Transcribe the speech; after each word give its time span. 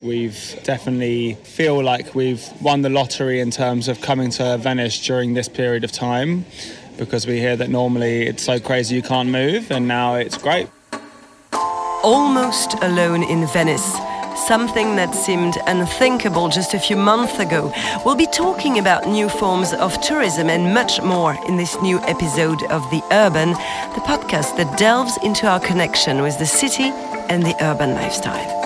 We've 0.00 0.60
definitely 0.62 1.34
feel 1.42 1.82
like 1.82 2.14
we've 2.14 2.48
won 2.62 2.82
the 2.82 2.88
lottery 2.88 3.40
in 3.40 3.50
terms 3.50 3.88
of 3.88 4.00
coming 4.00 4.30
to 4.30 4.56
Venice 4.56 5.04
during 5.04 5.34
this 5.34 5.48
period 5.48 5.82
of 5.82 5.90
time 5.90 6.44
because 6.96 7.26
we 7.26 7.40
hear 7.40 7.56
that 7.56 7.68
normally 7.68 8.28
it's 8.28 8.44
so 8.44 8.60
crazy 8.60 8.94
you 8.94 9.02
can't 9.02 9.28
move 9.28 9.72
and 9.72 9.88
now 9.88 10.14
it's 10.14 10.38
great. 10.38 10.68
Almost 11.52 12.74
alone 12.74 13.24
in 13.24 13.44
Venice 13.48 13.96
something 14.46 14.94
that 14.94 15.16
seemed 15.16 15.56
unthinkable 15.66 16.48
just 16.48 16.74
a 16.74 16.78
few 16.78 16.96
months 16.96 17.40
ago. 17.40 17.72
We'll 18.04 18.14
be 18.14 18.26
talking 18.26 18.78
about 18.78 19.08
new 19.08 19.28
forms 19.28 19.72
of 19.72 20.00
tourism 20.00 20.48
and 20.48 20.72
much 20.72 21.02
more 21.02 21.36
in 21.48 21.56
this 21.56 21.76
new 21.82 21.98
episode 22.02 22.62
of 22.70 22.88
The 22.92 23.02
Urban, 23.10 23.50
the 23.50 24.04
podcast 24.06 24.56
that 24.58 24.78
delves 24.78 25.18
into 25.24 25.48
our 25.48 25.58
connection 25.58 26.22
with 26.22 26.38
the 26.38 26.46
city 26.46 26.92
and 27.28 27.42
the 27.42 27.56
urban 27.60 27.94
lifestyle. 27.94 28.57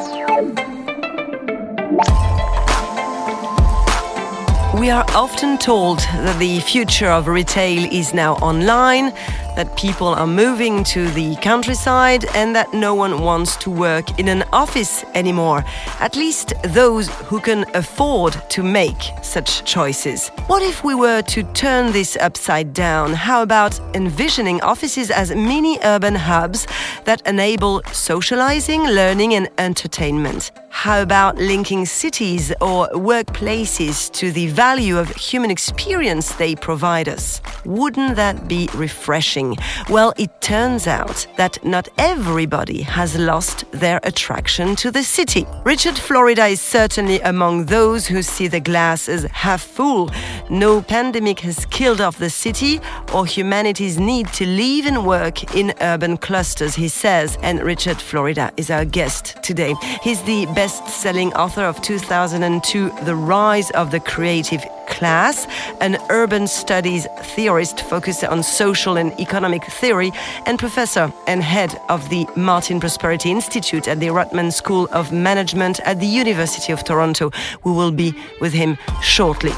We 4.82 4.90
are 4.90 5.06
often 5.14 5.58
told 5.58 6.00
that 6.00 6.40
the 6.40 6.58
future 6.58 7.08
of 7.08 7.28
retail 7.28 7.88
is 7.92 8.12
now 8.12 8.34
online, 8.38 9.12
that 9.54 9.76
people 9.76 10.08
are 10.08 10.26
moving 10.26 10.82
to 10.94 11.08
the 11.10 11.36
countryside, 11.36 12.24
and 12.34 12.56
that 12.56 12.74
no 12.74 12.92
one 12.92 13.20
wants 13.20 13.54
to 13.58 13.70
work 13.70 14.18
in 14.18 14.26
an 14.26 14.42
office 14.52 15.04
anymore. 15.14 15.64
At 16.00 16.16
least 16.16 16.54
those 16.64 17.08
who 17.28 17.38
can 17.38 17.64
afford 17.74 18.34
to 18.50 18.64
make 18.64 19.00
such 19.22 19.64
choices. 19.64 20.30
What 20.48 20.62
if 20.64 20.82
we 20.82 20.96
were 20.96 21.22
to 21.22 21.44
turn 21.52 21.92
this 21.92 22.16
upside 22.16 22.72
down? 22.72 23.12
How 23.12 23.40
about 23.42 23.78
envisioning 23.94 24.60
offices 24.62 25.12
as 25.12 25.30
mini 25.30 25.78
urban 25.84 26.16
hubs 26.16 26.66
that 27.04 27.24
enable 27.24 27.82
socializing, 27.92 28.82
learning, 28.82 29.34
and 29.34 29.48
entertainment? 29.58 30.50
How 30.70 31.02
about 31.02 31.36
linking 31.36 31.84
cities 31.84 32.50
or 32.60 32.88
workplaces 32.88 34.10
to 34.14 34.32
the 34.32 34.48
value 34.48 34.71
of 34.72 35.10
human 35.10 35.50
experience 35.50 36.34
they 36.34 36.54
provide 36.54 37.08
us? 37.08 37.40
Wouldn't 37.64 38.16
that 38.16 38.48
be 38.48 38.68
refreshing? 38.74 39.56
Well, 39.90 40.14
it 40.16 40.40
turns 40.40 40.86
out 40.86 41.26
that 41.36 41.62
not 41.64 41.88
everybody 41.98 42.82
has 42.82 43.18
lost 43.18 43.70
their 43.72 44.00
attraction 44.02 44.74
to 44.76 44.90
the 44.90 45.02
city. 45.02 45.46
Richard 45.64 45.98
Florida 45.98 46.46
is 46.46 46.60
certainly 46.60 47.20
among 47.20 47.66
those 47.66 48.06
who 48.06 48.22
see 48.22 48.48
the 48.48 48.60
glass 48.60 49.08
as 49.08 49.24
half 49.24 49.62
full. 49.62 50.10
No 50.48 50.80
pandemic 50.80 51.40
has 51.40 51.66
killed 51.66 52.00
off 52.00 52.18
the 52.18 52.30
city 52.30 52.80
or 53.12 53.26
humanity's 53.26 53.98
need 53.98 54.28
to 54.28 54.46
live 54.46 54.86
and 54.86 55.06
work 55.06 55.54
in 55.54 55.74
urban 55.82 56.16
clusters, 56.16 56.74
he 56.74 56.88
says. 56.88 57.36
And 57.42 57.62
Richard 57.62 57.98
Florida 58.00 58.52
is 58.56 58.70
our 58.70 58.84
guest 58.84 59.36
today. 59.42 59.74
He's 60.02 60.22
the 60.22 60.46
best 60.46 60.88
selling 60.88 61.32
author 61.34 61.62
of 61.62 61.80
2002, 61.82 62.90
The 63.04 63.14
Rise 63.14 63.70
of 63.72 63.90
the 63.90 64.00
Creative 64.00 64.61
Class, 64.88 65.46
an 65.80 65.96
urban 66.10 66.46
studies 66.46 67.06
theorist 67.34 67.80
focused 67.80 68.24
on 68.24 68.42
social 68.42 68.96
and 68.96 69.18
economic 69.18 69.64
theory, 69.64 70.12
and 70.46 70.58
professor 70.58 71.12
and 71.26 71.42
head 71.42 71.80
of 71.88 72.08
the 72.08 72.26
Martin 72.36 72.80
Prosperity 72.80 73.30
Institute 73.30 73.88
at 73.88 74.00
the 74.00 74.08
Rotman 74.08 74.52
School 74.52 74.88
of 74.92 75.12
Management 75.12 75.80
at 75.80 76.00
the 76.00 76.06
University 76.06 76.72
of 76.72 76.84
Toronto. 76.84 77.30
We 77.64 77.72
will 77.72 77.92
be 77.92 78.14
with 78.40 78.52
him 78.52 78.76
shortly. 79.02 79.52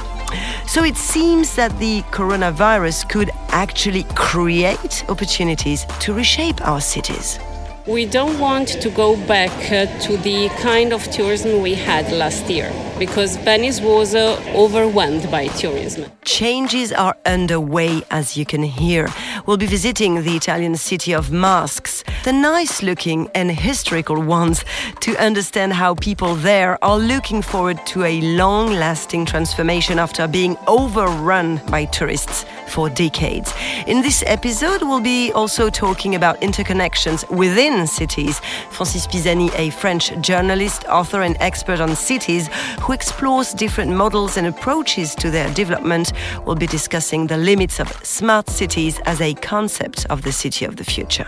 So 0.66 0.82
it 0.82 0.96
seems 0.96 1.54
that 1.56 1.78
the 1.78 2.02
coronavirus 2.10 3.08
could 3.08 3.30
actually 3.48 4.04
create 4.14 5.04
opportunities 5.08 5.84
to 6.00 6.14
reshape 6.14 6.60
our 6.66 6.80
cities. 6.80 7.38
We 7.86 8.06
don't 8.06 8.38
want 8.40 8.68
to 8.80 8.88
go 8.88 9.14
back 9.26 9.50
uh, 9.70 9.84
to 10.04 10.16
the 10.16 10.48
kind 10.62 10.94
of 10.94 11.04
tourism 11.10 11.60
we 11.60 11.74
had 11.74 12.10
last 12.10 12.48
year 12.48 12.72
because 12.98 13.36
Venice 13.36 13.82
was 13.82 14.14
uh, 14.14 14.42
overwhelmed 14.54 15.30
by 15.30 15.48
tourism. 15.48 16.10
Changes 16.24 16.92
are 16.92 17.14
underway, 17.26 18.02
as 18.10 18.38
you 18.38 18.46
can 18.46 18.62
hear. 18.62 19.08
We'll 19.44 19.58
be 19.58 19.66
visiting 19.66 20.22
the 20.22 20.34
Italian 20.34 20.76
city 20.76 21.12
of 21.12 21.30
masks, 21.30 22.02
the 22.24 22.32
nice 22.32 22.82
looking 22.82 23.28
and 23.34 23.50
historical 23.50 24.18
ones, 24.22 24.64
to 25.00 25.14
understand 25.22 25.74
how 25.74 25.94
people 25.96 26.36
there 26.36 26.82
are 26.82 26.98
looking 26.98 27.42
forward 27.42 27.84
to 27.88 28.04
a 28.04 28.22
long 28.22 28.72
lasting 28.72 29.26
transformation 29.26 29.98
after 29.98 30.26
being 30.26 30.56
overrun 30.66 31.60
by 31.68 31.84
tourists 31.84 32.46
for 32.68 32.88
decades. 32.88 33.52
In 33.86 34.00
this 34.00 34.24
episode, 34.26 34.80
we'll 34.80 35.00
be 35.00 35.32
also 35.32 35.68
talking 35.68 36.14
about 36.14 36.40
interconnections 36.40 37.28
within 37.28 37.73
cities. 37.86 38.40
Francis 38.70 39.06
Pisani, 39.06 39.50
a 39.54 39.70
French 39.70 40.12
journalist, 40.20 40.84
author, 40.88 41.22
and 41.22 41.36
expert 41.40 41.80
on 41.80 41.94
cities 41.96 42.48
who 42.80 42.92
explores 42.92 43.52
different 43.52 43.90
models 43.92 44.36
and 44.36 44.46
approaches 44.46 45.14
to 45.16 45.30
their 45.30 45.52
development, 45.54 46.12
will 46.46 46.54
be 46.54 46.66
discussing 46.66 47.26
the 47.26 47.36
limits 47.36 47.80
of 47.80 47.88
smart 48.04 48.48
cities 48.48 49.00
as 49.06 49.20
a 49.20 49.34
concept 49.34 50.06
of 50.10 50.22
the 50.22 50.32
city 50.32 50.64
of 50.64 50.76
the 50.76 50.84
future. 50.84 51.26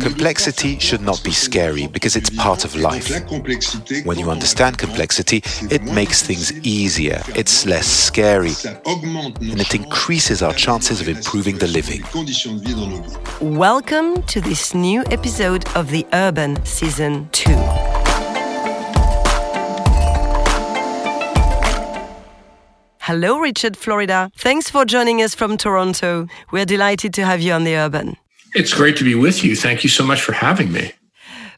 Complexity 0.00 0.78
should 0.78 1.02
not 1.02 1.22
be 1.22 1.32
scary 1.32 1.86
because 1.86 2.16
it's 2.16 2.30
part 2.30 2.64
of 2.64 2.74
life. 2.74 3.10
When 4.04 4.18
you 4.18 4.30
understand 4.30 4.78
complexity, 4.78 5.42
it 5.70 5.82
makes 5.82 6.22
things 6.22 6.52
easier, 6.66 7.22
it's 7.36 7.66
less 7.66 7.86
scary, 7.86 8.52
and 8.86 9.60
it 9.60 9.74
increases 9.74 10.42
our 10.42 10.54
chances 10.54 11.00
of 11.00 11.08
improving 11.08 11.58
the 11.58 11.68
living. 11.68 12.02
Welcome 13.40 14.22
to 14.22 14.40
this 14.40 14.74
new 14.74 15.01
episode 15.10 15.64
of 15.74 15.90
The 15.90 16.06
Urban 16.12 16.64
Season 16.64 17.28
2. 17.32 17.50
Hello, 23.00 23.38
Richard 23.38 23.76
Florida. 23.76 24.30
Thanks 24.36 24.70
for 24.70 24.84
joining 24.84 25.22
us 25.22 25.34
from 25.34 25.56
Toronto. 25.56 26.28
We're 26.50 26.64
delighted 26.64 27.12
to 27.14 27.24
have 27.24 27.40
you 27.40 27.52
on 27.52 27.64
The 27.64 27.76
Urban. 27.76 28.16
It's 28.54 28.72
great 28.74 28.96
to 28.98 29.04
be 29.04 29.14
with 29.14 29.42
you. 29.42 29.56
Thank 29.56 29.82
you 29.82 29.90
so 29.90 30.04
much 30.04 30.20
for 30.20 30.32
having 30.32 30.72
me. 30.72 30.92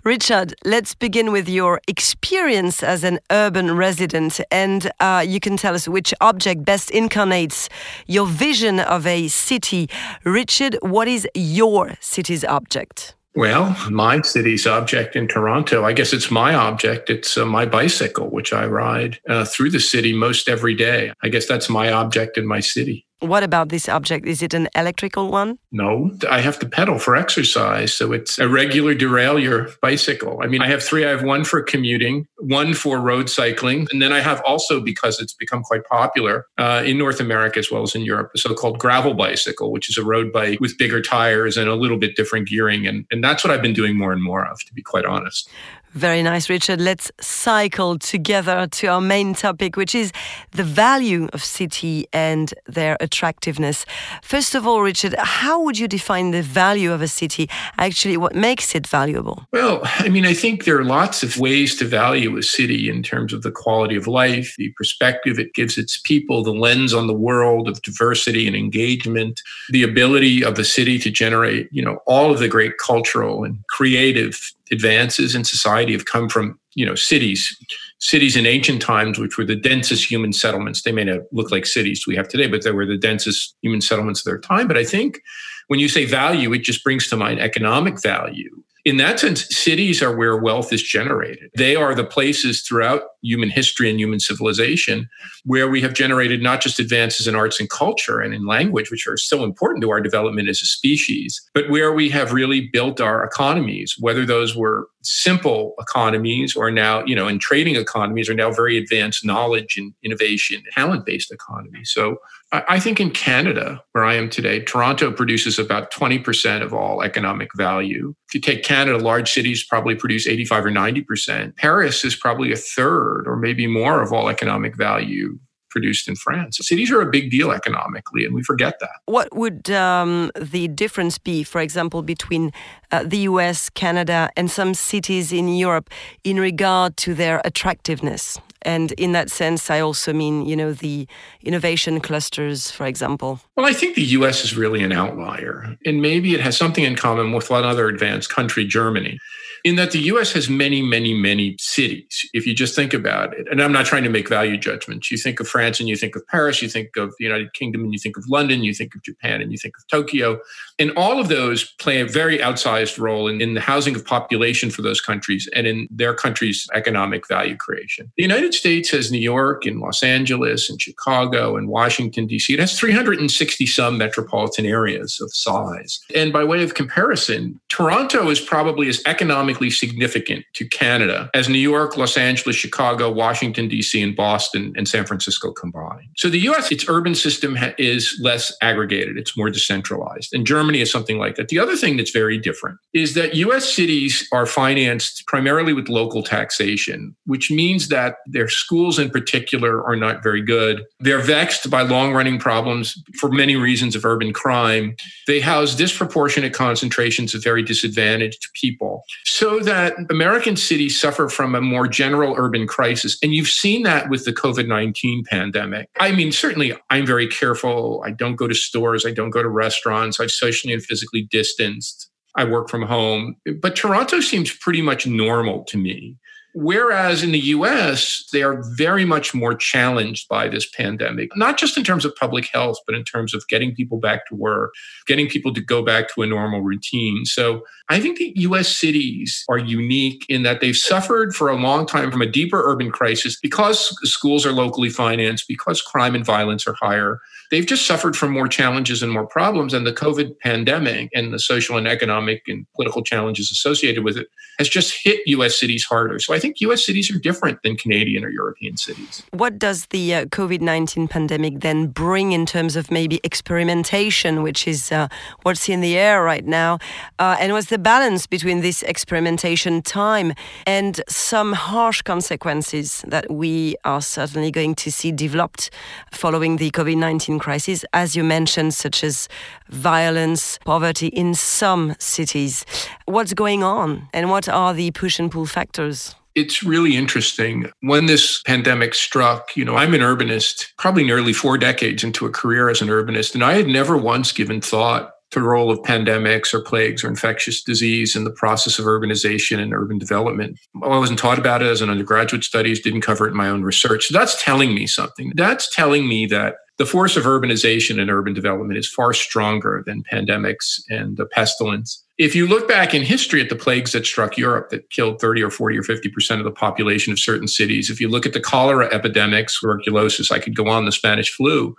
Richard, 0.05 0.55
let's 0.67 0.95
begin 0.95 1.33
with 1.33 1.49
your 1.49 1.81
experience 1.89 2.83
as 2.83 3.05
an 3.05 3.21
urban 3.31 3.75
resident, 3.75 4.39
and 4.51 4.91
uh, 5.01 5.25
you 5.27 5.41
can 5.41 5.57
tell 5.57 5.75
us 5.75 5.89
which 5.89 6.13
object 6.21 6.63
best 6.63 6.91
incarnates 6.91 7.71
your 8.07 8.27
vision 8.27 8.81
of 8.81 9.07
a 9.07 9.29
city. 9.29 9.89
Richard, 10.25 10.77
what 10.83 11.09
is 11.09 11.27
your 11.35 11.95
city's 12.01 12.45
object? 12.45 13.15
Well, 13.37 13.77
my 13.91 14.21
city's 14.23 14.65
object 14.65 15.17
in 15.17 15.27
Toronto, 15.27 15.85
I 15.85 15.93
guess 15.93 16.13
it's 16.13 16.31
my 16.31 16.55
object. 16.55 17.11
It's 17.11 17.37
uh, 17.37 17.45
my 17.45 17.67
bicycle, 17.67 18.31
which 18.31 18.53
I 18.53 18.65
ride 18.65 19.19
uh, 19.29 19.45
through 19.45 19.71
the 19.71 19.81
city 19.81 20.13
most 20.13 20.49
every 20.49 20.75
day. 20.75 21.13
I 21.21 21.29
guess 21.29 21.47
that's 21.47 21.69
my 21.69 21.91
object 21.91 22.39
in 22.39 22.47
my 22.47 22.61
city. 22.61 23.07
What 23.25 23.43
about 23.43 23.71
this 23.71 23.89
object? 23.89 24.27
Is 24.27 24.43
it 24.43 24.55
an 24.55 24.69
electrical 24.75 25.31
one? 25.31 25.59
No, 25.73 26.11
I 26.31 26.41
have 26.41 26.59
to 26.59 26.69
pedal 26.69 26.99
for 26.99 27.17
exercise. 27.17 27.95
So 27.95 28.13
it's 28.13 28.39
a 28.39 28.49
regular 28.49 28.95
derailleur 28.95 29.81
bicycle. 29.81 30.41
I 30.43 30.47
mean, 30.47 30.61
I 30.61 30.69
have 30.69 30.83
three. 30.83 31.05
I 31.07 31.11
have 31.11 31.23
one 31.23 31.45
for 31.45 31.63
commuting, 31.63 32.27
one 32.39 32.75
for 32.75 33.01
road 33.01 33.31
cycling. 33.31 33.87
And 33.91 34.03
then 34.03 34.13
I 34.13 34.21
have 34.21 34.43
also, 34.47 34.81
because 34.81 35.21
it's 35.21 35.33
become 35.33 35.63
quite 35.63 35.85
popular 35.85 36.47
uh, 36.59 36.83
in 36.85 36.99
North 36.99 37.19
America 37.19 37.59
as 37.59 37.71
well 37.71 37.83
as 37.83 37.95
in 37.95 38.03
Europe, 38.03 38.31
a 38.35 38.39
so 38.39 38.55
called 38.55 38.79
gravel 38.79 39.15
bicycle, 39.15 39.73
which 39.73 39.89
is 39.89 39.97
a 39.97 40.05
road 40.05 40.33
bike 40.33 40.61
with 40.61 40.77
bigger 40.79 41.01
tires 41.01 41.57
and 41.57 41.69
a 41.69 41.75
little 41.75 41.99
bit 41.99 42.17
different 42.17 42.49
gearing. 42.49 42.87
And, 42.87 43.07
and 43.11 43.25
that's 43.25 43.43
what 43.43 43.51
I've 43.51 43.63
been 43.63 43.73
doing 43.73 43.97
more 43.97 44.13
and 44.13 44.23
more 44.23 44.47
of, 44.47 44.63
to 44.67 44.75
be 44.75 44.83
quite 44.83 45.07
honest. 45.07 45.49
Very 45.95 46.25
nice, 46.25 46.51
Richard. 46.51 46.81
Let's 46.81 47.13
cycle 47.21 48.01
together 48.01 48.67
to 48.67 48.89
our 48.89 49.01
main 49.01 49.33
topic, 49.33 49.77
which 49.77 49.95
is 49.95 50.11
the 50.51 50.65
value 50.65 51.29
of 51.33 51.45
city 51.45 52.09
and 52.13 52.53
their 52.67 52.97
attractiveness. 52.99 53.87
First 54.21 54.57
of 54.57 54.67
all, 54.67 54.83
Richard, 54.83 55.15
how 55.17 55.63
would 55.63 55.79
you 55.79 55.87
define 55.87 56.33
the 56.33 56.43
value 56.43 56.93
of 56.93 57.01
a 57.01 57.07
city? 57.07 57.49
Actually, 57.79 58.17
what 58.17 58.35
makes 58.35 58.75
it 58.75 58.89
valuable? 58.89 59.47
Well, 59.53 59.83
I 59.85 60.09
mean, 60.09 60.27
I 60.27 60.35
think 60.35 60.65
there 60.65 60.77
are 60.77 60.85
lots 60.85 61.23
of 61.23 61.39
ways 61.39 61.77
to 61.77 61.85
value 61.85 62.37
a 62.37 62.43
city 62.43 62.91
in 62.91 63.05
terms 63.05 63.33
of 63.33 63.43
the 63.43 63.53
quality 63.53 63.95
of 63.95 64.09
life, 64.09 64.57
the 64.59 64.71
perspective 64.77 65.39
it 65.39 65.55
gives 65.55 65.79
its 65.79 66.01
people, 66.03 66.43
the 66.43 66.53
lens 66.53 66.93
on 66.93 67.07
the 67.07 67.15
world 67.15 67.69
of 67.69 67.81
diversity 67.83 68.49
and 68.49 68.57
engagement, 68.57 69.41
the 69.71 69.85
ability 69.85 70.45
of 70.45 70.59
a 70.59 70.65
city 70.65 70.99
to 70.99 71.11
generate, 71.11 71.69
you 71.71 71.85
know, 71.85 72.01
all 72.05 72.33
of 72.33 72.41
the 72.41 72.49
great 72.49 72.79
cultural 72.79 73.45
and 73.45 73.65
creative 73.69 74.53
advances 74.71 75.35
in 75.35 75.45
society 75.45 75.93
have 75.93 76.07
come 76.07 76.29
from 76.29 76.59
you 76.75 76.87
know 76.87 76.95
cities. 76.95 77.57
Cities 78.01 78.37
in 78.37 78.47
ancient 78.47 78.83
times 78.83 79.19
which 79.19 79.39
were 79.39 79.45
the 79.45 79.57
densest 79.57 80.11
human 80.11 80.33
settlements 80.33 80.83
they 80.83 80.93
may 80.93 81.05
not 81.05 81.21
look 81.33 81.51
like 81.51 81.65
cities 81.67 82.05
we 82.07 82.17
have 82.17 82.29
today 82.29 82.47
but 82.47 82.63
they 82.63 82.73
were 82.73 82.87
the 82.87 82.99
densest 82.99 83.57
human 83.63 83.81
settlements 83.81 84.21
of 84.21 84.25
their 84.25 84.39
time. 84.39 84.67
But 84.69 84.77
i 84.77 84.85
think 84.85 85.21
when 85.69 85.81
you 85.81 85.89
say 85.89 86.05
value 86.05 86.53
it 86.53 86.63
just 86.63 86.85
brings 86.85 87.09
to 87.09 87.17
mind 87.17 87.41
economic 87.41 88.03
value 88.03 88.64
In 88.85 88.99
that 88.99 89.19
sense, 89.19 89.47
cities 89.49 90.03
are 90.03 90.15
where 90.15 90.37
wealth 90.37 90.71
is 90.71 90.83
generated. 90.83 91.51
They 91.57 91.75
are 91.75 91.95
the 91.95 92.05
places 92.05 92.61
throughout 92.61 93.03
human 93.23 93.49
history 93.49 93.89
and 93.89 93.99
human 93.99 94.21
civilization 94.21 95.09
where 95.45 95.71
we 95.71 95.81
have 95.81 95.95
generated 95.95 96.43
not 96.43 96.61
just 96.61 96.79
advances 96.79 97.27
in 97.27 97.35
arts 97.35 97.59
and 97.59 97.71
culture 97.71 98.21
and 98.21 98.35
in 98.35 98.47
language, 98.47 98.91
which 98.91 99.07
are 99.07 99.17
so 99.17 99.43
important 99.43 99.83
to 99.83 99.91
our 99.91 100.03
development 100.03 100.51
as 100.51 100.61
a 100.61 100.67
species, 100.67 101.41
but 101.55 101.71
where 101.71 101.95
we 101.95 102.11
have 102.11 102.35
really 102.35 102.69
built 102.73 103.01
our 103.01 103.25
economies, 103.25 103.97
whether 103.99 104.27
those 104.27 104.55
were 104.55 104.89
simple 105.03 105.75
economies 105.79 106.55
or 106.55 106.71
now, 106.71 107.03
you 107.05 107.17
know, 107.17 107.27
in 107.27 107.39
trading 107.39 107.77
economies 107.77 108.29
are 108.29 108.35
now 108.35 108.51
very 108.51 108.77
advanced 108.77 109.25
knowledge 109.25 109.79
and 109.79 109.95
innovation, 110.03 110.63
talent 110.73 111.07
based 111.07 111.33
economies. 111.33 111.91
So 111.91 112.19
I 112.69 112.79
think 112.79 113.01
in 113.01 113.11
Canada, 113.11 113.83
where 113.93 114.05
I 114.05 114.15
am 114.15 114.29
today, 114.29 114.61
Toronto 114.61 115.11
produces 115.11 115.59
about 115.59 115.93
20% 115.93 116.63
of 116.63 116.73
all 116.73 117.03
economic 117.03 117.51
value. 117.55 118.15
If 118.29 118.35
you 118.35 118.41
take 118.41 118.63
Canada, 118.63 118.99
large 118.99 119.33
cities 119.33 119.65
probably 119.65 119.95
produce 119.95 120.27
85 120.27 120.67
or 120.67 120.71
90%. 120.71 121.57
Paris 121.57 122.05
is 122.05 122.15
probably 122.15 122.53
a 122.53 122.57
third 122.57 123.25
or 123.27 123.37
maybe 123.37 123.67
more 123.67 124.03
of 124.03 124.13
all 124.13 124.29
economic 124.29 124.77
value 124.77 125.39
produced 125.75 126.07
in 126.07 126.15
France. 126.15 126.59
Cities 126.63 126.93
are 126.93 127.01
a 127.01 127.11
big 127.11 127.31
deal 127.31 127.51
economically, 127.51 128.25
and 128.25 128.33
we 128.33 128.43
forget 128.45 128.79
that. 128.79 128.97
What 129.07 129.35
would 129.35 129.71
um, 129.71 130.31
the 130.41 130.69
difference 130.69 131.19
be, 131.19 131.43
for 131.43 131.61
example, 131.61 132.03
between 132.03 132.53
uh, 132.93 133.03
the 133.03 133.19
US, 133.31 133.69
Canada, 133.71 134.31
and 134.37 134.49
some 134.49 134.73
cities 134.75 135.33
in 135.33 135.49
Europe 135.49 135.91
in 136.23 136.39
regard 136.39 136.97
to 136.99 137.13
their 137.15 137.43
attractiveness? 137.45 138.39
And 138.65 138.93
in 138.93 139.13
that 139.13 139.31
sense, 139.31 139.71
I 139.71 139.81
also 139.81 140.13
mean, 140.13 140.47
you 140.47 140.57
know, 140.57 140.73
the 140.73 141.07
innovation 141.43 142.01
clusters, 142.01 142.71
for 142.71 142.87
example. 142.87 143.41
Well, 143.57 143.67
I 143.67 143.73
think 143.73 143.95
the 143.95 144.03
US 144.03 144.45
is 144.45 144.57
really 144.57 144.83
an 144.83 144.93
outlier. 144.93 145.77
And 145.85 146.01
maybe 146.01 146.35
it 146.35 146.41
has 146.41 146.57
something 146.57 146.85
in 146.85 146.97
common 146.97 147.33
with 147.33 147.51
one 147.51 147.65
other 147.65 147.89
advanced 147.89 148.31
country, 148.31 148.65
Germany 148.65 149.19
in 149.65 149.77
that 149.77 149.93
the 149.93 150.01
US 150.01 150.33
has 150.33 150.51
many, 150.51 150.83
many, 150.83 151.15
many 151.15 151.57
cities, 151.59 152.29
if 152.35 152.47
you 152.47 152.55
just 152.55 152.77
think 152.77 152.93
about 152.93 153.33
it. 153.33 153.47
And 153.51 153.63
I'm 153.63 153.73
not 153.73 153.87
trying 153.87 154.05
to 154.05 154.11
make 154.11 154.29
value 154.29 154.59
judgments. 154.59 155.11
You 155.11 155.17
think 155.17 155.41
of 155.41 155.49
France 155.49 155.81
and 155.81 155.89
you 155.89 155.97
think 155.97 156.15
of 156.15 156.27
Paris, 156.27 156.61
you 156.61 156.69
think 156.69 156.91
of 156.99 157.15
the 157.19 157.25
United 157.25 157.55
Kingdom 157.55 157.83
and 157.83 157.93
you 157.93 157.99
think 157.99 158.19
of 158.19 158.25
London, 158.29 158.63
you 158.63 158.75
think 158.75 158.95
of 158.95 159.03
Japan 159.03 159.41
and 159.41 159.51
you 159.51 159.57
think 159.57 159.75
of 159.79 159.87
Tokyo. 159.89 160.39
And 160.79 160.93
all 160.99 161.19
of 161.19 161.29
those 161.29 161.73
play 161.81 162.01
a 162.01 162.07
very 162.07 162.39
outsized 162.39 162.99
role 162.99 163.27
in, 163.27 163.41
in 163.41 163.55
the 163.55 163.61
housing 163.61 163.97
of 163.97 164.05
population 164.05 164.71
for 164.71 164.83
those 164.83 165.01
countries 165.01 165.49
and 165.55 165.67
in 165.67 165.89
their 165.91 166.15
country's 166.15 166.67
economic 166.75 167.27
value 167.27 167.57
creation. 167.57 168.13
The 168.19 168.23
United 168.23 168.53
States 168.53 168.91
has 168.91 169.11
New 169.11 169.19
York 169.19 169.65
and 169.65 169.81
Los 169.81 170.03
Angeles 170.03 170.69
and 170.69 170.81
Chicago 170.81 171.57
and 171.57 171.69
Washington, 171.69 172.27
D.C. 172.27 172.53
It 172.53 172.61
has 172.61 172.79
360 172.79 173.65
some 173.65 173.97
metropolitan 173.97 174.67
areas 174.67 175.19
of 175.23 175.33
size. 175.33 176.01
And 176.15 176.35
by 176.35 176.45
way 176.45 176.63
of 176.63 176.75
comparison, 176.75 177.59
Toronto 177.71 178.29
is 178.29 178.41
probably 178.41 178.89
as 178.89 179.01
economic 179.07 179.54
economically 179.55 179.71
significant 179.71 180.45
to 180.55 180.69
Canada 180.69 181.31
as 181.35 181.49
New 181.49 181.59
York, 181.59 181.97
Los 181.97 182.17
Angeles, 182.17 182.57
Chicago, 182.57 183.11
Washington, 183.11 183.69
D.C., 183.69 184.03
and 184.03 184.17
Boston 184.17 184.73
and 184.77 184.89
San 184.89 185.07
Francisco 185.07 185.53
combined. 185.53 186.09
So 186.17 186.29
the 186.29 186.41
US, 186.51 186.71
its 186.73 186.89
urban 186.89 187.15
system 187.15 187.57
ha- 187.57 187.75
is 187.79 188.19
less 188.23 188.53
aggregated, 188.61 189.17
it's 189.17 189.37
more 189.37 189.51
decentralized. 189.51 190.35
And 190.35 190.47
Germany 190.47 190.81
is 190.81 190.91
something 190.91 191.19
like 191.19 191.37
that. 191.37 191.49
The 191.49 191.59
other 191.59 191.77
thing 191.77 191.97
that's 191.97 192.11
very 192.11 192.39
different 192.39 192.79
is 192.93 193.15
that 193.15 193.35
US 193.37 193.73
cities 193.73 194.29
are 194.33 194.47
financed 194.47 195.27
primarily 195.27 195.73
with 195.73 195.89
local 195.89 196.23
taxation, 196.23 197.15
which 197.27 197.51
means 197.51 197.89
that 197.89 198.17
their 198.27 198.49
schools 198.49 198.99
in 198.99 199.11
particular 199.11 199.85
are 199.85 199.97
not 199.97 200.23
very 200.23 200.43
good. 200.43 200.85
They're 201.01 201.23
vexed 201.23 201.71
by 201.71 201.83
long 201.83 202.13
running 202.13 202.39
problems 202.39 202.95
for 203.21 203.31
many 203.31 203.57
reasons 203.57 203.95
of 203.95 204.05
urban 204.05 204.33
crime. 204.33 204.97
They 205.27 205.41
house 205.41 205.75
disproportionate 205.75 206.53
concentrations 206.53 207.35
of 207.35 207.43
very 207.43 207.63
disadvantaged 207.63 208.49
people. 208.55 209.05
So 209.25 209.44
so 209.45 209.59
that 209.59 209.95
American 210.09 210.57
cities 210.57 210.99
suffer 210.99 211.29
from 211.29 211.55
a 211.55 211.61
more 211.61 211.87
general 211.87 212.35
urban 212.39 212.67
crisis. 212.67 213.19
And 213.23 213.35
you've 213.35 213.49
seen 213.49 213.83
that 213.83 214.09
with 214.09 214.25
the 214.25 214.33
COVID 214.33 214.67
19 214.67 215.25
pandemic. 215.29 215.91
I 216.01 216.13
mean, 216.13 216.33
certainly 216.33 216.73
I'm 216.89 217.05
very 217.05 217.27
careful. 217.27 218.03
I 218.07 218.11
don't 218.13 218.37
go 218.37 218.49
to 218.49 218.55
stores, 218.55 219.05
I 219.05 219.11
don't 219.11 219.29
go 219.29 219.43
to 219.43 219.49
restaurants, 219.51 220.19
I've 220.19 220.31
socially 220.31 220.73
and 220.73 220.83
physically 220.83 221.29
distanced. 221.31 222.09
I 222.37 222.45
work 222.45 222.71
from 222.71 222.87
home. 222.87 223.37
But 223.61 223.77
Toronto 223.77 224.21
seems 224.21 224.51
pretty 224.51 224.81
much 224.81 225.07
normal 225.07 225.65
to 225.65 225.77
me. 225.77 226.17
Whereas 226.55 227.25
in 227.25 227.33
the 227.33 227.41
US, 227.41 228.29
they 228.33 228.45
are 228.45 228.63
very 228.77 229.05
much 229.05 229.35
more 229.35 229.57
challenged 229.57 230.29
by 230.29 230.49
this 230.49 230.69
pandemic, 230.71 231.37
not 231.37 231.59
just 231.59 231.77
in 231.77 231.83
terms 231.83 232.05
of 232.05 232.15
public 232.15 232.47
health, 232.47 232.79
but 232.87 232.95
in 232.95 233.03
terms 233.03 233.35
of 233.35 233.47
getting 233.49 233.75
people 233.75 233.99
back 233.99 234.27
to 234.29 234.37
work, 234.37 234.73
getting 235.07 235.29
people 235.29 235.53
to 235.53 235.61
go 235.61 235.83
back 235.83 236.15
to 236.15 236.23
a 236.23 236.27
normal 236.27 236.63
routine. 236.63 237.25
So 237.25 237.65
I 237.89 237.99
think 237.99 238.19
the 238.19 238.33
US 238.37 238.69
cities 238.69 239.45
are 239.49 239.59
unique 239.59 240.25
in 240.29 240.45
that 240.45 240.61
they've 240.61 240.77
suffered 240.77 241.35
for 241.35 241.49
a 241.49 241.57
long 241.57 241.87
time 241.87 242.13
from 242.13 242.23
a 242.23 242.27
deeper 242.27 242.63
urban 242.65 242.93
crisis 242.93 243.37
because 243.41 243.89
schools 244.09 244.47
are 244.47 244.53
locally 244.53 244.91
financed, 244.91 245.49
because 245.49 245.83
crime 245.83 246.15
and 246.15 246.25
violence 246.25 246.69
are 246.69 246.77
higher. 246.81 247.21
They've 247.51 247.67
just 247.67 247.87
suffered 247.87 248.17
from 248.17 248.33
more 248.33 248.49
challenges 248.49 249.03
and 249.03 249.13
more 249.13 249.27
problems. 249.27 249.75
And 249.75 249.87
the 249.87 249.93
COVID 249.93 250.39
pandemic 250.41 251.11
and 251.15 251.33
the 251.33 251.39
social 251.39 251.77
and 251.77 251.87
economic 251.87 252.43
and 252.49 252.67
political 252.75 253.03
challenges 253.03 253.51
associated 253.51 254.05
with 254.05 254.17
it 254.17 254.29
has 254.59 254.69
just 254.69 254.95
hit 255.03 255.21
US 255.27 255.59
cities 255.59 255.85
harder. 255.85 256.19
So 256.19 256.35
I 256.35 256.39
think 256.39 256.61
US 256.61 256.85
cities 256.85 257.11
are 257.11 257.19
different 257.19 257.63
than 257.63 257.77
Canadian 257.77 258.25
or 258.25 258.29
European 258.29 258.77
cities. 258.77 259.23
What 259.31 259.59
does 259.59 259.87
the 259.87 260.15
uh, 260.15 260.25
COVID 260.27 260.61
19 260.61 261.09
pandemic 261.09 261.61
then 261.61 261.89
bring 261.89 262.33
in 262.33 262.47
terms 262.47 262.77
of 262.77 262.91
maybe 262.91 263.21
experimentation, 263.25 264.43
which 264.43 264.67
is 264.67 264.93
uh, 264.93 265.09
what's 265.43 265.69
in 265.69 265.81
the 265.81 265.97
air 265.97 266.23
right 266.23 266.47
now? 266.47 266.79
Uh, 267.19 267.37
and 267.41 267.53
what's 267.53 267.69
the 267.69 267.79
balance 267.79 268.27
between 268.27 268.61
this 268.61 268.83
experimentation 268.83 269.83
time 269.83 270.33
and 270.67 271.01
some 271.09 271.53
harsh 271.53 272.03
consequences 272.03 273.05
that 273.07 273.31
we 273.31 273.77
are 273.85 274.01
certainly 274.01 274.51
going 274.51 274.75
to 274.75 274.91
see 274.91 275.13
developed 275.13 275.71
following 276.13 276.57
the 276.57 276.71
COVID 276.71 276.97
19 276.97 277.34
crisis, 277.39 277.85
as 277.93 278.17
you 278.17 278.25
mentioned, 278.25 278.75
such 278.75 279.05
as 279.05 279.29
violence, 279.69 280.59
poverty 280.65 281.09
in 281.09 281.35
some 281.35 281.95
cities? 281.99 282.65
What's 283.07 283.35
going 283.35 283.63
on 283.63 284.09
and 284.13 284.31
what 284.31 284.49
are 284.49 284.75
the 284.75 284.91
push 284.91 285.19
and 285.19 285.31
pull 285.31 285.47
factors? 285.47 286.15
it's 286.35 286.63
really 286.63 286.97
interesting. 286.97 287.71
When 287.81 288.07
this 288.07 288.43
pandemic 288.43 288.95
struck, 288.95 289.57
you 289.57 289.65
know, 289.65 289.77
I'm 289.77 289.95
an 289.95 290.01
urbanist, 290.01 290.67
probably 290.79 291.05
nearly 291.05 291.33
four 291.33 291.57
decades 291.59 292.03
into 292.03 292.27
a 292.27 292.31
career 292.31 292.69
as 292.69 292.83
an 292.83 292.89
urbanist, 292.89 293.35
and 293.35 293.45
I 293.45 293.55
had 293.55 293.69
never 293.69 293.97
once 293.97 294.33
given 294.33 294.61
thought 294.61 295.13
to 295.31 295.41
the 295.41 295.47
role 295.47 295.71
of 295.71 295.81
pandemics 295.81 296.55
or 296.55 296.61
plagues 296.61 297.03
or 297.03 297.09
infectious 297.09 297.63
disease 297.63 298.15
in 298.15 298.25
the 298.25 298.31
process 298.31 298.79
of 298.79 298.85
urbanization 298.85 299.59
and 299.59 299.75
urban 299.75 299.99
development. 299.99 300.59
Well, 300.75 300.93
I 300.93 300.99
wasn't 300.99 301.19
taught 301.19 301.39
about 301.39 301.63
it 301.63 301.67
as 301.67 301.81
an 301.81 301.91
undergraduate 301.91 302.45
studies, 302.45 302.81
didn't 302.81 303.01
cover 303.01 303.27
it 303.27 303.31
in 303.31 303.37
my 303.37 303.49
own 303.49 303.63
research. 303.63 304.07
So 304.07 304.17
that's 304.17 304.43
telling 304.43 304.75
me 304.75 304.87
something. 304.87 305.33
That's 305.35 305.75
telling 305.75 306.09
me 306.09 306.27
that 306.27 306.57
the 306.77 306.87
force 306.87 307.17
of 307.17 307.25
urbanization 307.25 308.01
and 308.01 308.11
urban 308.11 308.35
development 308.35 308.79
is 308.79 308.89
far 308.89 309.13
stronger 309.13 309.83
than 309.87 310.03
pandemics 310.13 310.81
and 310.89 311.17
the 311.17 311.27
pestilence. 311.27 312.03
If 312.19 312.35
you 312.35 312.47
look 312.47 312.67
back 312.67 312.95
in 312.95 313.03
history 313.03 313.41
at 313.41 313.49
the 313.49 313.57
plagues 313.57 313.93
that 313.93 314.07
struck 314.07 314.37
Europe 314.37 314.71
that 314.71 314.91
killed 314.91 315.21
30 315.21 315.43
or 315.43 315.51
40 315.51 315.79
or 315.79 315.83
50% 315.83 316.39
of 316.39 316.45
the 316.45 316.51
population 316.51 317.13
of 317.13 317.19
certain 317.19 317.49
cities, 317.49 317.91
if 317.91 318.01
you 318.01 318.09
look 318.09 318.27
at 318.27 318.33
the 318.33 318.41
cholera 318.41 318.93
epidemics, 318.93 319.59
tuberculosis, 319.61 320.33
I 320.33 320.39
could 320.39 320.57
go 320.57 320.69
on, 320.69 320.85
the 320.85 320.93
Spanish 320.93 321.33
flu, 321.33 321.77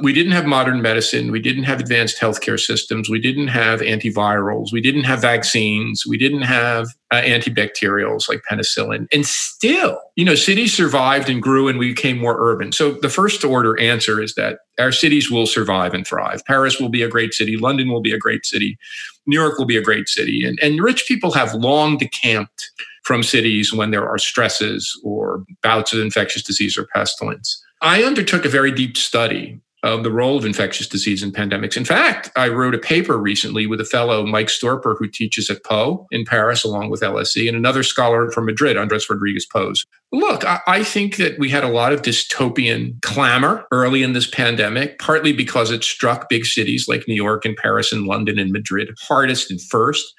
we 0.00 0.12
didn't 0.14 0.32
have 0.32 0.46
modern 0.46 0.80
medicine. 0.80 1.30
We 1.30 1.40
didn't 1.40 1.64
have 1.64 1.80
advanced 1.80 2.18
healthcare 2.18 2.58
systems. 2.58 3.10
We 3.10 3.20
didn't 3.20 3.48
have 3.48 3.80
antivirals. 3.80 4.72
We 4.72 4.80
didn't 4.80 5.04
have 5.04 5.20
vaccines. 5.20 6.04
We 6.06 6.16
didn't 6.16 6.42
have 6.42 6.88
uh, 7.10 7.20
antibacterials 7.20 8.28
like 8.28 8.42
penicillin. 8.50 9.06
And 9.12 9.26
still, 9.26 10.00
you 10.16 10.24
know, 10.24 10.34
cities 10.34 10.74
survived 10.74 11.28
and 11.28 11.42
grew 11.42 11.68
and 11.68 11.78
we 11.78 11.90
became 11.90 12.18
more 12.18 12.36
urban. 12.38 12.72
So 12.72 12.92
the 12.92 13.10
first 13.10 13.44
order 13.44 13.78
answer 13.78 14.22
is 14.22 14.34
that 14.34 14.60
our 14.78 14.92
cities 14.92 15.30
will 15.30 15.46
survive 15.46 15.92
and 15.92 16.06
thrive. 16.06 16.42
Paris 16.46 16.80
will 16.80 16.88
be 16.88 17.02
a 17.02 17.08
great 17.08 17.34
city. 17.34 17.58
London 17.58 17.90
will 17.90 18.02
be 18.02 18.12
a 18.14 18.18
great 18.18 18.46
city. 18.46 18.78
New 19.26 19.38
York 19.38 19.58
will 19.58 19.66
be 19.66 19.76
a 19.76 19.82
great 19.82 20.08
city. 20.08 20.44
And, 20.44 20.58
and 20.60 20.82
rich 20.82 21.04
people 21.06 21.32
have 21.32 21.54
long 21.54 21.98
decamped 21.98 22.70
from 23.04 23.22
cities 23.22 23.74
when 23.74 23.90
there 23.90 24.08
are 24.08 24.18
stresses 24.18 24.98
or 25.04 25.44
bouts 25.62 25.92
of 25.92 26.00
infectious 26.00 26.42
disease 26.42 26.78
or 26.78 26.86
pestilence. 26.94 27.62
I 27.82 28.04
undertook 28.04 28.44
a 28.44 28.48
very 28.48 28.70
deep 28.70 28.96
study 28.96 29.60
of 29.82 30.04
the 30.04 30.12
role 30.12 30.38
of 30.38 30.44
infectious 30.44 30.86
disease 30.86 31.22
in 31.22 31.32
pandemics. 31.32 31.76
In 31.76 31.84
fact, 31.84 32.30
I 32.36 32.48
wrote 32.48 32.74
a 32.74 32.78
paper 32.78 33.18
recently 33.18 33.66
with 33.66 33.80
a 33.80 33.84
fellow, 33.84 34.24
Mike 34.24 34.46
Storper, 34.46 34.96
who 34.96 35.08
teaches 35.08 35.50
at 35.50 35.64
Po 35.64 36.06
in 36.10 36.24
Paris 36.24 36.62
along 36.62 36.90
with 36.90 37.00
LSE, 37.00 37.48
and 37.48 37.56
another 37.56 37.82
scholar 37.82 38.30
from 38.30 38.46
Madrid, 38.46 38.76
Andres 38.76 39.10
Rodriguez 39.10 39.46
Pose. 39.46 39.84
Look, 40.12 40.44
I 40.44 40.84
think 40.84 41.16
that 41.16 41.38
we 41.38 41.48
had 41.48 41.64
a 41.64 41.68
lot 41.68 41.92
of 41.92 42.02
dystopian 42.02 43.00
clamor 43.00 43.66
early 43.72 44.02
in 44.02 44.12
this 44.12 44.28
pandemic, 44.28 44.98
partly 44.98 45.32
because 45.32 45.70
it 45.70 45.82
struck 45.82 46.28
big 46.28 46.44
cities 46.44 46.86
like 46.86 47.08
New 47.08 47.14
York 47.14 47.44
and 47.44 47.56
Paris 47.56 47.92
and 47.92 48.06
London 48.06 48.38
and 48.38 48.52
Madrid 48.52 48.94
hardest 49.00 49.50
and 49.50 49.60
first. 49.60 50.14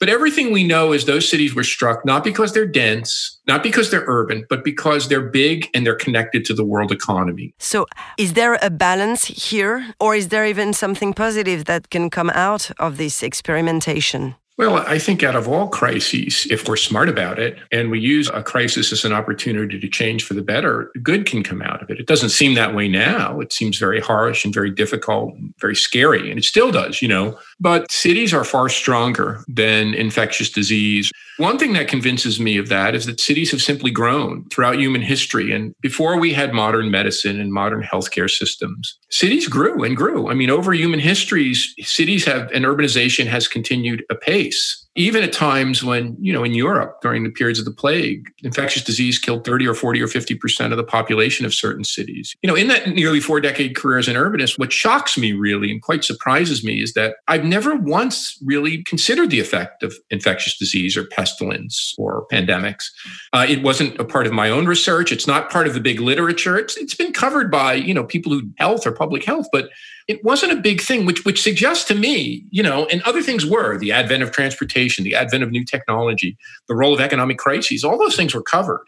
But 0.00 0.08
everything 0.08 0.52
we 0.52 0.64
know 0.64 0.92
is 0.92 1.04
those 1.04 1.28
cities 1.28 1.54
were 1.54 1.62
struck 1.62 2.04
not 2.04 2.24
because 2.24 2.52
they're 2.52 2.66
dense, 2.66 3.40
not 3.46 3.62
because 3.62 3.90
they're 3.90 4.04
urban, 4.06 4.44
but 4.48 4.64
because 4.64 5.08
they're 5.08 5.28
big 5.28 5.68
and 5.72 5.86
they're 5.86 5.94
connected 5.94 6.44
to 6.46 6.54
the 6.54 6.64
world 6.64 6.90
economy. 6.92 7.54
So, 7.58 7.86
is 8.18 8.32
there 8.32 8.58
a 8.60 8.70
balance 8.70 9.24
here, 9.24 9.94
or 10.00 10.14
is 10.14 10.28
there 10.28 10.46
even 10.46 10.72
something 10.72 11.14
positive 11.14 11.64
that 11.66 11.90
can 11.90 12.10
come 12.10 12.30
out 12.30 12.70
of 12.78 12.96
this 12.96 13.22
experimentation? 13.22 14.34
Well, 14.56 14.76
I 14.76 15.00
think 15.00 15.24
out 15.24 15.34
of 15.34 15.48
all 15.48 15.66
crises, 15.66 16.46
if 16.48 16.68
we're 16.68 16.76
smart 16.76 17.08
about 17.08 17.40
it 17.40 17.58
and 17.72 17.90
we 17.90 17.98
use 17.98 18.30
a 18.32 18.40
crisis 18.40 18.92
as 18.92 19.04
an 19.04 19.12
opportunity 19.12 19.80
to 19.80 19.88
change 19.88 20.22
for 20.22 20.34
the 20.34 20.42
better, 20.42 20.92
good 21.02 21.26
can 21.26 21.42
come 21.42 21.60
out 21.60 21.82
of 21.82 21.90
it. 21.90 21.98
It 21.98 22.06
doesn't 22.06 22.28
seem 22.28 22.54
that 22.54 22.72
way 22.72 22.86
now. 22.86 23.40
It 23.40 23.52
seems 23.52 23.78
very 23.78 24.00
harsh 24.00 24.44
and 24.44 24.54
very 24.54 24.70
difficult 24.70 25.34
and 25.34 25.52
very 25.60 25.74
scary, 25.74 26.30
and 26.30 26.38
it 26.38 26.44
still 26.44 26.70
does, 26.70 27.02
you 27.02 27.08
know. 27.08 27.36
But 27.64 27.90
cities 27.90 28.34
are 28.34 28.44
far 28.44 28.68
stronger 28.68 29.42
than 29.48 29.94
infectious 29.94 30.50
disease. 30.50 31.10
One 31.38 31.58
thing 31.58 31.72
that 31.72 31.88
convinces 31.88 32.38
me 32.38 32.58
of 32.58 32.68
that 32.68 32.94
is 32.94 33.06
that 33.06 33.18
cities 33.18 33.50
have 33.52 33.62
simply 33.62 33.90
grown 33.90 34.46
throughout 34.50 34.78
human 34.78 35.00
history. 35.00 35.50
And 35.50 35.74
before 35.80 36.20
we 36.20 36.34
had 36.34 36.52
modern 36.52 36.90
medicine 36.90 37.40
and 37.40 37.54
modern 37.54 37.82
healthcare 37.82 38.28
systems, 38.30 38.98
cities 39.08 39.48
grew 39.48 39.82
and 39.82 39.96
grew. 39.96 40.28
I 40.30 40.34
mean, 40.34 40.50
over 40.50 40.74
human 40.74 41.00
histories, 41.00 41.74
cities 41.80 42.26
have, 42.26 42.50
and 42.52 42.66
urbanization 42.66 43.26
has 43.28 43.48
continued 43.48 44.04
apace 44.10 44.83
even 44.96 45.24
at 45.24 45.32
times 45.32 45.82
when, 45.82 46.16
you 46.20 46.32
know, 46.32 46.44
in 46.44 46.54
Europe 46.54 47.00
during 47.02 47.24
the 47.24 47.30
periods 47.30 47.58
of 47.58 47.64
the 47.64 47.72
plague, 47.72 48.28
infectious 48.42 48.84
disease 48.84 49.18
killed 49.18 49.44
30 49.44 49.66
or 49.66 49.74
40 49.74 50.00
or 50.00 50.06
50% 50.06 50.70
of 50.70 50.76
the 50.76 50.84
population 50.84 51.44
of 51.44 51.52
certain 51.52 51.84
cities. 51.84 52.36
You 52.42 52.48
know, 52.48 52.54
in 52.54 52.68
that 52.68 52.88
nearly 52.88 53.20
four 53.20 53.40
decade 53.40 53.74
career 53.74 53.98
as 53.98 54.06
an 54.06 54.14
urbanist, 54.14 54.58
what 54.58 54.72
shocks 54.72 55.18
me 55.18 55.32
really 55.32 55.70
and 55.70 55.82
quite 55.82 56.04
surprises 56.04 56.62
me 56.62 56.80
is 56.80 56.94
that 56.94 57.16
I've 57.26 57.44
never 57.44 57.74
once 57.74 58.38
really 58.44 58.84
considered 58.84 59.30
the 59.30 59.40
effect 59.40 59.82
of 59.82 59.94
infectious 60.10 60.56
disease 60.56 60.96
or 60.96 61.04
pestilence 61.04 61.94
or 61.98 62.26
pandemics. 62.30 62.84
Uh, 63.32 63.46
it 63.48 63.62
wasn't 63.62 63.98
a 63.98 64.04
part 64.04 64.26
of 64.26 64.32
my 64.32 64.48
own 64.48 64.66
research. 64.66 65.10
It's 65.10 65.26
not 65.26 65.50
part 65.50 65.66
of 65.66 65.74
the 65.74 65.80
big 65.80 66.00
literature. 66.00 66.56
It's, 66.56 66.76
it's 66.76 66.94
been 66.94 67.12
covered 67.12 67.50
by, 67.50 67.74
you 67.74 67.94
know, 67.94 68.04
people 68.04 68.32
who 68.32 68.42
health 68.58 68.86
or 68.86 68.92
public 68.92 69.24
health, 69.24 69.46
but 69.50 69.70
it 70.06 70.22
wasn't 70.22 70.52
a 70.52 70.56
big 70.56 70.80
thing, 70.80 71.06
which 71.06 71.24
which 71.24 71.42
suggests 71.42 71.84
to 71.84 71.94
me, 71.94 72.44
you 72.50 72.62
know, 72.62 72.86
and 72.86 73.02
other 73.02 73.22
things 73.22 73.46
were 73.46 73.78
the 73.78 73.92
advent 73.92 74.22
of 74.22 74.30
transportation, 74.32 75.04
the 75.04 75.14
advent 75.14 75.42
of 75.42 75.50
new 75.50 75.64
technology, 75.64 76.36
the 76.68 76.74
role 76.74 76.94
of 76.94 77.00
economic 77.00 77.38
crises, 77.38 77.84
all 77.84 77.98
those 77.98 78.16
things 78.16 78.34
were 78.34 78.42
covered. 78.42 78.84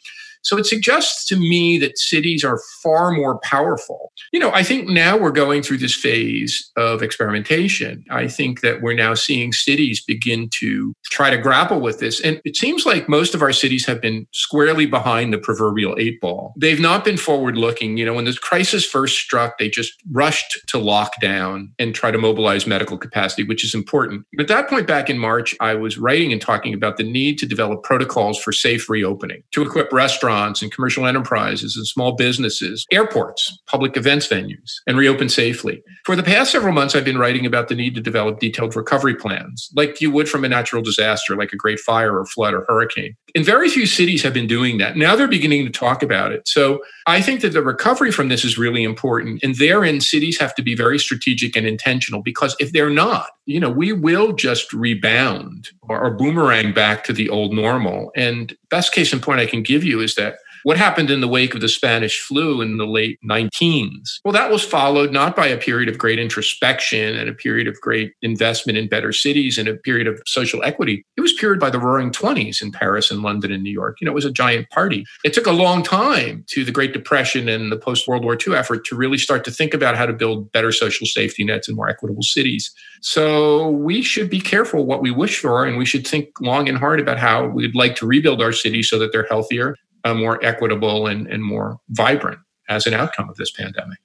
So 0.46 0.56
it 0.56 0.64
suggests 0.64 1.26
to 1.26 1.36
me 1.36 1.76
that 1.78 1.98
cities 1.98 2.44
are 2.44 2.60
far 2.80 3.10
more 3.10 3.40
powerful. 3.40 4.12
You 4.32 4.38
know, 4.38 4.52
I 4.52 4.62
think 4.62 4.88
now 4.88 5.16
we're 5.16 5.32
going 5.32 5.60
through 5.60 5.78
this 5.78 5.94
phase 5.94 6.70
of 6.76 7.02
experimentation. 7.02 8.04
I 8.12 8.28
think 8.28 8.60
that 8.60 8.80
we're 8.80 8.94
now 8.94 9.14
seeing 9.14 9.52
cities 9.52 10.04
begin 10.04 10.48
to 10.60 10.94
try 11.06 11.30
to 11.30 11.36
grapple 11.36 11.80
with 11.80 11.98
this. 11.98 12.20
And 12.20 12.40
it 12.44 12.54
seems 12.54 12.86
like 12.86 13.08
most 13.08 13.34
of 13.34 13.42
our 13.42 13.52
cities 13.52 13.86
have 13.86 14.00
been 14.00 14.24
squarely 14.32 14.86
behind 14.86 15.32
the 15.32 15.38
proverbial 15.38 15.96
eight 15.98 16.20
ball. 16.20 16.54
They've 16.56 16.78
not 16.78 17.04
been 17.04 17.16
forward 17.16 17.56
looking. 17.56 17.96
You 17.96 18.06
know, 18.06 18.14
when 18.14 18.24
this 18.24 18.38
crisis 18.38 18.86
first 18.86 19.18
struck, 19.18 19.58
they 19.58 19.68
just 19.68 19.94
rushed 20.12 20.60
to 20.68 20.76
lockdown 20.76 21.70
and 21.80 21.92
try 21.92 22.12
to 22.12 22.18
mobilize 22.18 22.68
medical 22.68 22.98
capacity, 22.98 23.42
which 23.42 23.64
is 23.64 23.74
important. 23.74 24.24
At 24.38 24.46
that 24.46 24.68
point 24.68 24.86
back 24.86 25.10
in 25.10 25.18
March, 25.18 25.56
I 25.60 25.74
was 25.74 25.98
writing 25.98 26.30
and 26.30 26.40
talking 26.40 26.72
about 26.72 26.98
the 26.98 27.02
need 27.02 27.36
to 27.38 27.46
develop 27.46 27.82
protocols 27.82 28.38
for 28.40 28.52
safe 28.52 28.88
reopening, 28.88 29.42
to 29.50 29.62
equip 29.62 29.92
restaurants 29.92 30.35
restaurants 30.36 30.62
and 30.62 30.72
commercial 30.72 31.06
enterprises 31.06 31.76
and 31.76 31.86
small 31.86 32.12
businesses, 32.12 32.86
airports, 32.92 33.58
public 33.66 33.96
events 33.96 34.28
venues, 34.28 34.74
and 34.86 34.96
reopen 34.96 35.28
safely. 35.28 35.82
For 36.04 36.16
the 36.16 36.22
past 36.22 36.52
several 36.52 36.72
months, 36.72 36.94
I've 36.94 37.04
been 37.04 37.18
writing 37.18 37.46
about 37.46 37.68
the 37.68 37.74
need 37.74 37.94
to 37.94 38.00
develop 38.00 38.38
detailed 38.38 38.76
recovery 38.76 39.14
plans, 39.14 39.70
like 39.74 40.00
you 40.00 40.10
would 40.10 40.28
from 40.28 40.44
a 40.44 40.48
natural 40.48 40.82
disaster, 40.82 41.36
like 41.36 41.52
a 41.52 41.56
great 41.56 41.80
fire 41.80 42.18
or 42.18 42.26
flood 42.26 42.54
or 42.54 42.64
hurricane. 42.68 43.16
And 43.34 43.44
very 43.44 43.68
few 43.68 43.86
cities 43.86 44.22
have 44.22 44.34
been 44.34 44.46
doing 44.46 44.78
that. 44.78 44.96
Now 44.96 45.16
they're 45.16 45.28
beginning 45.28 45.64
to 45.64 45.70
talk 45.70 46.02
about 46.02 46.32
it. 46.32 46.48
So 46.48 46.80
I 47.06 47.20
think 47.20 47.40
that 47.40 47.52
the 47.52 47.62
recovery 47.62 48.10
from 48.10 48.28
this 48.28 48.44
is 48.44 48.58
really 48.58 48.82
important. 48.82 49.42
And 49.42 49.54
therein, 49.56 50.00
cities 50.00 50.38
have 50.40 50.54
to 50.56 50.62
be 50.62 50.74
very 50.74 50.98
strategic 50.98 51.56
and 51.56 51.66
intentional 51.66 52.22
because 52.22 52.56
if 52.58 52.72
they're 52.72 52.90
not, 52.90 53.28
you 53.46 53.60
know, 53.60 53.70
we 53.70 53.92
will 53.92 54.32
just 54.32 54.72
rebound 54.72 55.68
or, 55.82 56.00
or 56.00 56.10
boomerang 56.10 56.72
back 56.72 57.04
to 57.04 57.12
the 57.12 57.28
old 57.28 57.52
normal. 57.52 58.10
And 58.16 58.56
best 58.70 58.92
case 58.92 59.12
in 59.12 59.20
point 59.20 59.40
I 59.40 59.46
can 59.46 59.62
give 59.62 59.84
you 59.84 60.00
is 60.00 60.16
that 60.16 60.25
what 60.66 60.76
happened 60.76 61.12
in 61.12 61.20
the 61.20 61.28
wake 61.28 61.54
of 61.54 61.60
the 61.60 61.68
Spanish 61.68 62.20
flu 62.20 62.60
in 62.60 62.76
the 62.76 62.88
late 62.88 63.20
19s? 63.24 64.18
Well, 64.24 64.32
that 64.32 64.50
was 64.50 64.64
followed 64.64 65.12
not 65.12 65.36
by 65.36 65.46
a 65.46 65.56
period 65.56 65.88
of 65.88 65.96
great 65.96 66.18
introspection 66.18 67.14
and 67.14 67.28
a 67.28 67.32
period 67.32 67.68
of 67.68 67.80
great 67.80 68.14
investment 68.20 68.76
in 68.76 68.88
better 68.88 69.12
cities 69.12 69.58
and 69.58 69.68
a 69.68 69.76
period 69.76 70.08
of 70.08 70.20
social 70.26 70.64
equity. 70.64 71.04
It 71.16 71.20
was 71.20 71.32
period 71.34 71.60
by 71.60 71.70
the 71.70 71.78
roaring 71.78 72.10
20s 72.10 72.60
in 72.60 72.72
Paris 72.72 73.12
and 73.12 73.22
London 73.22 73.52
and 73.52 73.62
New 73.62 73.70
York. 73.70 73.98
You 74.00 74.06
know, 74.06 74.10
it 74.10 74.16
was 74.16 74.24
a 74.24 74.32
giant 74.32 74.68
party. 74.70 75.04
It 75.24 75.32
took 75.32 75.46
a 75.46 75.52
long 75.52 75.84
time 75.84 76.44
to 76.48 76.64
the 76.64 76.72
Great 76.72 76.92
Depression 76.92 77.48
and 77.48 77.70
the 77.70 77.78
post 77.78 78.08
World 78.08 78.24
War 78.24 78.36
II 78.36 78.56
effort 78.56 78.84
to 78.86 78.96
really 78.96 79.18
start 79.18 79.44
to 79.44 79.52
think 79.52 79.72
about 79.72 79.96
how 79.96 80.04
to 80.04 80.12
build 80.12 80.50
better 80.50 80.72
social 80.72 81.06
safety 81.06 81.44
nets 81.44 81.68
and 81.68 81.76
more 81.76 81.88
equitable 81.88 82.24
cities. 82.24 82.74
So 83.02 83.70
we 83.70 84.02
should 84.02 84.28
be 84.28 84.40
careful 84.40 84.84
what 84.84 85.00
we 85.00 85.12
wish 85.12 85.38
for, 85.38 85.64
and 85.64 85.78
we 85.78 85.86
should 85.86 86.04
think 86.04 86.40
long 86.40 86.68
and 86.68 86.76
hard 86.76 86.98
about 86.98 87.20
how 87.20 87.46
we'd 87.46 87.76
like 87.76 87.94
to 87.96 88.06
rebuild 88.06 88.42
our 88.42 88.50
cities 88.50 88.90
so 88.90 88.98
that 88.98 89.12
they're 89.12 89.28
healthier 89.30 89.76
uh, 90.06 90.14
more 90.14 90.38
equitable 90.44 91.08
and, 91.08 91.26
and 91.26 91.42
more 91.42 91.80
vibrant 91.88 92.38
as 92.68 92.86
an 92.86 92.94
outcome 92.94 93.28
of 93.28 93.36
this 93.36 93.50
pandemic 93.50 93.98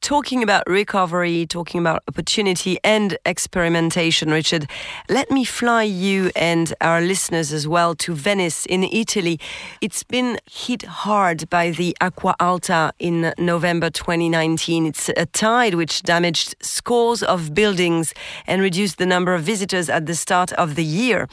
talking 0.00 0.42
about 0.42 0.62
recovery, 0.66 1.44
talking 1.46 1.80
about 1.80 2.02
opportunity 2.08 2.78
and 2.84 3.18
experimentation, 3.26 4.30
Richard, 4.30 4.70
let 5.08 5.30
me 5.30 5.44
fly 5.44 5.82
you 5.82 6.30
and 6.36 6.72
our 6.80 7.00
listeners 7.00 7.52
as 7.52 7.66
well 7.66 7.94
to 7.96 8.14
Venice 8.14 8.64
in 8.66 8.84
Italy. 8.84 9.40
It's 9.80 10.04
been 10.04 10.38
hit 10.50 10.82
hard 10.82 11.50
by 11.50 11.70
the 11.70 11.96
Acqua 12.00 12.36
Alta 12.40 12.92
in 12.98 13.34
November 13.38 13.90
2019. 13.90 14.86
It's 14.86 15.10
a 15.10 15.26
tide 15.26 15.74
which 15.74 16.02
damaged 16.02 16.54
scores 16.62 17.22
of 17.22 17.52
buildings 17.54 18.14
and 18.46 18.62
reduced 18.62 18.98
the 18.98 19.06
number 19.06 19.34
of 19.34 19.42
visitors 19.42 19.88
at 19.90 20.06
the 20.06 20.14
start 20.14 20.52
of 20.52 20.76
the 20.76 20.84
year. 20.84 21.28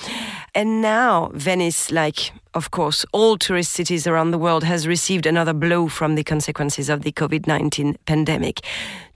And 0.56 0.82
now 0.82 1.32
Venice, 1.34 1.92
like 1.92 2.32
of 2.54 2.72
course, 2.72 3.06
all 3.12 3.38
tourist 3.38 3.74
cities 3.74 4.08
around 4.08 4.32
the 4.32 4.38
world 4.38 4.64
has 4.64 4.88
received 4.88 5.26
another 5.26 5.54
blow 5.54 5.90
from 5.90 6.16
the 6.16 6.24
consequences 6.24 6.88
of 6.88 7.02
the 7.02 7.12
COVID-19 7.12 7.98
pandemic. 8.06 8.62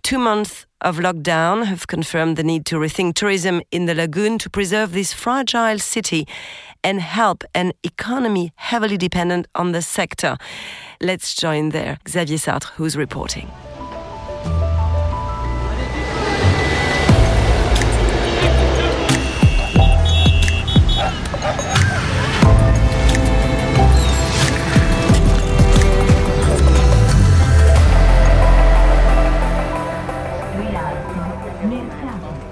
Two 0.04 0.20
months 0.20 0.66
of 0.82 0.98
lockdown 0.98 1.66
have 1.66 1.88
confirmed 1.88 2.36
the 2.36 2.44
need 2.44 2.66
to 2.66 2.76
rethink 2.76 3.14
tourism 3.14 3.62
in 3.72 3.86
the 3.86 3.96
lagoon 3.96 4.38
to 4.40 4.50
preserve 4.50 4.92
this 4.92 5.14
fragile 5.14 5.80
city 5.80 6.28
and 6.84 7.00
help 7.00 7.46
an 7.56 7.72
economy 7.84 8.52
heavily 8.56 8.98
dependent 8.98 9.48
on 9.56 9.72
the 9.72 9.82
sector. 9.82 10.38
Let's 11.00 11.34
join 11.34 11.70
there 11.70 12.00
Xavier 12.08 12.38
Sartre, 12.38 12.72
who's 12.72 12.98
reporting. 12.98 13.50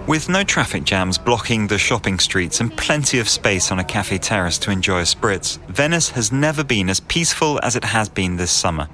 With 0.07 0.29
no 0.29 0.41
traffic 0.45 0.85
jams 0.85 1.17
blocking 1.17 1.67
the 1.67 1.77
shopping 1.77 2.17
streets 2.19 2.61
and 2.61 2.73
plenty 2.77 3.19
of 3.19 3.27
space 3.27 3.73
on 3.73 3.79
a 3.79 3.83
cafe 3.83 4.17
terrace 4.17 4.57
to 4.59 4.71
enjoy 4.71 4.99
a 4.99 5.03
spritz, 5.03 5.57
Venice 5.67 6.11
has 6.11 6.31
never 6.31 6.63
been 6.63 6.89
as 6.89 7.01
peaceful 7.01 7.59
as 7.61 7.75
it 7.75 7.83
has 7.83 8.07
been 8.07 8.37
this 8.37 8.49
summer. 8.49 8.87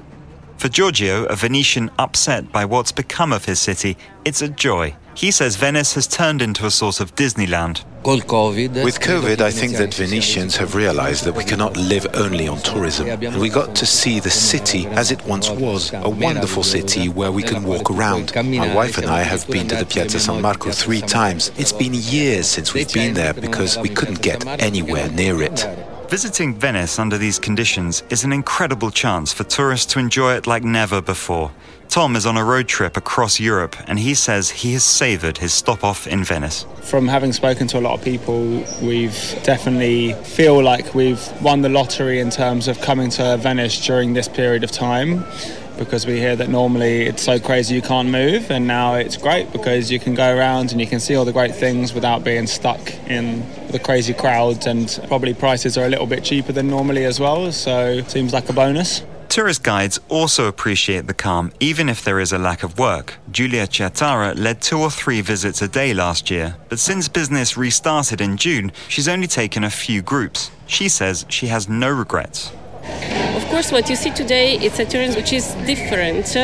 For 0.58 0.70
Giorgio, 0.70 1.26
a 1.26 1.36
Venetian 1.36 1.92
upset 2.00 2.52
by 2.52 2.66
what's 2.66 2.92
become 2.92 3.32
of 3.32 3.46
his 3.46 3.60
city, 3.60 3.96
it's 4.26 4.42
a 4.42 4.48
joy. 4.48 4.96
He 5.16 5.32
says 5.32 5.56
Venice 5.56 5.94
has 5.94 6.08
turned 6.08 6.42
into 6.42 6.66
a 6.66 6.72
sort 6.72 7.00
of 7.00 7.16
Disneyland. 7.16 7.84
With 8.04 8.28
COVID, 9.00 9.40
I 9.40 9.52
think 9.52 9.78
that 9.78 9.94
Venetians 9.94 10.58
have 10.58 10.76
realized 10.76 11.24
that 11.24 11.36
we 11.36 11.44
cannot 11.44 11.78
live 11.78 12.06
only 12.16 12.48
on 12.48 12.58
tourism. 12.60 13.08
And 13.08 13.40
we 13.40 13.50
got 13.50 13.76
to 13.76 13.86
see 13.86 14.20
the 14.20 14.30
city 14.30 14.88
as 14.88 15.12
it 15.12 15.24
once 15.26 15.50
was, 15.50 15.94
a 15.94 16.10
wonderful 16.10 16.64
city 16.64 17.08
where 17.08 17.32
we 17.32 17.44
can 17.44 17.64
walk 17.64 17.90
around. 17.90 18.36
My 18.36 18.74
wife 18.76 18.98
and 18.98 19.08
I 19.08 19.22
have 19.22 19.48
been 19.48 19.68
to 19.70 19.76
the 19.76 19.86
Piazza 19.86 20.20
San 20.20 20.42
Marco 20.42 20.72
three 20.72 21.02
times. 21.02 21.52
It's 21.58 21.72
been 21.72 21.94
years 21.94 22.48
since 22.48 22.74
we've 22.74 22.92
been 22.92 23.14
there 23.14 23.34
because 23.34 23.78
we 23.78 23.90
couldn't 23.90 24.22
get 24.22 24.46
anywhere 24.62 25.10
near 25.12 25.42
it. 25.42 25.66
Visiting 26.14 26.54
Venice 26.54 27.00
under 27.00 27.18
these 27.18 27.40
conditions 27.40 28.04
is 28.12 28.24
an 28.24 28.32
incredible 28.32 28.92
chance 28.92 29.34
for 29.34 29.44
tourists 29.46 29.92
to 29.94 30.00
enjoy 30.00 30.36
it 30.36 30.46
like 30.46 30.64
never 30.64 31.02
before. 31.02 31.52
Tom 31.90 32.16
is 32.16 32.28
on 32.28 32.38
a 32.38 32.44
road 32.46 32.68
trip 32.68 32.96
across 32.96 33.40
Europe 33.40 33.76
and 33.88 33.98
he 33.98 34.14
says 34.14 34.52
he 34.52 34.74
has 34.74 34.84
savoured 34.84 35.40
his 35.40 35.54
stop 35.54 35.84
off 35.84 36.06
in 36.06 36.24
Venice. 36.24 36.68
From 36.84 37.08
having 37.08 37.34
spoken 37.34 37.66
to 37.70 37.80
a 37.80 37.82
lot 37.82 37.98
of 37.98 38.04
people, 38.06 38.64
we've 38.84 39.40
definitely 39.42 40.14
feel 40.14 40.62
like 40.62 40.94
we've 40.94 41.28
won 41.42 41.64
the 41.64 41.70
lottery 41.70 42.20
in 42.20 42.30
terms 42.30 42.68
of 42.68 42.80
coming 42.80 43.10
to 43.10 43.38
Venice 43.38 43.84
during 43.84 44.14
this 44.14 44.28
period 44.28 44.64
of 44.64 44.72
time 44.72 45.26
because 45.78 46.06
we 46.06 46.18
hear 46.20 46.36
that 46.36 46.50
normally 46.50 47.04
it's 47.04 47.22
so 47.22 47.40
crazy 47.40 47.76
you 47.76 47.82
can't 47.82 48.10
move 48.10 48.52
and 48.52 48.68
now 48.68 48.96
it's 48.96 49.18
great 49.18 49.52
because 49.52 49.92
you 49.92 50.00
can 50.00 50.14
go 50.14 50.36
around 50.36 50.72
and 50.72 50.80
you 50.80 50.88
can 50.88 51.00
see 51.00 51.16
all 51.16 51.26
the 51.26 51.34
great 51.34 51.56
things 51.56 51.94
without 51.94 52.24
being 52.24 52.48
stuck 52.48 52.80
in 53.08 53.44
the 53.70 53.80
crazy 53.80 54.14
crowds 54.14 54.66
and 54.66 55.00
probably 55.08 55.34
prices 55.34 55.78
are 55.78 55.86
a 55.86 55.90
little 55.90 56.08
bit 56.08 56.24
cheaper 56.24 56.52
than 56.52 56.68
normally 56.68 57.06
as 57.06 57.20
well 57.20 57.52
so 57.52 57.88
it 57.88 58.10
seems 58.10 58.34
like 58.34 58.48
a 58.50 58.54
bonus 58.54 59.04
tourist 59.34 59.64
guides 59.64 60.00
also 60.10 60.46
appreciate 60.46 61.08
the 61.08 61.14
calm, 61.14 61.52
even 61.60 61.90
if 61.90 62.04
there 62.04 62.20
is 62.20 62.32
a 62.32 62.38
lack 62.38 62.62
of 62.62 62.78
work. 62.78 63.16
Julia 63.32 63.66
Chiatara 63.66 64.38
led 64.38 64.62
two 64.62 64.78
or 64.78 64.92
three 64.92 65.22
visits 65.22 65.60
a 65.64 65.68
day 65.68 65.92
last 65.92 66.30
year, 66.30 66.56
but 66.70 66.78
since 66.78 67.08
business 67.08 67.58
restarted 67.58 68.22
in 68.22 68.38
June, 68.38 68.72
she's 68.90 69.08
only 69.08 69.26
taken 69.26 69.64
a 69.64 69.72
few 69.72 70.04
groups. 70.04 70.52
She 70.68 70.88
says 70.88 71.26
she 71.30 71.48
has 71.48 71.68
no 71.68 71.90
regrets. 71.90 72.52
Of 72.86 73.46
course, 73.50 73.72
what 73.72 73.90
you 73.90 73.96
see 73.96 74.12
today 74.12 74.58
it's 74.58 74.80
a 74.80 74.86
tourism 74.86 75.16
which 75.16 75.32
is 75.32 75.54
different. 75.66 76.36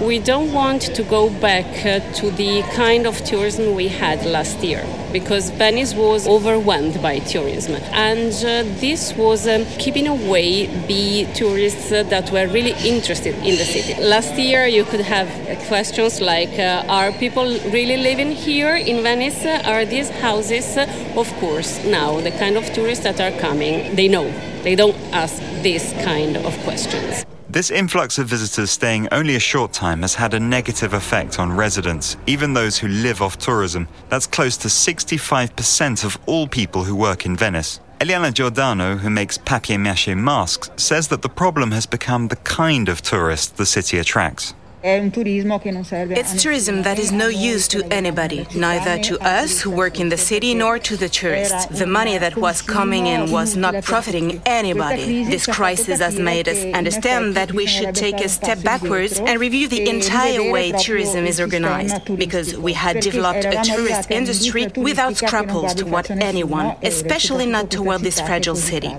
We 0.00 0.18
don't 0.18 0.52
want 0.52 0.82
to 0.82 1.02
go 1.02 1.30
back 1.30 1.66
uh, 1.86 2.00
to 2.14 2.30
the 2.30 2.62
kind 2.74 3.06
of 3.06 3.16
tourism 3.24 3.74
we 3.74 3.88
had 3.88 4.24
last 4.26 4.62
year 4.62 4.84
because 5.12 5.50
Venice 5.50 5.94
was 5.94 6.28
overwhelmed 6.28 7.00
by 7.00 7.20
tourism, 7.20 7.76
and 7.92 8.32
uh, 8.44 8.62
this 8.80 9.14
was 9.14 9.48
um, 9.48 9.64
keeping 9.78 10.06
away 10.06 10.66
the 10.86 11.26
tourists 11.32 11.88
that 11.88 12.30
were 12.30 12.46
really 12.48 12.74
interested 12.86 13.34
in 13.36 13.56
the 13.56 13.64
city. 13.64 13.94
Last 14.02 14.34
year, 14.34 14.66
you 14.66 14.84
could 14.84 15.00
have 15.00 15.28
questions 15.68 16.20
like, 16.20 16.58
uh, 16.58 16.84
"Are 16.88 17.12
people 17.12 17.46
really 17.72 17.96
living 17.96 18.32
here 18.32 18.76
in 18.76 19.02
Venice? 19.02 19.46
Are 19.64 19.86
these 19.86 20.10
houses?" 20.20 20.76
Of 21.16 21.32
course, 21.40 21.82
now 21.84 22.20
the 22.20 22.32
kind 22.32 22.56
of 22.58 22.70
tourists 22.74 23.04
that 23.04 23.20
are 23.20 23.32
coming, 23.40 23.96
they 23.96 24.08
know 24.08 24.30
they 24.62 24.74
don't 24.74 24.96
ask 25.12 25.47
this 25.62 25.92
kind 26.04 26.36
of 26.36 26.56
questions. 26.64 27.24
This 27.50 27.70
influx 27.70 28.18
of 28.18 28.26
visitors 28.26 28.70
staying 28.70 29.08
only 29.10 29.34
a 29.34 29.40
short 29.40 29.72
time 29.72 30.02
has 30.02 30.14
had 30.14 30.34
a 30.34 30.40
negative 30.40 30.92
effect 30.92 31.38
on 31.38 31.56
residents, 31.56 32.16
even 32.26 32.52
those 32.52 32.76
who 32.76 32.88
live 32.88 33.22
off 33.22 33.38
tourism. 33.38 33.88
That's 34.10 34.26
close 34.26 34.56
to 34.58 34.68
65% 34.68 36.04
of 36.04 36.18
all 36.26 36.46
people 36.46 36.84
who 36.84 36.94
work 36.94 37.24
in 37.24 37.36
Venice. 37.36 37.80
Eliana 38.00 38.32
Giordano, 38.32 38.96
who 38.96 39.10
makes 39.10 39.38
papier-mâché 39.38 40.16
masks, 40.16 40.70
says 40.76 41.08
that 41.08 41.22
the 41.22 41.28
problem 41.28 41.72
has 41.72 41.86
become 41.86 42.28
the 42.28 42.36
kind 42.36 42.88
of 42.88 43.02
tourist 43.02 43.56
the 43.56 43.66
city 43.66 43.98
attracts. 43.98 44.54
It's 44.80 46.40
tourism 46.40 46.82
that 46.82 46.98
is 47.00 47.10
no 47.10 47.26
use 47.26 47.66
to 47.68 47.84
anybody, 47.92 48.46
neither 48.54 49.02
to 49.02 49.18
us 49.26 49.60
who 49.60 49.72
work 49.72 49.98
in 49.98 50.08
the 50.08 50.16
city 50.16 50.54
nor 50.54 50.78
to 50.78 50.96
the 50.96 51.08
tourists. 51.08 51.66
The 51.66 51.86
money 51.86 52.16
that 52.16 52.36
was 52.36 52.62
coming 52.62 53.08
in 53.08 53.32
was 53.32 53.56
not 53.56 53.82
profiting 53.82 54.40
anybody. 54.46 55.24
This 55.24 55.46
crisis 55.46 55.98
has 55.98 56.20
made 56.20 56.48
us 56.48 56.62
understand 56.74 57.34
that 57.34 57.52
we 57.52 57.66
should 57.66 57.94
take 57.94 58.20
a 58.20 58.28
step 58.28 58.62
backwards 58.62 59.18
and 59.18 59.40
review 59.40 59.66
the 59.66 59.88
entire 59.88 60.52
way 60.52 60.70
tourism 60.70 61.26
is 61.26 61.40
organized, 61.40 62.16
because 62.16 62.56
we 62.56 62.72
had 62.72 63.00
developed 63.00 63.46
a 63.46 63.60
tourist 63.64 64.10
industry 64.12 64.68
without 64.76 65.16
scruples 65.16 65.74
toward 65.74 66.08
anyone, 66.10 66.76
especially 66.82 67.46
not 67.46 67.70
toward 67.70 68.02
this 68.02 68.20
fragile 68.20 68.54
city. 68.54 68.94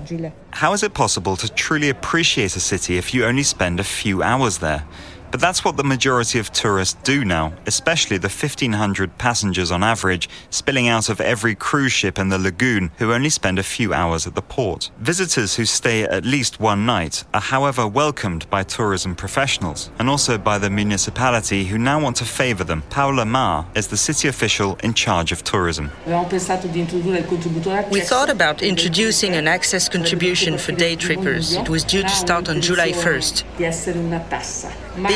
How 0.50 0.74
is 0.74 0.82
it 0.82 0.92
possible 0.92 1.36
to 1.36 1.48
truly 1.48 1.88
appreciate 1.88 2.54
a 2.56 2.60
city 2.60 2.98
if 2.98 3.14
you 3.14 3.24
only 3.24 3.44
spend 3.44 3.80
a 3.80 3.84
few 3.84 4.22
hours 4.22 4.58
there? 4.58 4.84
But 5.30 5.40
that's 5.40 5.64
what 5.64 5.76
the 5.76 5.84
majority 5.84 6.38
of 6.40 6.50
tourists 6.50 6.98
do 7.04 7.24
now, 7.24 7.52
especially 7.66 8.18
the 8.18 8.28
1,500 8.28 9.16
passengers 9.16 9.70
on 9.70 9.84
average 9.84 10.28
spilling 10.50 10.88
out 10.88 11.08
of 11.08 11.20
every 11.20 11.54
cruise 11.54 11.92
ship 11.92 12.18
in 12.18 12.30
the 12.30 12.38
lagoon 12.38 12.90
who 12.98 13.12
only 13.12 13.30
spend 13.30 13.58
a 13.58 13.62
few 13.62 13.94
hours 13.94 14.26
at 14.26 14.34
the 14.34 14.42
port. 14.42 14.90
Visitors 14.98 15.54
who 15.54 15.64
stay 15.64 16.02
at 16.02 16.24
least 16.24 16.58
one 16.58 16.84
night 16.84 17.24
are, 17.32 17.40
however, 17.40 17.86
welcomed 17.86 18.50
by 18.50 18.64
tourism 18.64 19.14
professionals 19.14 19.90
and 19.98 20.08
also 20.10 20.36
by 20.36 20.58
the 20.58 20.68
municipality 20.68 21.64
who 21.64 21.78
now 21.78 22.00
want 22.00 22.16
to 22.16 22.24
favour 22.24 22.64
them. 22.64 22.82
Paola 22.90 23.24
Mar 23.24 23.66
is 23.76 23.86
the 23.86 23.96
city 23.96 24.26
official 24.26 24.76
in 24.82 24.94
charge 24.94 25.30
of 25.30 25.44
tourism. 25.44 25.90
We 26.06 28.00
thought 28.00 28.30
about 28.30 28.62
introducing 28.62 29.34
an 29.34 29.46
access 29.46 29.88
contribution 29.88 30.58
for 30.58 30.72
day 30.72 30.96
trippers. 30.96 31.54
It 31.54 31.68
was 31.68 31.84
due 31.84 32.02
to 32.02 32.08
start 32.08 32.48
on 32.48 32.60
July 32.60 32.90
1st. 32.90 33.44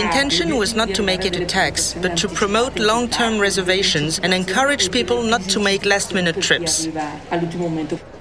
Intention 0.04 0.56
was 0.56 0.74
not 0.74 0.90
to 0.94 1.02
make 1.02 1.24
it 1.24 1.36
a 1.36 1.46
tax, 1.46 1.94
but 1.94 2.14
to 2.18 2.28
promote 2.28 2.78
long 2.78 3.08
term 3.08 3.38
reservations 3.38 4.18
and 4.18 4.34
encourage 4.34 4.92
people 4.92 5.22
not 5.22 5.40
to 5.52 5.58
make 5.58 5.86
last 5.86 6.12
minute 6.12 6.42
trips. 6.42 6.86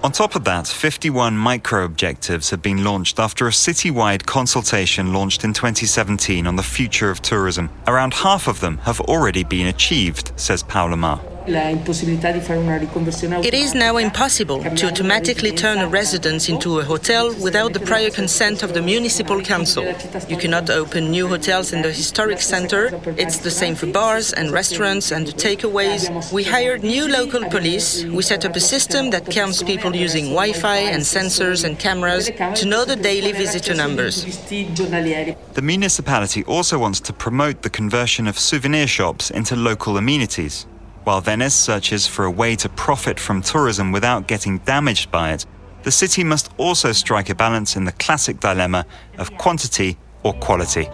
On 0.01 0.11
top 0.11 0.35
of 0.35 0.45
that, 0.45 0.65
51 0.65 1.37
micro 1.37 1.83
objectives 1.83 2.49
have 2.51 2.61
been 2.61 2.85
launched 2.85 3.19
after 3.19 3.47
a 3.47 3.51
citywide 3.51 4.25
consultation 4.25 5.11
launched 5.11 5.43
in 5.43 5.51
2017 5.51 6.47
on 6.47 6.55
the 6.55 6.63
future 6.63 7.11
of 7.11 7.21
tourism. 7.21 7.69
Around 7.85 8.13
half 8.13 8.47
of 8.47 8.61
them 8.61 8.77
have 8.79 9.01
already 9.01 9.43
been 9.43 9.67
achieved, 9.67 10.31
says 10.37 10.63
Paola 10.63 10.95
Mar. 10.95 11.32
It 11.45 13.53
is 13.53 13.75
now 13.75 13.97
impossible 13.97 14.63
to 14.63 14.87
automatically 14.87 15.51
turn 15.51 15.79
a 15.79 15.87
residence 15.87 16.47
into 16.47 16.79
a 16.79 16.83
hotel 16.83 17.35
without 17.41 17.73
the 17.73 17.81
prior 17.81 18.09
consent 18.09 18.63
of 18.63 18.73
the 18.73 18.81
municipal 18.81 19.41
council. 19.41 19.83
You 20.29 20.37
cannot 20.37 20.69
open 20.69 21.11
new 21.11 21.27
hotels 21.27 21.73
in 21.73 21.81
the 21.81 21.91
historic 21.91 22.39
center. 22.39 22.97
It's 23.17 23.39
the 23.39 23.51
same 23.51 23.75
for 23.75 23.87
bars 23.87 24.31
and 24.31 24.51
restaurants 24.51 25.11
and 25.11 25.27
takeaways. 25.27 26.31
We 26.31 26.45
hired 26.45 26.81
new 26.81 27.09
local 27.09 27.43
police. 27.49 28.05
We 28.05 28.21
set 28.21 28.45
up 28.45 28.55
a 28.55 28.61
system 28.61 29.09
that 29.09 29.29
counts 29.29 29.61
people 29.61 29.93
using 29.95 30.25
Wi 30.25 30.53
Fi 30.53 30.77
and 30.77 31.03
sensors 31.03 31.65
and 31.65 31.77
cameras 31.77 32.31
to 32.55 32.65
know 32.65 32.85
the 32.85 32.95
daily 32.95 33.33
visitor 33.33 33.73
numbers. 33.73 34.23
The 34.47 35.61
municipality 35.61 36.45
also 36.45 36.79
wants 36.79 37.01
to 37.01 37.11
promote 37.11 37.63
the 37.63 37.69
conversion 37.69 38.27
of 38.27 38.39
souvenir 38.39 38.87
shops 38.87 39.29
into 39.29 39.57
local 39.57 39.97
amenities. 39.97 40.67
While 41.03 41.19
Venice 41.19 41.53
searches 41.53 42.07
for 42.07 42.23
a 42.23 42.31
way 42.31 42.55
to 42.55 42.69
profit 42.69 43.19
from 43.19 43.41
tourism 43.41 43.91
without 43.91 44.25
getting 44.25 44.59
damaged 44.59 45.11
by 45.11 45.33
it, 45.33 45.45
the 45.83 45.91
city 45.91 46.23
must 46.23 46.49
also 46.57 46.93
strike 46.93 47.29
a 47.29 47.35
balance 47.35 47.75
in 47.75 47.83
the 47.83 47.91
classic 47.91 48.39
dilemma 48.39 48.85
of 49.17 49.37
quantity 49.37 49.97
or 50.23 50.33
quality. 50.33 50.87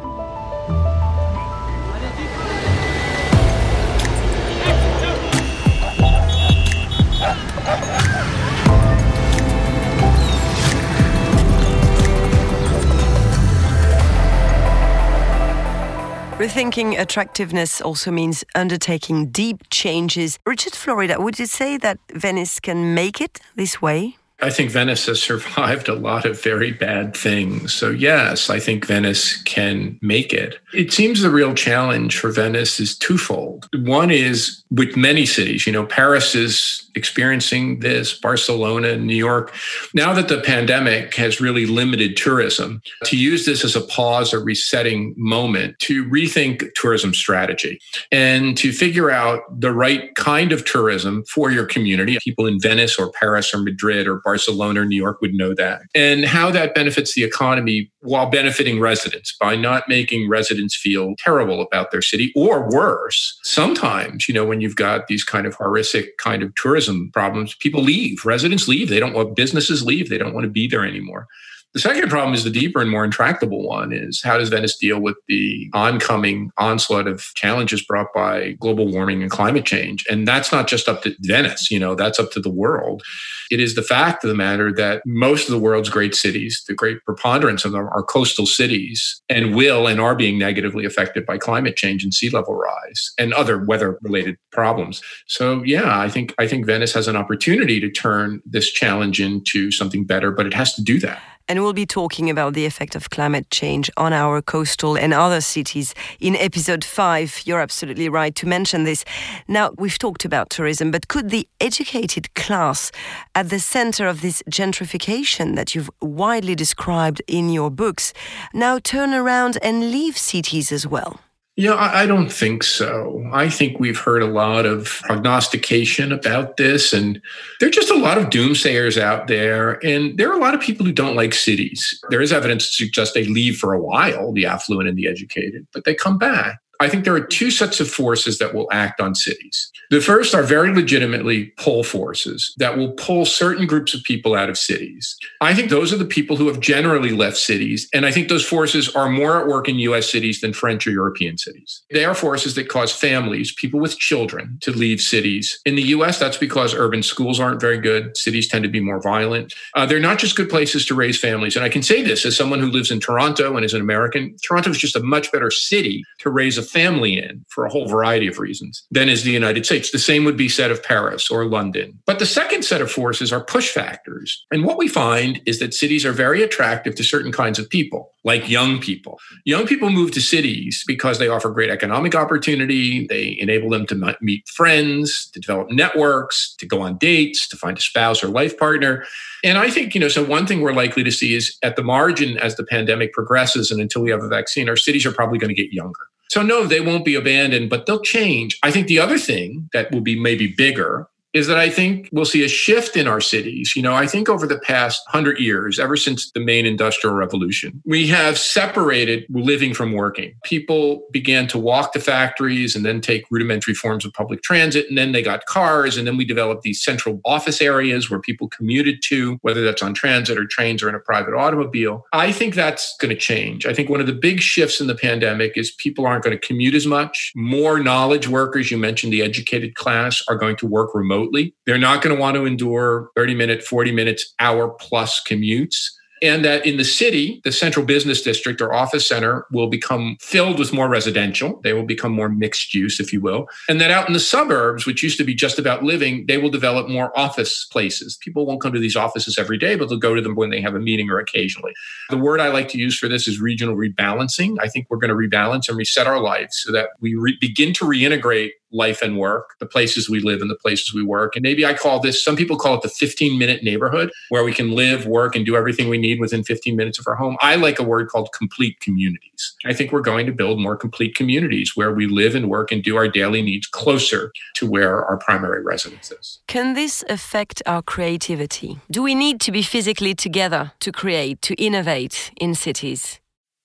Rethinking 16.40 16.98
attractiveness 16.98 17.82
also 17.82 18.12
means 18.12 18.46
undertaking 18.56 19.28
deep 19.28 19.70
changes. 19.70 20.40
Richard 20.46 20.74
Florida, 20.74 21.20
would 21.20 21.38
you 21.38 21.46
say 21.46 21.76
that 21.76 22.00
Venice 22.14 22.62
can 22.62 22.94
make 22.94 23.20
it 23.20 23.42
this 23.58 23.82
way? 23.82 24.16
I 24.42 24.50
think 24.50 24.72
Venice 24.72 25.06
has 25.08 25.22
survived 25.30 25.90
a 25.90 25.96
lot 25.96 26.26
of 26.26 26.42
very 26.42 26.72
bad 26.72 27.16
things. 27.16 27.74
So, 27.74 27.90
yes, 27.90 28.50
I 28.50 28.60
think 28.60 28.86
Venice 28.86 29.42
can 29.44 30.00
make 30.02 30.34
it. 30.34 30.60
It 30.74 30.94
seems 30.94 31.22
the 31.22 31.30
real 31.30 31.54
challenge 31.54 32.18
for 32.18 32.32
Venice 32.32 32.80
is 32.80 32.98
twofold. 32.98 33.68
One 33.74 34.12
is 34.12 34.64
with 34.72 34.96
many 34.96 35.26
cities, 35.26 35.66
you 35.66 35.74
know, 35.74 35.86
Paris 35.86 36.36
is 36.36 36.90
experiencing 36.96 37.80
this, 37.80 38.14
Barcelona, 38.14 38.98
New 38.98 39.16
York. 39.16 39.54
Now 39.94 40.14
that 40.14 40.28
the 40.28 40.42
pandemic 40.42 41.16
has 41.16 41.42
really 41.42 41.66
limited 41.66 42.18
tourism, 42.18 42.82
to 43.06 43.18
use 43.18 43.46
this 43.46 43.64
as 43.64 43.76
a 43.76 43.82
pause 43.82 44.34
or 44.34 44.44
resetting 44.44 45.14
moment 45.18 45.80
to 45.80 46.06
rethink 46.06 46.74
tourism 46.76 47.14
strategy 47.14 47.80
and 48.12 48.58
to 48.58 48.72
figure 48.72 49.10
out 49.10 49.42
the 49.60 49.72
right 49.72 50.14
kind 50.16 50.52
of 50.52 50.66
tourism 50.66 51.24
for 51.26 51.52
your 51.52 51.66
community. 51.66 52.18
People 52.24 52.46
in 52.46 52.60
Venice 52.60 53.00
or 53.00 53.12
Paris 53.12 53.54
or 53.54 53.60
Madrid 53.60 54.08
or 54.08 54.20
Barcelona 54.30 54.82
or 54.82 54.86
New 54.86 54.96
York 54.96 55.22
would 55.22 55.34
know 55.34 55.56
that. 55.56 55.82
And 55.96 56.24
how 56.24 56.52
that 56.52 56.76
benefits 56.76 57.16
the 57.16 57.24
economy 57.24 57.92
while 58.02 58.30
benefiting 58.30 58.80
residents 58.80 59.36
by 59.40 59.56
not 59.56 59.90
making 59.90 60.30
residents 60.30 60.76
feel 60.76 61.16
terrible 61.18 61.62
about 61.62 61.90
their 61.90 62.04
city 62.04 62.32
or 62.36 62.70
worse. 62.70 63.40
Sometimes, 63.42 64.28
you 64.28 64.36
know, 64.36 64.46
when 64.46 64.62
you've 64.62 64.76
got 64.76 65.08
these 65.08 65.24
kind 65.24 65.48
of 65.48 65.56
horrific 65.56 66.18
kind 66.20 66.44
of 66.44 66.54
tourism 66.54 67.10
problems, 67.12 67.56
people 67.56 67.82
leave, 67.82 68.24
residents 68.24 68.68
leave. 68.68 68.90
They 68.90 69.00
don't 69.00 69.14
want 69.14 69.36
businesses 69.36 69.84
leave. 69.84 70.10
They 70.10 70.20
don't 70.20 70.36
want 70.36 70.44
to 70.44 70.52
be 70.52 70.68
there 70.68 70.86
anymore. 70.86 71.28
The 71.74 71.80
second 71.80 72.10
problem 72.10 72.34
is 72.34 72.44
the 72.44 72.50
deeper 72.50 72.82
and 72.82 72.90
more 72.90 73.06
intractable 73.06 73.68
one 73.68 73.94
is 73.94 74.22
how 74.24 74.40
does 74.40 74.50
Venice 74.50 74.76
deal 74.76 75.00
with 75.00 75.18
the 75.28 75.70
oncoming 75.74 76.50
onslaught 76.58 77.06
of 77.06 77.22
challenges 77.36 77.86
brought 77.86 78.08
by 78.14 78.54
global 78.54 78.92
warming 78.92 79.22
and 79.22 79.30
climate 79.30 79.66
change? 79.66 80.04
And 80.10 80.28
that's 80.28 80.52
not 80.52 80.68
just 80.68 80.90
up 80.90 81.04
to 81.04 81.16
Venice, 81.22 81.70
you 81.70 81.80
know, 81.80 81.94
that's 81.94 82.18
up 82.18 82.32
to 82.32 82.40
the 82.40 82.50
world. 82.50 83.04
It 83.52 83.60
is 83.60 83.76
the 83.76 83.84
fact 83.84 84.24
of 84.24 84.30
the 84.30 84.36
matter 84.36 84.74
that 84.74 85.04
most 85.06 85.48
of 85.48 85.52
the 85.52 85.60
world's 85.60 85.90
great 85.90 86.16
cities, 86.16 86.64
the 86.68 86.74
great 86.74 87.04
preponderance 87.06 87.66
of 87.66 87.72
them 87.72 87.88
are 87.88 88.04
coastal 88.04 88.48
cities 88.48 89.22
and 89.30 89.56
will 89.56 89.86
and 89.86 90.02
are 90.02 90.16
being 90.16 90.40
negatively 90.40 90.86
affected 90.86 91.24
by 91.24 91.38
climate 91.38 91.76
change 91.76 92.04
and 92.04 92.16
sea 92.16 92.30
level 92.32 92.56
rise 92.56 93.12
and 93.20 93.32
other 93.34 93.64
weather 93.64 94.00
related 94.02 94.38
problems. 94.52 95.04
So 95.28 95.64
yeah, 95.64 96.00
I 96.00 96.10
think 96.10 96.34
I 96.40 96.48
think 96.48 96.66
Venice 96.66 96.94
has 96.94 97.08
an 97.08 97.16
opportunity 97.16 97.80
to 97.80 97.92
turn 97.92 98.42
this 98.44 98.72
challenge 98.72 99.22
into 99.22 99.72
something 99.72 100.04
better, 100.04 100.32
but 100.32 100.48
it 100.48 100.54
has 100.56 100.74
to 100.74 100.84
do 100.84 101.00
that. 101.02 101.22
And 101.50 101.64
we'll 101.64 101.74
be 101.74 101.88
talking 101.88 102.30
about 102.30 102.54
the 102.54 102.68
effect 102.68 102.96
of 102.96 103.10
climate 103.10 103.50
change 103.50 103.90
on 103.98 104.14
our 104.14 104.40
coastal 104.40 104.96
and 104.96 105.16
other 105.16 105.42
cities 105.42 105.96
in 106.20 106.36
episode 106.36 106.86
five. 106.86 107.42
You're 107.44 107.60
absolutely 107.60 108.08
right 108.08 108.36
to 108.36 108.48
mention 108.48 108.84
this. 108.84 109.04
Now, 109.48 109.72
we've 109.76 109.98
talked 109.98 110.26
about 110.26 110.52
tourism, 110.52 110.92
but 110.92 111.08
could 111.08 111.32
the 111.32 111.48
educated 111.60 112.36
class 112.36 112.92
at 113.34 113.50
the 113.50 113.60
center 113.60 114.08
of 114.08 114.22
this 114.22 114.44
gentrification 114.50 115.56
that 115.56 115.74
you've 115.74 115.90
widely 116.02 116.54
described 116.54 117.22
in 117.28 117.50
your 117.50 117.72
books 117.72 118.14
now 118.54 118.78
turn 118.78 119.16
around 119.16 119.58
and 119.64 119.92
leave 119.92 120.20
cities 120.20 120.72
as 120.72 120.86
well? 120.86 121.20
Yeah, 121.60 121.76
I, 121.76 122.06
don't 122.06 122.32
think 122.32 122.64
so. 122.64 123.22
I 123.34 123.50
think 123.50 123.82
we've 123.82 124.00
heard 124.00 124.24
a 124.24 124.28
lot 124.28 124.66
of 124.66 125.02
prognostication 125.04 126.14
about 126.14 126.56
this, 126.56 126.94
and 126.94 127.22
there 127.60 127.68
are 127.68 127.72
just 127.72 127.92
a 127.92 127.98
lot 127.98 128.18
of 128.18 128.30
doomsayers 128.30 128.98
out 128.98 129.28
there. 129.28 129.74
And 129.86 130.18
there 130.18 130.32
are 130.32 130.38
a 130.38 130.40
lot 130.40 130.54
of 130.54 130.62
people 130.62 130.86
who 130.86 130.94
don't 130.94 131.18
like 131.18 131.34
cities. 131.34 132.00
There 132.12 132.22
is 132.22 132.32
evidence 132.32 132.70
to 132.70 132.86
suggest 132.86 133.14
they 133.14 133.26
leave 133.26 133.58
for 133.58 133.74
a 133.74 133.82
while, 133.82 134.32
the 134.32 134.46
affluent 134.46 134.88
and 134.88 134.98
the 134.98 135.06
educated, 135.06 135.68
but 135.74 135.84
they 135.84 135.94
come 135.94 136.18
back. 136.18 136.62
I 136.80 136.88
think 136.88 137.04
there 137.04 137.16
are 137.16 137.22
two 137.22 137.52
sets 137.52 137.80
of 137.80 137.90
forces 137.90 138.40
that 138.40 138.54
will 138.54 138.68
act 138.72 139.02
on 139.02 139.14
cities. 139.14 139.72
The 139.90 140.00
first 140.00 140.34
are 140.34 140.44
very 140.44 140.74
legitimately 140.74 141.48
pull 141.58 141.84
forces 141.84 142.54
that 142.58 142.78
will 142.78 142.92
pull 142.92 143.26
certain 143.26 143.66
groups 143.68 143.94
of 143.94 144.04
people 144.04 144.34
out 144.36 144.50
of 144.50 144.58
cities. 144.58 145.18
I 145.42 145.54
think 145.54 145.70
those 145.70 145.92
are 145.92 145.98
the 145.98 146.06
people 146.06 146.38
who 146.38 146.48
have 146.48 146.60
generally 146.60 147.10
left 147.10 147.38
cities. 147.38 147.90
And 147.94 148.06
I 148.06 148.12
think 148.12 148.30
those 148.30 148.46
forces 148.46 148.96
are 148.96 149.10
more 149.10 149.42
at 149.42 149.48
work 149.48 149.68
in 149.68 149.78
US 149.80 150.10
cities 150.10 150.42
than 150.42 150.54
French 150.54 150.88
or 150.88 150.92
European 150.92 151.38
cities. 151.38 151.82
They 151.92 152.06
are 152.06 152.14
forces 152.14 152.56
that 152.56 152.70
cause 152.70 152.94
families, 152.94 153.52
people 153.54 153.80
with 153.80 153.98
children, 153.98 154.58
to 154.62 154.72
leave 154.72 155.02
cities. 155.02 155.60
In 155.66 155.76
the 155.76 155.88
US, 155.98 156.20
that's 156.20 156.38
because 156.38 156.74
urban 156.74 157.04
schools 157.04 157.40
aren't 157.40 157.60
very 157.60 157.80
good. 157.80 158.16
Cities 158.16 158.48
tend 158.48 158.64
to 158.64 158.70
be 158.70 158.80
more 158.80 159.02
violent. 159.02 159.54
Uh, 159.76 159.86
they're 159.86 160.00
not 160.00 160.20
just 160.20 160.36
good 160.36 160.50
places 160.50 160.86
to 160.86 160.96
raise 160.96 161.20
families. 161.20 161.56
And 161.56 161.66
I 161.66 161.70
can 161.70 161.84
say 161.84 162.04
this 162.04 162.26
as 162.26 162.38
someone 162.38 162.60
who 162.60 162.68
lives 162.68 162.92
in 162.92 163.00
Toronto 163.00 163.56
and 163.56 163.66
is 163.66 163.74
an 163.74 163.82
American 163.82 164.36
Toronto 164.46 164.70
is 164.70 164.78
just 164.78 164.96
a 164.96 165.04
much 165.04 165.32
better 165.32 165.52
city 165.52 166.04
to 166.20 166.30
raise 166.30 166.58
a 166.58 166.69
family 166.70 167.18
in 167.18 167.46
for 167.50 167.66
a 167.66 167.70
whole 167.70 167.88
variety 167.88 168.28
of 168.28 168.40
reasons 168.40 168.84
than 168.92 169.10
is 169.10 169.24
the 169.24 169.32
United 169.32 169.66
States. 169.66 169.92
The 169.92 170.00
same 170.00 170.24
would 170.26 170.38
be 170.38 170.50
said 170.50 170.72
of 170.72 170.84
Paris 170.84 171.30
or 171.30 171.46
London. 171.46 172.00
But 172.06 172.20
the 172.20 172.26
second 172.26 172.64
set 172.64 172.82
of 172.82 172.92
forces 172.92 173.34
are 173.34 173.44
push 173.44 173.70
factors. 173.70 174.46
And 174.52 174.66
what 174.66 174.78
we 174.78 174.88
find 174.88 175.42
is 175.46 175.60
that 175.60 175.74
cities 175.74 176.06
are 176.06 176.12
very 176.12 176.44
attractive 176.44 176.96
to 176.96 177.04
certain 177.04 177.32
kinds 177.32 177.60
of 177.60 177.70
people, 177.70 178.14
like 178.24 178.50
young 178.50 178.80
people. 178.80 179.20
Young 179.46 179.66
people 179.66 179.90
move 179.90 180.12
to 180.12 180.22
cities 180.22 180.84
because 180.88 181.20
they 181.20 181.28
offer 181.28 181.50
great 181.50 181.70
economic 181.70 182.16
opportunity, 182.16 183.08
they 183.08 183.38
enable 183.40 183.70
them 183.70 183.86
to 183.88 184.18
meet 184.22 184.48
friends, 184.48 185.30
to 185.34 185.40
develop 185.40 185.72
networks, 185.72 186.56
to 186.60 186.66
go 186.66 186.82
on 186.82 186.98
dates, 186.98 187.48
to 187.50 187.58
find 187.58 187.78
a 187.78 187.82
spouse 187.82 188.24
or 188.24 188.28
life 188.28 188.58
partner. 188.58 189.06
And 189.44 189.58
I 189.58 189.70
think, 189.70 189.96
you 189.96 190.02
know, 190.02 190.10
so 190.10 190.24
one 190.24 190.46
thing 190.46 190.62
we're 190.62 190.74
likely 190.74 191.04
to 191.04 191.12
see 191.12 191.34
is 191.34 191.58
at 191.64 191.76
the 191.76 191.84
margin 191.84 192.38
as 192.38 192.56
the 192.56 192.64
pandemic 192.64 193.14
progresses 193.14 193.72
and 193.72 193.82
until 193.82 194.02
we 194.02 194.12
have 194.12 194.24
a 194.24 194.28
vaccine, 194.28 194.68
our 194.70 194.76
cities 194.76 195.06
are 195.06 195.12
probably 195.12 195.40
going 195.40 195.54
to 195.54 195.62
get 195.62 195.72
younger. 195.72 196.00
So, 196.30 196.44
no, 196.44 196.66
they 196.66 196.80
won't 196.80 197.06
be 197.06 197.16
abandoned, 197.16 197.70
but 197.70 197.86
they'll 197.86 198.02
change. 198.02 198.60
I 198.62 198.72
think 198.72 198.88
the 198.88 199.00
other 199.00 199.18
thing 199.18 199.70
that 199.74 199.92
will 199.92 200.02
be 200.02 200.20
maybe 200.20 200.54
bigger 200.56 201.09
is 201.34 201.48
that 201.48 201.60
I 201.60 201.70
think 201.70 202.10
we'll 202.12 202.26
see 202.26 202.44
a 202.44 202.48
shift 202.48 202.96
in 202.96 203.08
our 203.08 203.22
cities. 203.22 203.74
You 203.76 203.84
know, 203.84 203.94
I 203.94 204.08
think 204.08 204.30
over 204.30 204.48
the 204.48 204.60
past 204.60 205.02
hundred 205.08 205.40
years, 205.40 205.80
ever 205.80 205.96
since 205.96 206.32
the 206.32 206.40
main 206.40 206.66
industrial 206.66 207.16
revolution, 207.16 207.82
we 207.86 208.08
have 208.08 208.38
separated 208.38 209.26
living 209.30 209.74
from 209.74 209.94
working. 209.94 210.34
People 210.44 211.06
began 211.12 211.48
to 211.48 211.60
walk 211.60 211.94
to 211.94 212.00
factories 212.00 212.76
and 212.76 212.84
then 212.84 213.00
take 213.00 213.26
rudimentary 213.30 213.76
forms 213.76 214.06
of 214.06 214.14
public 214.14 214.42
transit. 214.42 214.88
And 214.90 214.98
then 214.98 215.12
they 215.12 215.22
got 215.22 215.46
cars. 215.46 215.98
And 215.98 216.08
then 216.08 216.18
we 216.18 216.26
developed 216.26 216.64
these 216.64 216.84
central 216.84 217.22
office 217.26 217.62
areas 217.62 218.10
where 218.10 218.20
people 218.20 218.48
commuted 218.48 219.04
to, 219.04 219.38
whether 219.42 219.64
that's 219.64 219.84
on 219.84 219.94
transit 219.94 220.38
or 220.38 220.48
trains 220.48 220.82
or 220.82 220.90
in 220.90 220.96
a 220.96 221.00
private 221.00 221.36
automobile. 221.36 222.06
I 222.12 222.32
think 222.32 222.56
that's 222.56 222.96
going 222.98 223.14
to 223.14 223.20
change. 223.20 223.68
I 223.68 223.74
think 223.74 223.90
one 223.90 224.02
of 224.02 224.08
the 224.08 224.14
big 224.14 224.42
shifts 224.42 224.82
in 224.82 224.88
the 224.88 224.96
pandemic 224.96 225.54
is 225.56 225.72
people 225.72 226.08
aren't 226.08 226.24
going 226.24 226.38
to 226.38 226.48
commute 226.48 226.74
as 226.74 226.88
much. 226.88 227.32
More 227.36 227.80
knowledge 227.80 228.28
workers, 228.28 228.72
you 228.72 228.78
mentioned 228.78 229.14
the 229.14 229.22
educated 229.22 229.76
class, 229.76 230.24
are 230.28 230.36
going 230.36 230.56
to 230.58 230.66
work 230.66 230.96
remotely 230.96 231.19
remotely. 231.20 231.54
They're 231.66 231.78
not 231.78 232.02
going 232.02 232.16
to 232.16 232.20
want 232.20 232.36
to 232.36 232.46
endure 232.46 233.10
30 233.16 233.36
minute, 233.36 233.64
40 233.64 233.92
minutes, 233.92 234.34
hour 234.40 234.70
plus 234.70 235.22
commutes 235.28 235.76
and 236.22 236.44
that 236.44 236.66
in 236.66 236.78
the 236.78 236.84
city, 236.84 237.42
the 237.44 237.52
central 237.52 237.86
business 237.86 238.22
district 238.22 238.62
or 238.62 238.74
office 238.74 239.08
center 239.08 239.46
will 239.52 239.68
become 239.68 240.18
filled 240.20 240.60
with 240.60 240.74
more 240.74 240.90
residential. 240.90 241.60
They 241.64 241.74
will 241.74 241.86
become 241.86 242.12
more 242.12 242.30
mixed 242.30 242.74
use, 242.74 243.00
if 243.00 243.14
you 243.14 243.22
will. 243.22 243.48
And 243.68 243.80
that 243.82 243.92
out 243.92 244.08
in 244.08 244.14
the 244.14 244.20
suburbs, 244.20 244.86
which 244.86 245.04
used 245.04 245.18
to 245.18 245.24
be 245.24 245.34
just 245.34 245.60
about 245.60 245.84
living, 245.84 246.26
they 246.28 246.38
will 246.38 246.50
develop 246.50 246.90
more 246.90 247.18
office 247.18 247.66
places. 247.72 248.18
People 248.22 248.46
won't 248.46 248.62
come 248.62 248.74
to 248.74 248.80
these 248.80 248.96
offices 248.96 249.38
every 249.38 249.58
day, 249.58 249.76
but 249.76 249.90
they'll 249.90 249.98
go 249.98 250.16
to 250.16 250.22
them 250.22 250.36
when 250.36 250.50
they 250.50 250.62
have 250.62 250.76
a 250.76 250.80
meeting 250.80 251.10
or 251.10 251.20
occasionally. 251.20 251.74
The 252.10 252.18
word 252.18 252.40
I 252.40 252.50
like 252.50 252.68
to 252.70 252.78
use 252.78 252.98
for 252.98 253.08
this 253.08 253.28
is 253.28 253.40
regional 253.40 253.76
rebalancing. 253.76 254.58
I 254.60 254.68
think 254.68 254.88
we're 254.90 254.98
going 254.98 255.10
to 255.10 255.16
rebalance 255.16 255.70
and 255.70 255.78
reset 255.78 256.08
our 256.08 256.20
lives 256.20 256.60
so 256.64 256.72
that 256.72 256.90
we 257.00 257.16
re- 257.16 257.38
begin 257.40 257.74
to 257.74 257.86
reintegrate 257.86 258.52
life 258.72 259.02
and 259.02 259.18
work, 259.18 259.56
the 259.60 259.66
places 259.66 260.10
we 260.10 260.20
live 260.20 260.42
and 260.42 260.50
the 260.50 260.56
places 260.56 260.94
we 260.94 261.04
work. 261.04 261.36
And 261.36 261.44
maybe 261.44 261.66
I 261.66 261.74
call 261.74 262.00
this, 262.00 262.24
some 262.24 262.36
people 262.36 262.58
call 262.58 262.76
it 262.76 262.82
the 262.82 262.90
15 262.90 263.38
minute 263.38 263.64
neighborhood 263.64 264.12
where 264.30 264.44
we 264.44 264.54
can 264.54 264.72
live, 264.72 265.06
work, 265.06 265.36
and 265.36 265.46
do 265.46 265.56
everything 265.56 265.90
we 265.90 265.98
need 265.98 266.20
within 266.20 266.44
15 266.44 266.76
minutes 266.76 267.00
of 267.00 267.08
our 267.08 267.16
home. 267.16 267.38
I 267.42 267.56
like 267.56 267.80
a 267.80 267.84
word 267.84 268.10
called 268.10 268.30
complete 268.34 268.80
communities. 268.80 269.56
I 269.66 269.74
think 269.74 269.92
we're 269.92 270.02
going 270.02 270.26
to 270.26 270.32
build 270.32 270.60
more 270.60 270.76
complete 270.76 271.16
communities 271.16 271.74
where 271.76 271.94
we 271.94 272.08
live 272.08 272.36
and 272.36 272.50
work 272.50 272.72
and 272.72 272.84
do 272.84 272.96
our 272.98 273.08
daily 273.08 273.42
needs 273.42 273.68
closer 273.68 274.32
to 274.56 274.70
where 274.70 275.04
our 275.06 275.18
primary 275.18 275.64
residence 275.64 276.12
is. 276.12 276.40
Can 276.48 276.74
this 276.74 277.04
affect 277.10 277.62
our 277.66 277.82
creativity? 277.82 278.80
Do 278.92 279.02
we 279.02 279.16
need 279.16 279.40
to 279.42 279.52
be 279.52 279.62
physically 279.62 280.14
together 280.14 280.74
to 280.80 280.92
create, 280.92 281.42
to 281.44 281.56
innovate 281.56 282.32
in 282.40 282.56
cities? 282.56 283.20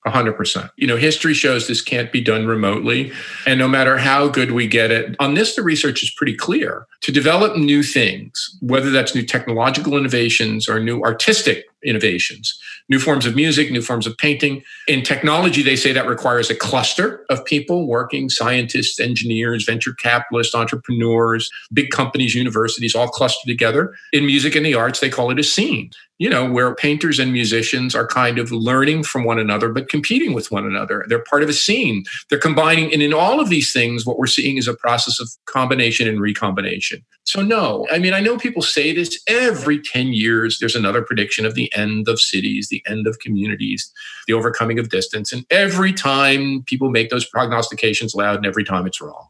100%. 0.07 0.71
You 0.77 0.87
know, 0.87 0.97
history 0.97 1.35
shows 1.35 1.67
this 1.67 1.81
can't 1.81 2.13
be 2.13 2.21
done 2.21 2.47
remotely. 2.47 3.13
And 3.47 3.59
no 3.59 3.69
matter 3.69 3.97
how 3.97 4.29
good 4.29 4.53
we 4.53 4.67
get 4.67 4.91
it, 4.91 5.17
on 5.19 5.35
this, 5.35 5.57
the 5.57 5.63
research 5.63 6.03
is 6.03 6.11
pretty 6.11 6.35
clear. 6.35 6.87
To 7.03 7.13
develop 7.13 7.57
new 7.57 7.83
things, 7.83 8.57
whether 8.61 8.91
that's 8.91 9.15
new 9.15 9.25
technological 9.25 9.97
innovations 9.97 10.69
or 10.69 10.79
new 10.79 11.03
artistic 11.03 11.67
innovations, 11.85 12.59
new 12.89 12.99
forms 12.99 13.27
of 13.27 13.35
music, 13.35 13.71
new 13.71 13.83
forms 13.83 14.07
of 14.07 14.17
painting. 14.19 14.63
In 14.89 15.03
technology, 15.03 15.63
they 15.63 15.77
say 15.77 15.93
that 15.93 16.07
requires 16.07 16.51
a 16.51 16.55
cluster 16.55 17.25
of 17.31 17.45
people 17.45 17.87
working 17.87 18.29
scientists, 18.29 18.99
engineers, 19.01 19.65
venture 19.65 19.95
capitalists, 19.95 20.55
entrepreneurs, 20.55 21.51
big 21.73 21.91
companies, 21.91 22.35
universities, 22.35 22.95
all 22.95 23.09
clustered 23.09 23.49
together. 23.49 23.95
In 24.13 24.27
music 24.27 24.55
and 24.55 24.65
the 24.65 24.75
arts, 24.75 25.01
they 25.01 25.11
call 25.11 25.31
it 25.31 25.39
a 25.39 25.45
scene 25.45 25.91
you 26.19 26.31
know, 26.31 26.49
where 26.49 26.75
painters 26.75 27.19
and 27.19 27.33
musicians 27.33 27.95
are 27.95 28.07
kind 28.07 28.39
of 28.39 28.53
learning 28.53 29.03
from 29.03 29.25
one 29.25 29.39
another, 29.39 29.69
but 29.69 29.89
competing 29.89 30.33
with 30.33 30.51
one 30.51 30.65
another. 30.65 31.05
They're 31.09 31.25
part 31.25 31.43
of 31.43 31.49
a 31.49 31.53
scene. 31.53 32.05
They're 32.31 32.39
combining. 32.39 32.93
And 32.93 33.03
in 33.03 33.13
all 33.13 33.41
of 33.41 33.49
these 33.49 33.73
things, 33.73 34.07
what 34.07 34.17
we're 34.17 34.27
seeing 34.27 34.57
is 34.57 34.69
a 34.69 34.75
process 34.75 35.19
of 35.19 35.29
combination 35.47 36.07
and 36.07 36.21
recombination. 36.21 37.05
So, 37.25 37.43
no, 37.43 37.87
I 37.91 37.99
mean, 37.99 38.15
I 38.15 38.21
know 38.21 38.39
people 38.39 38.63
say 38.63 38.95
this 38.95 39.21
every 39.27 39.83
10 39.83 40.13
years, 40.13 40.59
there's 40.61 40.77
another 40.77 41.03
prediction 41.03 41.45
of 41.45 41.55
the 41.55 41.73
end 41.75 42.09
of 42.09 42.21
cities, 42.21 42.69
the 42.69 42.83
end 42.89 43.07
of 43.07 43.19
communities, 43.19 43.93
the 44.27 44.33
overcoming 44.33 44.79
of 44.79 44.89
distance. 44.89 45.33
And 45.33 45.45
every 45.51 45.93
time 45.93 46.63
people 46.67 46.91
make 46.91 47.11
those 47.11 47.27
prognostications 47.27 48.15
loud, 48.15 48.37
and 48.37 48.47
every 48.47 48.65
time 48.65 48.87
it's 48.87 49.01
wrong. 49.01 49.29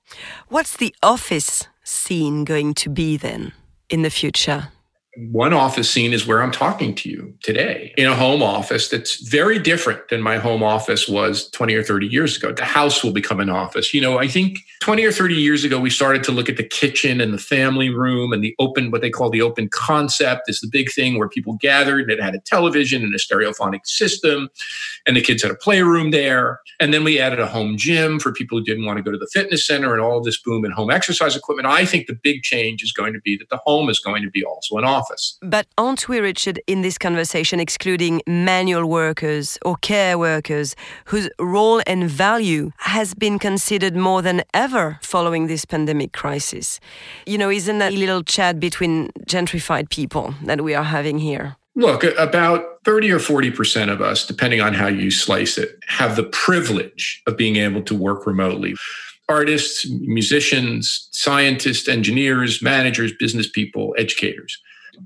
What's 0.49 0.77
the 0.77 0.95
office 1.03 1.69
scene 1.83 2.45
going 2.45 2.75
to 2.75 2.89
be 2.89 3.17
then 3.17 3.53
in 3.89 4.03
the 4.03 4.11
future? 4.11 4.69
One 5.17 5.53
office 5.53 5.89
scene 5.89 6.13
is 6.13 6.27
where 6.27 6.43
I'm 6.43 6.51
talking 6.51 6.95
to 6.97 7.09
you 7.09 7.35
today 7.43 7.93
in 7.97 8.07
a 8.07 8.15
home 8.15 8.43
office 8.43 8.89
that's 8.89 9.17
very 9.29 9.59
different 9.59 10.09
than 10.09 10.23
my 10.23 10.39
home 10.39 10.63
office 10.63 11.09
was 11.09 11.49
20 11.51 11.75
or 11.75 11.83
30 11.83 12.07
years 12.07 12.37
ago. 12.37 12.53
The 12.53 12.65
house 12.65 13.05
will 13.05 13.13
become 13.13 13.41
an 13.41 13.51
office. 13.51 13.95
You 13.95 14.01
know, 14.01 14.19
I 14.19 14.27
think 14.27 14.59
20 14.81 15.05
or 15.05 15.13
30 15.13 15.35
years 15.35 15.65
ago, 15.65 15.79
we 15.79 15.91
started 15.91 16.25
to 16.25 16.33
look 16.33 16.49
at 16.49 16.57
the 16.57 16.65
kitchen 16.65 17.21
and 17.21 17.33
the 17.33 17.39
family 17.39 17.91
room 17.91 18.33
and 18.33 18.43
the 18.43 18.55
open, 18.59 18.91
what 18.91 19.01
they 19.03 19.11
call 19.11 19.31
the 19.31 19.43
open 19.43 19.69
concept 19.69 20.49
is 20.49 20.61
the 20.61 20.69
big 20.71 20.91
thing 20.93 21.19
where 21.19 21.29
people 21.29 21.57
gathered. 21.61 22.03
and 22.03 22.11
It 22.11 22.23
had 22.23 22.35
a 22.35 22.41
television 22.41 23.03
and 23.03 23.15
a 23.15 23.19
stereophonic 23.19 23.87
system, 23.87 24.51
and 25.07 25.17
the 25.17 25.23
kids 25.23 25.43
had 25.43 25.53
a 25.53 25.57
playroom 25.57 26.11
there. 26.11 26.61
And 26.81 26.93
then 26.93 27.05
we 27.05 27.21
added 27.21 27.41
a 27.41 27.47
home 27.47 27.77
gym 27.77 28.19
for 28.19 28.33
people 28.33 28.59
who 28.59 28.65
didn't 28.65 28.85
want 28.85 28.97
to 28.97 29.03
go 29.03 29.13
to 29.13 29.19
the 29.19 29.29
fitness 29.33 29.67
center 29.67 29.93
and 29.93 30.03
all 30.03 30.21
this 30.21 30.41
boom 30.41 30.65
in 30.65 30.73
home 30.73 30.91
exercise 30.91 31.37
equipment. 31.37 31.69
I 31.69 31.85
think 31.85 32.07
the 32.07 32.19
big 32.21 32.43
change 32.43 32.83
is 32.83 32.93
going 32.93 33.13
to 33.13 33.21
be 33.21 33.37
that 33.37 33.49
the 33.49 33.61
home 33.65 33.89
is 33.89 34.01
going 34.01 34.23
to 34.23 34.31
be 34.31 34.45
also 34.45 34.77
an 34.77 34.85
office 34.85 35.04
office. 35.05 35.39
But 35.43 35.67
aren't 35.77 36.09
we, 36.09 36.21
Richard, 36.21 36.61
in 36.67 36.83
this 36.83 36.99
conversation 36.99 37.61
excluding 37.61 38.23
manual 38.27 38.87
workers 38.87 39.59
or 39.65 39.77
care 39.77 40.19
workers 40.19 40.75
whose 41.07 41.29
role 41.39 41.83
and 41.87 42.09
value 42.09 42.71
has 42.79 43.15
been 43.15 43.39
considered 43.39 43.95
more 43.97 44.23
than 44.23 44.43
ever 44.53 44.99
following 45.03 45.47
this 45.47 45.65
pandemic 45.65 46.13
crisis? 46.13 46.81
You 47.27 47.39
know, 47.39 47.51
isn't 47.51 47.79
that 47.79 47.93
a 47.93 47.97
little 47.97 48.23
chat 48.23 48.61
between 48.61 49.11
gentrified 49.27 49.91
people 49.91 50.35
that 50.45 50.63
we 50.63 50.75
are 50.75 50.85
having 50.85 51.19
here? 51.19 51.57
Look, 51.77 52.05
about 52.05 52.61
30 52.85 53.11
or 53.11 53.19
40% 53.19 53.93
of 53.93 54.01
us, 54.01 54.27
depending 54.27 54.61
on 54.61 54.75
how 54.75 54.87
you 54.87 55.11
slice 55.11 55.59
it, 55.59 55.71
have 55.89 56.15
the 56.15 56.23
privilege 56.23 57.21
of 57.27 57.37
being 57.37 57.57
able 57.57 57.83
to 57.83 57.95
work 57.97 58.27
remotely 58.27 58.77
artists, 59.29 59.89
musicians, 59.89 61.09
scientists, 61.13 61.89
engineers, 61.89 62.63
managers, 62.63 63.13
business 63.19 63.49
people, 63.49 63.95
educators. 63.99 64.59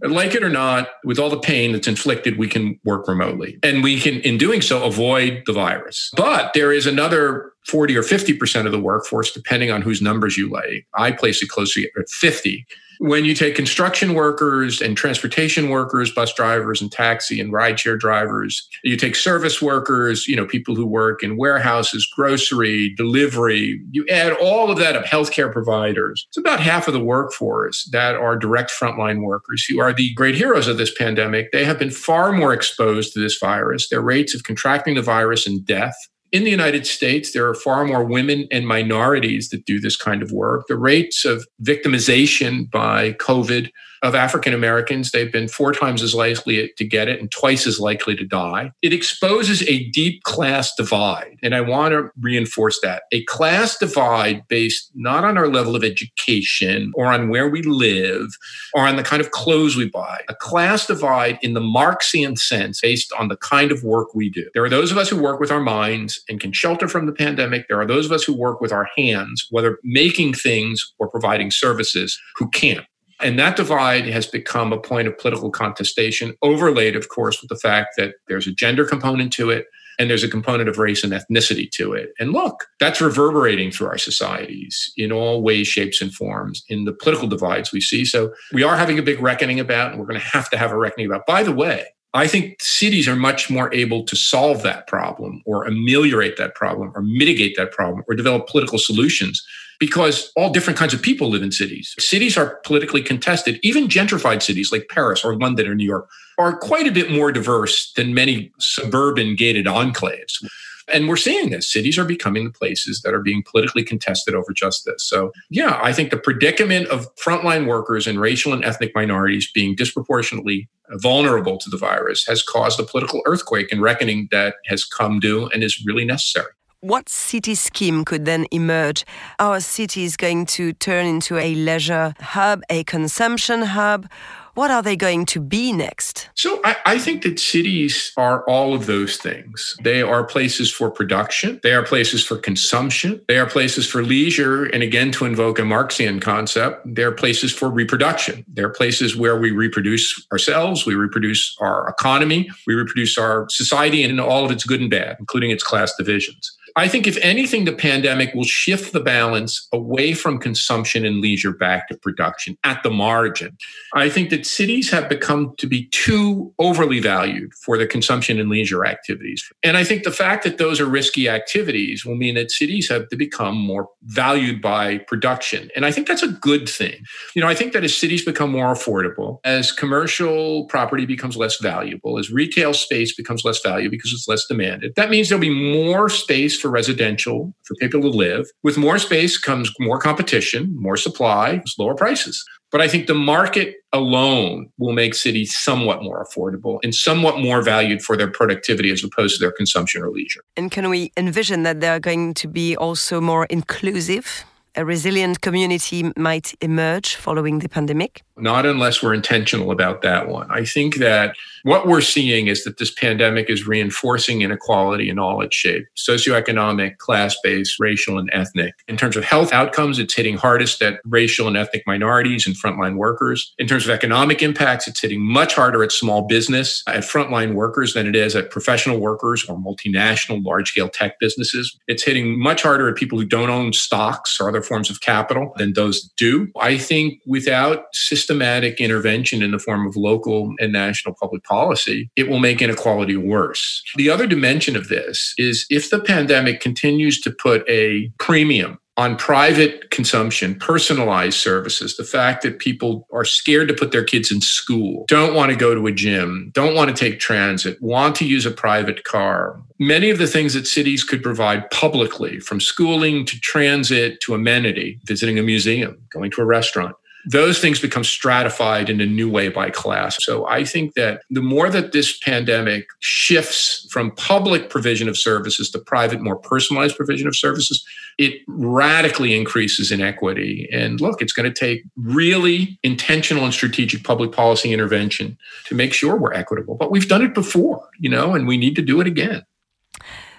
Like 0.02 0.34
it 0.34 0.42
or 0.42 0.50
not, 0.50 0.88
with 1.04 1.18
all 1.18 1.30
the 1.30 1.38
pain 1.38 1.72
that's 1.72 1.88
inflicted, 1.88 2.38
we 2.38 2.48
can 2.48 2.78
work 2.84 3.08
remotely. 3.08 3.58
And 3.62 3.82
we 3.82 4.00
can, 4.00 4.20
in 4.20 4.38
doing 4.38 4.62
so, 4.62 4.84
avoid 4.84 5.42
the 5.46 5.52
virus. 5.52 6.10
But 6.16 6.52
there 6.54 6.72
is 6.72 6.86
another 6.86 7.52
40 7.68 7.96
or 7.96 8.02
50% 8.02 8.66
of 8.66 8.72
the 8.72 8.80
workforce, 8.80 9.32
depending 9.32 9.70
on 9.70 9.82
whose 9.82 10.00
numbers 10.00 10.36
you 10.36 10.50
lay. 10.50 10.86
I 10.94 11.12
place 11.12 11.42
it 11.42 11.48
closely 11.48 11.90
at 11.98 12.08
50 12.08 12.66
when 12.98 13.24
you 13.24 13.34
take 13.34 13.54
construction 13.54 14.14
workers 14.14 14.80
and 14.80 14.96
transportation 14.96 15.70
workers, 15.70 16.12
bus 16.12 16.32
drivers 16.34 16.80
and 16.82 16.90
taxi 16.90 17.40
and 17.40 17.52
rideshare 17.52 17.98
drivers, 17.98 18.68
you 18.82 18.96
take 18.96 19.14
service 19.14 19.62
workers, 19.62 20.26
you 20.26 20.36
know, 20.36 20.44
people 20.44 20.74
who 20.74 20.86
work 20.86 21.22
in 21.22 21.36
warehouses, 21.36 22.08
grocery, 22.14 22.94
delivery, 22.96 23.80
you 23.92 24.04
add 24.08 24.32
all 24.34 24.70
of 24.70 24.78
that 24.78 24.96
up, 24.96 25.04
healthcare 25.04 25.52
providers. 25.52 26.26
It's 26.30 26.38
about 26.38 26.60
half 26.60 26.88
of 26.88 26.94
the 26.94 27.04
workforce 27.04 27.88
that 27.92 28.16
are 28.16 28.36
direct 28.36 28.70
frontline 28.70 29.22
workers 29.22 29.64
who 29.64 29.80
are 29.80 29.92
the 29.92 30.12
great 30.14 30.34
heroes 30.34 30.66
of 30.66 30.76
this 30.76 30.94
pandemic. 30.96 31.52
They 31.52 31.64
have 31.64 31.78
been 31.78 31.90
far 31.90 32.32
more 32.32 32.52
exposed 32.52 33.12
to 33.12 33.20
this 33.20 33.38
virus. 33.38 33.88
Their 33.88 34.02
rates 34.02 34.34
of 34.34 34.42
contracting 34.42 34.94
the 34.96 35.02
virus 35.02 35.46
and 35.46 35.64
death 35.64 35.96
in 36.32 36.44
the 36.44 36.50
United 36.50 36.86
States, 36.86 37.32
there 37.32 37.48
are 37.48 37.54
far 37.54 37.84
more 37.84 38.04
women 38.04 38.46
and 38.50 38.66
minorities 38.66 39.48
that 39.50 39.64
do 39.64 39.80
this 39.80 39.96
kind 39.96 40.22
of 40.22 40.32
work. 40.32 40.66
The 40.68 40.76
rates 40.76 41.24
of 41.24 41.46
victimization 41.62 42.70
by 42.70 43.12
COVID 43.14 43.70
of 44.02 44.14
African 44.14 44.54
Americans, 44.54 45.10
they've 45.10 45.32
been 45.32 45.48
four 45.48 45.72
times 45.72 46.02
as 46.02 46.14
likely 46.14 46.72
to 46.76 46.84
get 46.84 47.08
it 47.08 47.20
and 47.20 47.30
twice 47.30 47.66
as 47.66 47.80
likely 47.80 48.16
to 48.16 48.24
die. 48.24 48.72
It 48.82 48.92
exposes 48.92 49.62
a 49.62 49.88
deep 49.90 50.22
class 50.24 50.74
divide. 50.74 51.38
And 51.42 51.54
I 51.54 51.60
want 51.60 51.92
to 51.92 52.10
reinforce 52.20 52.80
that 52.82 53.04
a 53.12 53.24
class 53.24 53.76
divide 53.78 54.46
based 54.48 54.90
not 54.94 55.24
on 55.24 55.38
our 55.38 55.48
level 55.48 55.76
of 55.76 55.84
education 55.84 56.92
or 56.94 57.06
on 57.06 57.28
where 57.28 57.48
we 57.48 57.62
live 57.62 58.26
or 58.74 58.86
on 58.86 58.96
the 58.96 59.02
kind 59.02 59.20
of 59.20 59.30
clothes 59.30 59.76
we 59.76 59.88
buy, 59.88 60.20
a 60.28 60.34
class 60.34 60.86
divide 60.86 61.38
in 61.42 61.54
the 61.54 61.60
Marxian 61.60 62.36
sense 62.36 62.80
based 62.80 63.12
on 63.18 63.28
the 63.28 63.36
kind 63.36 63.72
of 63.72 63.82
work 63.82 64.14
we 64.14 64.30
do. 64.30 64.48
There 64.54 64.64
are 64.64 64.70
those 64.70 64.90
of 64.90 64.98
us 64.98 65.08
who 65.08 65.20
work 65.20 65.40
with 65.40 65.50
our 65.50 65.60
minds 65.60 66.20
and 66.28 66.40
can 66.40 66.52
shelter 66.52 66.88
from 66.88 67.06
the 67.06 67.12
pandemic. 67.12 67.66
There 67.68 67.80
are 67.80 67.86
those 67.86 68.06
of 68.06 68.12
us 68.12 68.24
who 68.24 68.34
work 68.34 68.60
with 68.60 68.72
our 68.72 68.88
hands, 68.96 69.46
whether 69.50 69.78
making 69.82 70.34
things 70.34 70.92
or 70.98 71.08
providing 71.08 71.50
services, 71.50 72.18
who 72.36 72.48
can't. 72.50 72.86
And 73.20 73.38
that 73.38 73.56
divide 73.56 74.06
has 74.06 74.26
become 74.26 74.72
a 74.72 74.80
point 74.80 75.08
of 75.08 75.18
political 75.18 75.50
contestation, 75.50 76.34
overlaid, 76.42 76.94
of 76.94 77.08
course, 77.08 77.40
with 77.40 77.48
the 77.48 77.56
fact 77.56 77.94
that 77.96 78.14
there's 78.28 78.46
a 78.46 78.52
gender 78.52 78.84
component 78.84 79.32
to 79.34 79.50
it 79.50 79.66
and 79.98 80.08
there's 80.08 80.22
a 80.22 80.28
component 80.28 80.68
of 80.68 80.78
race 80.78 81.02
and 81.02 81.12
ethnicity 81.12 81.68
to 81.72 81.92
it. 81.92 82.10
And 82.20 82.32
look, 82.32 82.66
that's 82.78 83.00
reverberating 83.00 83.72
through 83.72 83.88
our 83.88 83.98
societies 83.98 84.92
in 84.96 85.10
all 85.10 85.42
ways, 85.42 85.66
shapes, 85.66 86.00
and 86.00 86.14
forms 86.14 86.62
in 86.68 86.84
the 86.84 86.92
political 86.92 87.26
divides 87.26 87.72
we 87.72 87.80
see. 87.80 88.04
So 88.04 88.32
we 88.52 88.62
are 88.62 88.76
having 88.76 88.98
a 88.98 89.02
big 89.02 89.20
reckoning 89.20 89.58
about, 89.58 89.90
and 89.90 89.98
we're 89.98 90.06
going 90.06 90.20
to 90.20 90.26
have 90.26 90.48
to 90.50 90.56
have 90.56 90.70
a 90.70 90.78
reckoning 90.78 91.06
about. 91.06 91.26
By 91.26 91.42
the 91.42 91.52
way, 91.52 91.86
I 92.14 92.26
think 92.26 92.62
cities 92.62 93.06
are 93.06 93.16
much 93.16 93.50
more 93.50 93.72
able 93.74 94.04
to 94.04 94.16
solve 94.16 94.62
that 94.62 94.86
problem 94.86 95.42
or 95.44 95.66
ameliorate 95.66 96.36
that 96.38 96.54
problem 96.54 96.92
or 96.94 97.02
mitigate 97.02 97.54
that 97.56 97.72
problem 97.72 98.04
or 98.08 98.14
develop 98.14 98.46
political 98.46 98.78
solutions 98.78 99.44
because 99.78 100.32
all 100.36 100.50
different 100.50 100.78
kinds 100.78 100.94
of 100.94 101.02
people 101.02 101.28
live 101.28 101.42
in 101.42 101.52
cities. 101.52 101.94
Cities 101.98 102.36
are 102.36 102.56
politically 102.64 103.02
contested. 103.02 103.60
Even 103.62 103.88
gentrified 103.88 104.42
cities 104.42 104.72
like 104.72 104.88
Paris 104.88 105.24
or 105.24 105.36
London 105.36 105.68
or 105.68 105.74
New 105.74 105.84
York 105.84 106.08
are 106.38 106.56
quite 106.56 106.86
a 106.86 106.92
bit 106.92 107.10
more 107.10 107.32
diverse 107.32 107.92
than 107.92 108.14
many 108.14 108.50
suburban 108.58 109.36
gated 109.36 109.66
enclaves. 109.66 110.44
And 110.92 111.06
we're 111.06 111.16
seeing 111.16 111.50
this. 111.50 111.70
Cities 111.70 111.98
are 111.98 112.04
becoming 112.04 112.44
the 112.44 112.50
places 112.50 113.02
that 113.02 113.12
are 113.12 113.20
being 113.20 113.42
politically 113.42 113.84
contested 113.84 114.34
over 114.34 114.52
justice. 114.52 115.04
So, 115.04 115.32
yeah, 115.50 115.78
I 115.82 115.92
think 115.92 116.10
the 116.10 116.16
predicament 116.16 116.88
of 116.88 117.14
frontline 117.16 117.66
workers 117.66 118.06
and 118.06 118.18
racial 118.18 118.54
and 118.54 118.64
ethnic 118.64 118.94
minorities 118.94 119.50
being 119.52 119.74
disproportionately 119.74 120.68
vulnerable 120.92 121.58
to 121.58 121.68
the 121.68 121.76
virus 121.76 122.26
has 122.26 122.42
caused 122.42 122.80
a 122.80 122.84
political 122.84 123.20
earthquake 123.26 123.70
and 123.70 123.82
reckoning 123.82 124.28
that 124.30 124.54
has 124.66 124.84
come 124.84 125.20
due 125.20 125.48
and 125.48 125.62
is 125.62 125.84
really 125.84 126.06
necessary 126.06 126.48
what 126.80 127.08
city 127.08 127.56
scheme 127.56 128.04
could 128.04 128.24
then 128.24 128.46
emerge? 128.52 129.04
Our 129.40 129.60
city 129.60 130.04
is 130.04 130.16
going 130.16 130.46
to 130.46 130.72
turn 130.74 131.06
into 131.06 131.36
a 131.36 131.54
leisure 131.54 132.14
hub, 132.20 132.62
a 132.70 132.84
consumption 132.84 133.62
hub. 133.62 134.08
What 134.54 134.70
are 134.72 134.82
they 134.82 134.96
going 134.96 135.26
to 135.26 135.40
be 135.40 135.72
next? 135.72 136.30
So 136.34 136.60
I, 136.64 136.76
I, 136.84 136.98
think 136.98 137.22
that 137.22 137.38
cities 137.38 138.12
are 138.16 138.42
all 138.48 138.74
of 138.74 138.86
those 138.86 139.16
things. 139.16 139.76
They 139.82 140.02
are 140.02 140.24
places 140.24 140.68
for 140.68 140.90
production. 140.90 141.60
They 141.62 141.72
are 141.74 141.84
places 141.84 142.24
for 142.24 142.36
consumption. 142.36 143.20
They 143.28 143.38
are 143.38 143.46
places 143.46 143.88
for 143.88 144.02
leisure. 144.02 144.64
And 144.64 144.82
again, 144.82 145.12
to 145.12 145.26
invoke 145.26 145.60
a 145.60 145.62
Marxian 145.62 146.20
concept, 146.20 146.82
they're 146.84 147.12
places 147.12 147.52
for 147.52 147.70
reproduction. 147.70 148.44
They're 148.48 148.68
places 148.68 149.14
where 149.14 149.38
we 149.38 149.52
reproduce 149.52 150.26
ourselves, 150.32 150.84
we 150.84 150.96
reproduce 150.96 151.56
our 151.60 151.88
economy, 151.88 152.50
we 152.66 152.74
reproduce 152.74 153.16
our 153.16 153.46
society 153.50 154.02
and 154.02 154.20
all 154.20 154.44
of 154.44 154.50
its 154.50 154.64
good 154.64 154.80
and 154.80 154.90
bad, 154.90 155.18
including 155.20 155.52
its 155.52 155.62
class 155.62 155.94
divisions. 155.96 156.57
I 156.78 156.86
think, 156.86 157.08
if 157.08 157.16
anything, 157.18 157.64
the 157.64 157.72
pandemic 157.72 158.32
will 158.34 158.44
shift 158.44 158.92
the 158.92 159.00
balance 159.00 159.66
away 159.72 160.14
from 160.14 160.38
consumption 160.38 161.04
and 161.04 161.20
leisure 161.20 161.52
back 161.52 161.88
to 161.88 161.96
production 161.96 162.56
at 162.62 162.84
the 162.84 162.90
margin. 162.90 163.56
I 163.94 164.08
think 164.08 164.30
that 164.30 164.46
cities 164.46 164.88
have 164.90 165.08
become 165.08 165.54
to 165.58 165.66
be 165.66 165.88
too 165.88 166.54
overly 166.60 167.00
valued 167.00 167.52
for 167.64 167.78
the 167.78 167.86
consumption 167.86 168.38
and 168.38 168.48
leisure 168.48 168.86
activities. 168.86 169.42
And 169.64 169.76
I 169.76 169.82
think 169.82 170.04
the 170.04 170.12
fact 170.12 170.44
that 170.44 170.58
those 170.58 170.80
are 170.80 170.86
risky 170.86 171.28
activities 171.28 172.04
will 172.06 172.14
mean 172.14 172.36
that 172.36 172.52
cities 172.52 172.88
have 172.90 173.08
to 173.08 173.16
become 173.16 173.56
more 173.56 173.88
valued 174.04 174.62
by 174.62 174.98
production. 174.98 175.70
And 175.74 175.84
I 175.84 175.90
think 175.90 176.06
that's 176.06 176.22
a 176.22 176.28
good 176.28 176.68
thing. 176.68 177.02
You 177.34 177.42
know, 177.42 177.48
I 177.48 177.56
think 177.56 177.72
that 177.72 177.82
as 177.82 177.96
cities 177.96 178.24
become 178.24 178.52
more 178.52 178.72
affordable, 178.72 179.40
as 179.42 179.72
commercial 179.72 180.66
property 180.66 181.06
becomes 181.06 181.36
less 181.36 181.60
valuable, 181.60 182.20
as 182.20 182.30
retail 182.30 182.72
space 182.72 183.14
becomes 183.16 183.44
less 183.44 183.60
valuable 183.60 183.90
because 183.90 184.12
it's 184.12 184.28
less 184.28 184.46
demanded, 184.46 184.92
that 184.94 185.10
means 185.10 185.28
there'll 185.28 185.40
be 185.40 185.50
more 185.74 186.08
space 186.08 186.56
for 186.60 186.67
residential, 186.70 187.54
for 187.64 187.74
people 187.76 188.00
to 188.02 188.08
live. 188.08 188.46
With 188.62 188.78
more 188.78 188.98
space 188.98 189.38
comes 189.38 189.72
more 189.80 189.98
competition, 189.98 190.74
more 190.78 190.96
supply, 190.96 191.62
lower 191.78 191.94
prices. 191.94 192.44
But 192.70 192.82
I 192.82 192.88
think 192.88 193.06
the 193.06 193.14
market 193.14 193.76
alone 193.92 194.70
will 194.76 194.92
make 194.92 195.14
cities 195.14 195.56
somewhat 195.56 196.02
more 196.02 196.24
affordable 196.24 196.78
and 196.82 196.94
somewhat 196.94 197.38
more 197.38 197.62
valued 197.62 198.02
for 198.02 198.16
their 198.16 198.30
productivity 198.30 198.90
as 198.90 199.02
opposed 199.02 199.36
to 199.36 199.40
their 199.40 199.52
consumption 199.52 200.02
or 200.02 200.10
leisure. 200.10 200.42
And 200.56 200.70
can 200.70 200.90
we 200.90 201.10
envision 201.16 201.62
that 201.62 201.80
they're 201.80 202.00
going 202.00 202.34
to 202.34 202.48
be 202.48 202.76
also 202.76 203.20
more 203.20 203.46
inclusive? 203.46 204.44
A 204.78 204.84
resilient 204.84 205.40
community 205.40 206.12
might 206.16 206.54
emerge 206.60 207.16
following 207.16 207.58
the 207.58 207.68
pandemic? 207.68 208.22
Not 208.36 208.64
unless 208.64 209.02
we're 209.02 209.12
intentional 209.12 209.72
about 209.72 210.02
that 210.02 210.28
one. 210.28 210.48
I 210.52 210.64
think 210.64 210.98
that 210.98 211.34
what 211.64 211.88
we're 211.88 212.00
seeing 212.00 212.46
is 212.46 212.62
that 212.62 212.78
this 212.78 212.92
pandemic 212.92 213.50
is 213.50 213.66
reinforcing 213.66 214.42
inequality 214.42 215.10
in 215.10 215.18
all 215.18 215.42
its 215.42 215.56
shapes 215.56 215.88
socioeconomic, 215.96 216.98
class 216.98 217.36
based, 217.42 217.80
racial, 217.80 218.18
and 218.18 218.30
ethnic. 218.32 218.74
In 218.86 218.96
terms 218.96 219.16
of 219.16 219.24
health 219.24 219.52
outcomes, 219.52 219.98
it's 219.98 220.14
hitting 220.14 220.36
hardest 220.36 220.80
at 220.80 221.00
racial 221.04 221.48
and 221.48 221.56
ethnic 221.56 221.82
minorities 221.84 222.46
and 222.46 222.54
frontline 222.54 222.94
workers. 222.94 223.52
In 223.58 223.66
terms 223.66 223.84
of 223.84 223.90
economic 223.90 224.40
impacts, 224.44 224.86
it's 224.86 225.00
hitting 225.00 225.20
much 225.20 225.56
harder 225.56 225.82
at 225.82 225.90
small 225.90 226.22
business, 226.28 226.84
at 226.86 227.02
frontline 227.02 227.54
workers 227.54 227.94
than 227.94 228.06
it 228.06 228.14
is 228.14 228.36
at 228.36 228.50
professional 228.50 229.00
workers 229.00 229.44
or 229.48 229.56
multinational, 229.56 230.44
large 230.44 230.70
scale 230.70 230.88
tech 230.88 231.18
businesses. 231.18 231.76
It's 231.88 232.04
hitting 232.04 232.40
much 232.40 232.62
harder 232.62 232.88
at 232.88 232.94
people 232.94 233.18
who 233.18 233.26
don't 233.26 233.50
own 233.50 233.72
stocks 233.72 234.40
or 234.40 234.48
other 234.48 234.62
forms 234.68 234.90
of 234.90 235.00
capital 235.00 235.52
than 235.56 235.72
those 235.72 236.02
do. 236.16 236.48
I 236.60 236.78
think 236.78 237.20
without 237.26 237.86
systematic 237.92 238.80
intervention 238.80 239.42
in 239.42 239.50
the 239.50 239.58
form 239.58 239.86
of 239.86 239.96
local 239.96 240.54
and 240.60 240.72
national 240.72 241.14
public 241.20 241.42
policy, 241.44 242.10
it 242.16 242.28
will 242.28 242.38
make 242.38 242.62
inequality 242.62 243.16
worse. 243.16 243.82
The 243.96 244.10
other 244.10 244.26
dimension 244.26 244.76
of 244.76 244.88
this 244.88 245.34
is 245.38 245.66
if 245.70 245.90
the 245.90 246.00
pandemic 246.00 246.60
continues 246.60 247.20
to 247.22 247.30
put 247.30 247.68
a 247.68 248.12
premium 248.18 248.78
on 248.98 249.16
private 249.16 249.92
consumption, 249.92 250.56
personalized 250.56 251.38
services, 251.38 251.96
the 251.96 252.02
fact 252.02 252.42
that 252.42 252.58
people 252.58 253.06
are 253.12 253.24
scared 253.24 253.68
to 253.68 253.74
put 253.74 253.92
their 253.92 254.02
kids 254.02 254.32
in 254.32 254.40
school, 254.40 255.04
don't 255.06 255.34
want 255.34 255.52
to 255.52 255.56
go 255.56 255.72
to 255.72 255.86
a 255.86 255.92
gym, 255.92 256.50
don't 256.52 256.74
want 256.74 256.90
to 256.90 256.96
take 256.96 257.20
transit, 257.20 257.80
want 257.80 258.16
to 258.16 258.26
use 258.26 258.44
a 258.44 258.50
private 258.50 259.04
car. 259.04 259.62
Many 259.78 260.10
of 260.10 260.18
the 260.18 260.26
things 260.26 260.52
that 260.54 260.66
cities 260.66 261.04
could 261.04 261.22
provide 261.22 261.70
publicly, 261.70 262.40
from 262.40 262.60
schooling 262.60 263.24
to 263.26 263.38
transit 263.38 264.20
to 264.22 264.34
amenity, 264.34 264.98
visiting 265.04 265.38
a 265.38 265.44
museum, 265.44 265.96
going 266.12 266.32
to 266.32 266.40
a 266.40 266.44
restaurant, 266.44 266.96
those 267.30 267.60
things 267.60 267.78
become 267.78 268.04
stratified 268.04 268.88
in 268.88 269.02
a 269.02 269.06
new 269.06 269.28
way 269.28 269.50
by 269.50 269.68
class. 269.68 270.16
So 270.20 270.46
I 270.48 270.64
think 270.64 270.94
that 270.94 271.20
the 271.28 271.42
more 271.42 271.68
that 271.68 271.92
this 271.92 272.16
pandemic 272.18 272.86
shifts 273.00 273.86
from 273.90 274.12
public 274.12 274.70
provision 274.70 275.10
of 275.10 275.18
services 275.18 275.70
to 275.72 275.78
private, 275.78 276.22
more 276.22 276.36
personalized 276.36 276.96
provision 276.96 277.28
of 277.28 277.36
services, 277.36 277.86
it 278.16 278.40
radically 278.48 279.36
increases 279.36 279.92
inequity. 279.92 280.70
And 280.72 281.02
look, 281.02 281.20
it's 281.20 281.34
going 281.34 281.52
to 281.52 281.54
take 281.54 281.84
really 281.96 282.78
intentional 282.82 283.44
and 283.44 283.52
strategic 283.52 284.04
public 284.04 284.32
policy 284.32 284.72
intervention 284.72 285.36
to 285.66 285.74
make 285.74 285.92
sure 285.92 286.16
we're 286.16 286.32
equitable. 286.32 286.76
But 286.76 286.90
we've 286.90 287.08
done 287.08 287.20
it 287.22 287.34
before, 287.34 287.86
you 287.98 288.08
know, 288.08 288.34
and 288.34 288.48
we 288.48 288.56
need 288.56 288.74
to 288.76 288.82
do 288.82 289.02
it 289.02 289.06
again. 289.06 289.42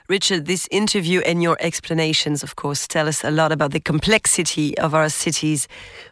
Richard, 0.09 0.47
this 0.47 0.67
interview 0.71 1.19
and 1.19 1.43
your 1.43 1.55
explanations, 1.59 2.41
of 2.41 2.55
course, 2.55 2.87
tell 2.87 3.07
us 3.07 3.23
a 3.23 3.29
lot 3.29 3.51
about 3.51 3.73
the 3.73 3.79
complexity 3.79 4.75
of 4.79 4.95
our 4.95 5.07
cities. 5.07 5.67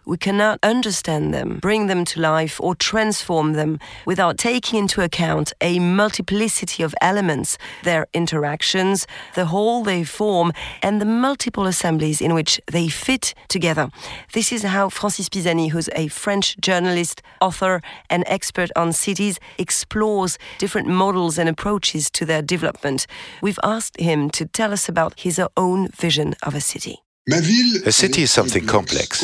We 0.05 0.17
cannot 0.17 0.59
understand 0.61 1.33
them, 1.33 1.57
bring 1.59 1.87
them 1.87 2.05
to 2.05 2.21
life, 2.21 2.61
or 2.61 2.75
transform 2.75 3.53
them 3.53 3.79
without 4.05 4.37
taking 4.37 4.77
into 4.77 5.01
account 5.01 5.51
a 5.61 5.79
multiplicity 5.79 6.83
of 6.83 6.93
elements, 7.01 7.57
their 7.81 8.05
interactions, 8.13 9.07
the 9.33 9.45
whole 9.47 9.83
they 9.83 10.03
form, 10.03 10.53
and 10.83 11.01
the 11.01 11.05
multiple 11.05 11.65
assemblies 11.65 12.21
in 12.21 12.35
which 12.35 12.61
they 12.67 12.89
fit 12.89 13.33
together. 13.47 13.89
This 14.31 14.51
is 14.51 14.61
how 14.61 14.89
Francis 14.89 15.27
Pisani, 15.27 15.69
who's 15.69 15.89
a 15.95 16.07
French 16.09 16.55
journalist, 16.59 17.23
author, 17.41 17.81
and 18.11 18.23
expert 18.27 18.69
on 18.75 18.93
cities, 18.93 19.39
explores 19.57 20.37
different 20.59 20.87
models 20.87 21.39
and 21.39 21.49
approaches 21.49 22.11
to 22.11 22.25
their 22.25 22.43
development. 22.43 23.07
We've 23.41 23.59
asked 23.63 23.86
asked 23.87 23.99
him 23.99 24.29
to 24.29 24.45
tell 24.45 24.73
us 24.73 24.89
about 24.89 25.19
his 25.19 25.39
own 25.55 25.87
vision 25.89 26.35
of 26.43 26.55
a 26.55 26.61
city. 26.61 26.99
A 27.29 27.91
city 27.91 28.21
is 28.21 28.31
something 28.31 28.65
complex. 28.65 29.19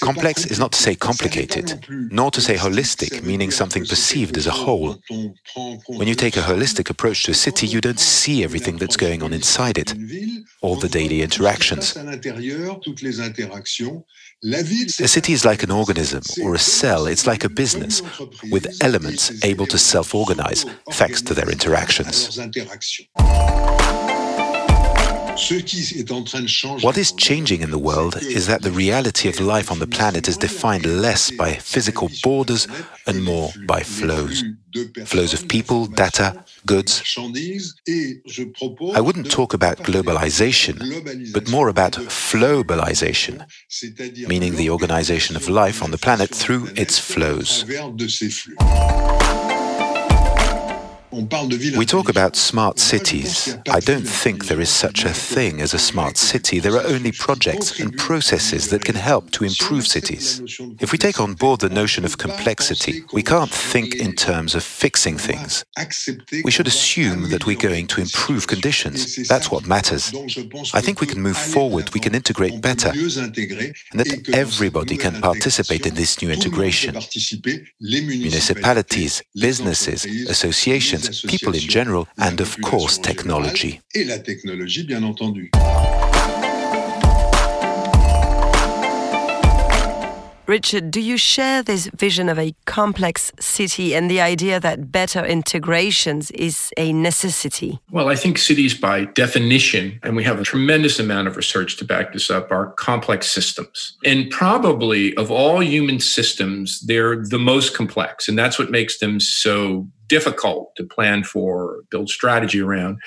Complex 0.00 0.46
is 0.46 0.60
not 0.60 0.70
to 0.72 0.78
say 0.78 0.94
complicated, 0.94 1.84
nor 1.88 2.30
to 2.30 2.40
say 2.40 2.54
holistic, 2.54 3.24
meaning 3.24 3.50
something 3.50 3.84
perceived 3.84 4.36
as 4.36 4.46
a 4.46 4.52
whole. 4.52 4.96
When 5.88 6.06
you 6.06 6.14
take 6.14 6.36
a 6.36 6.40
holistic 6.40 6.88
approach 6.88 7.24
to 7.24 7.32
a 7.32 7.34
city, 7.34 7.66
you 7.66 7.80
don't 7.80 7.98
see 7.98 8.44
everything 8.44 8.76
that's 8.78 8.96
going 8.96 9.24
on 9.24 9.32
inside 9.32 9.76
it, 9.76 9.92
all 10.62 10.76
the 10.76 10.88
daily 10.88 11.20
interactions. 11.22 11.96
A 15.00 15.08
city 15.08 15.32
is 15.32 15.44
like 15.44 15.64
an 15.64 15.72
organism 15.72 16.22
or 16.44 16.54
a 16.54 16.60
cell, 16.60 17.06
it's 17.08 17.26
like 17.26 17.42
a 17.42 17.48
business, 17.48 18.02
with 18.52 18.68
elements 18.82 19.44
able 19.44 19.66
to 19.66 19.78
self 19.78 20.14
organize 20.14 20.64
thanks 20.92 21.20
to 21.22 21.34
their 21.34 21.50
interactions. 21.50 22.38
What 26.82 26.98
is 26.98 27.12
changing 27.12 27.60
in 27.60 27.70
the 27.70 27.78
world 27.78 28.16
is 28.16 28.48
that 28.48 28.62
the 28.62 28.72
reality 28.72 29.28
of 29.28 29.38
life 29.38 29.70
on 29.70 29.78
the 29.78 29.86
planet 29.86 30.26
is 30.26 30.36
defined 30.36 30.84
less 30.84 31.30
by 31.30 31.52
physical 31.54 32.10
borders 32.24 32.66
and 33.06 33.22
more 33.22 33.50
by 33.66 33.80
flows. 33.80 34.42
Flows 35.06 35.32
of 35.32 35.48
people, 35.48 35.86
data, 35.86 36.44
goods. 36.66 37.02
I 38.94 39.00
wouldn't 39.00 39.30
talk 39.30 39.54
about 39.54 39.78
globalization, 39.78 41.32
but 41.32 41.48
more 41.48 41.68
about 41.68 41.92
flowbalization, 41.92 43.46
meaning 44.28 44.56
the 44.56 44.70
organization 44.70 45.36
of 45.36 45.48
life 45.48 45.82
on 45.84 45.92
the 45.92 45.98
planet 45.98 46.34
through 46.34 46.68
its 46.74 46.98
flows. 46.98 47.64
We 51.76 51.86
talk 51.86 52.08
about 52.08 52.36
smart 52.36 52.78
cities. 52.78 53.56
I 53.68 53.80
don't 53.80 54.06
think 54.06 54.46
there 54.46 54.60
is 54.60 54.68
such 54.70 55.04
a 55.04 55.10
thing 55.10 55.60
as 55.60 55.74
a 55.74 55.78
smart 55.78 56.16
city. 56.16 56.60
There 56.60 56.76
are 56.76 56.86
only 56.86 57.12
projects 57.12 57.80
and 57.80 57.96
processes 57.96 58.70
that 58.70 58.84
can 58.84 58.94
help 58.94 59.30
to 59.32 59.44
improve 59.44 59.86
cities. 59.86 60.40
If 60.80 60.92
we 60.92 60.98
take 60.98 61.20
on 61.20 61.34
board 61.34 61.60
the 61.60 61.68
notion 61.68 62.04
of 62.04 62.18
complexity, 62.18 63.02
we 63.12 63.22
can't 63.22 63.50
think 63.50 63.94
in 63.96 64.14
terms 64.14 64.54
of 64.54 64.62
fixing 64.62 65.18
things. 65.18 65.64
We 66.44 66.50
should 66.50 66.68
assume 66.68 67.30
that 67.30 67.46
we're 67.46 67.56
going 67.56 67.86
to 67.88 68.00
improve 68.00 68.46
conditions. 68.46 69.28
That's 69.28 69.50
what 69.50 69.66
matters. 69.66 70.12
I 70.74 70.80
think 70.80 71.00
we 71.00 71.06
can 71.06 71.20
move 71.20 71.36
forward, 71.36 71.92
we 71.94 72.00
can 72.00 72.14
integrate 72.14 72.60
better, 72.62 72.90
and 72.90 74.00
that 74.00 74.30
everybody 74.32 74.96
can 74.96 75.20
participate 75.20 75.86
in 75.86 75.94
this 75.94 76.22
new 76.22 76.30
integration. 76.30 76.96
Municipalities, 77.80 79.22
businesses, 79.34 80.04
associations, 80.28 81.07
people 81.28 81.54
in 81.54 81.60
general, 81.60 82.08
and 82.18 82.40
of 82.40 82.56
course 82.62 82.98
technology. 82.98 83.80
Richard, 90.48 90.90
do 90.90 91.02
you 91.02 91.18
share 91.18 91.62
this 91.62 91.88
vision 91.88 92.30
of 92.30 92.38
a 92.38 92.54
complex 92.64 93.30
city 93.38 93.94
and 93.94 94.10
the 94.10 94.22
idea 94.22 94.58
that 94.58 94.90
better 94.90 95.22
integrations 95.22 96.30
is 96.30 96.70
a 96.78 96.90
necessity? 96.94 97.78
Well, 97.90 98.08
I 98.08 98.16
think 98.16 98.38
cities, 98.38 98.72
by 98.72 99.04
definition, 99.04 100.00
and 100.02 100.16
we 100.16 100.24
have 100.24 100.40
a 100.40 100.44
tremendous 100.44 100.98
amount 100.98 101.28
of 101.28 101.36
research 101.36 101.76
to 101.76 101.84
back 101.84 102.14
this 102.14 102.30
up, 102.30 102.50
are 102.50 102.72
complex 102.78 103.30
systems. 103.30 103.98
And 104.06 104.30
probably 104.30 105.14
of 105.16 105.30
all 105.30 105.62
human 105.62 106.00
systems, 106.00 106.80
they're 106.80 107.22
the 107.22 107.38
most 107.38 107.74
complex. 107.74 108.26
And 108.26 108.38
that's 108.38 108.58
what 108.58 108.70
makes 108.70 109.00
them 109.00 109.20
so 109.20 109.86
difficult 110.08 110.74
to 110.76 110.84
plan 110.84 111.22
for, 111.22 111.84
build 111.90 112.08
strategy 112.08 112.60
around. 112.60 112.98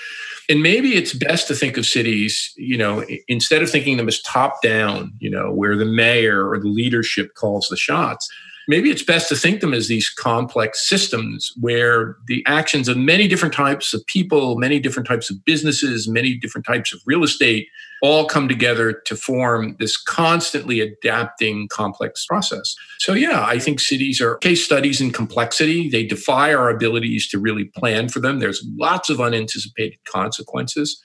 And 0.49 0.61
maybe 0.61 0.95
it's 0.95 1.13
best 1.13 1.47
to 1.47 1.55
think 1.55 1.77
of 1.77 1.85
cities, 1.85 2.53
you 2.57 2.77
know, 2.77 3.03
instead 3.27 3.61
of 3.61 3.69
thinking 3.69 3.97
them 3.97 4.07
as 4.07 4.21
top 4.21 4.61
down, 4.61 5.13
you 5.19 5.29
know, 5.29 5.51
where 5.51 5.75
the 5.75 5.85
mayor 5.85 6.49
or 6.49 6.59
the 6.59 6.67
leadership 6.67 7.33
calls 7.35 7.67
the 7.69 7.77
shots, 7.77 8.29
maybe 8.71 8.89
it's 8.89 9.03
best 9.03 9.27
to 9.27 9.35
think 9.35 9.59
them 9.59 9.73
as 9.73 9.89
these 9.89 10.09
complex 10.09 10.87
systems 10.87 11.51
where 11.59 12.15
the 12.27 12.41
actions 12.47 12.87
of 12.87 12.95
many 12.95 13.27
different 13.27 13.53
types 13.53 13.93
of 13.93 14.03
people, 14.05 14.57
many 14.57 14.79
different 14.79 15.05
types 15.05 15.29
of 15.29 15.43
businesses, 15.43 16.07
many 16.07 16.35
different 16.35 16.65
types 16.65 16.93
of 16.93 17.01
real 17.05 17.21
estate 17.21 17.67
all 18.01 18.25
come 18.25 18.47
together 18.47 18.93
to 18.93 19.15
form 19.17 19.75
this 19.77 20.01
constantly 20.01 20.79
adapting 20.79 21.67
complex 21.67 22.25
process. 22.25 22.73
So, 22.99 23.11
yeah, 23.11 23.45
I 23.45 23.59
think 23.59 23.81
cities 23.81 24.21
are 24.21 24.37
case 24.37 24.63
studies 24.63 25.01
in 25.01 25.11
complexity. 25.11 25.89
They 25.89 26.05
defy 26.05 26.53
our 26.53 26.69
abilities 26.69 27.27
to 27.31 27.39
really 27.39 27.65
plan 27.65 28.07
for 28.07 28.21
them. 28.21 28.39
There's 28.39 28.65
lots 28.77 29.09
of 29.09 29.19
unanticipated 29.19 29.99
consequences. 30.05 30.97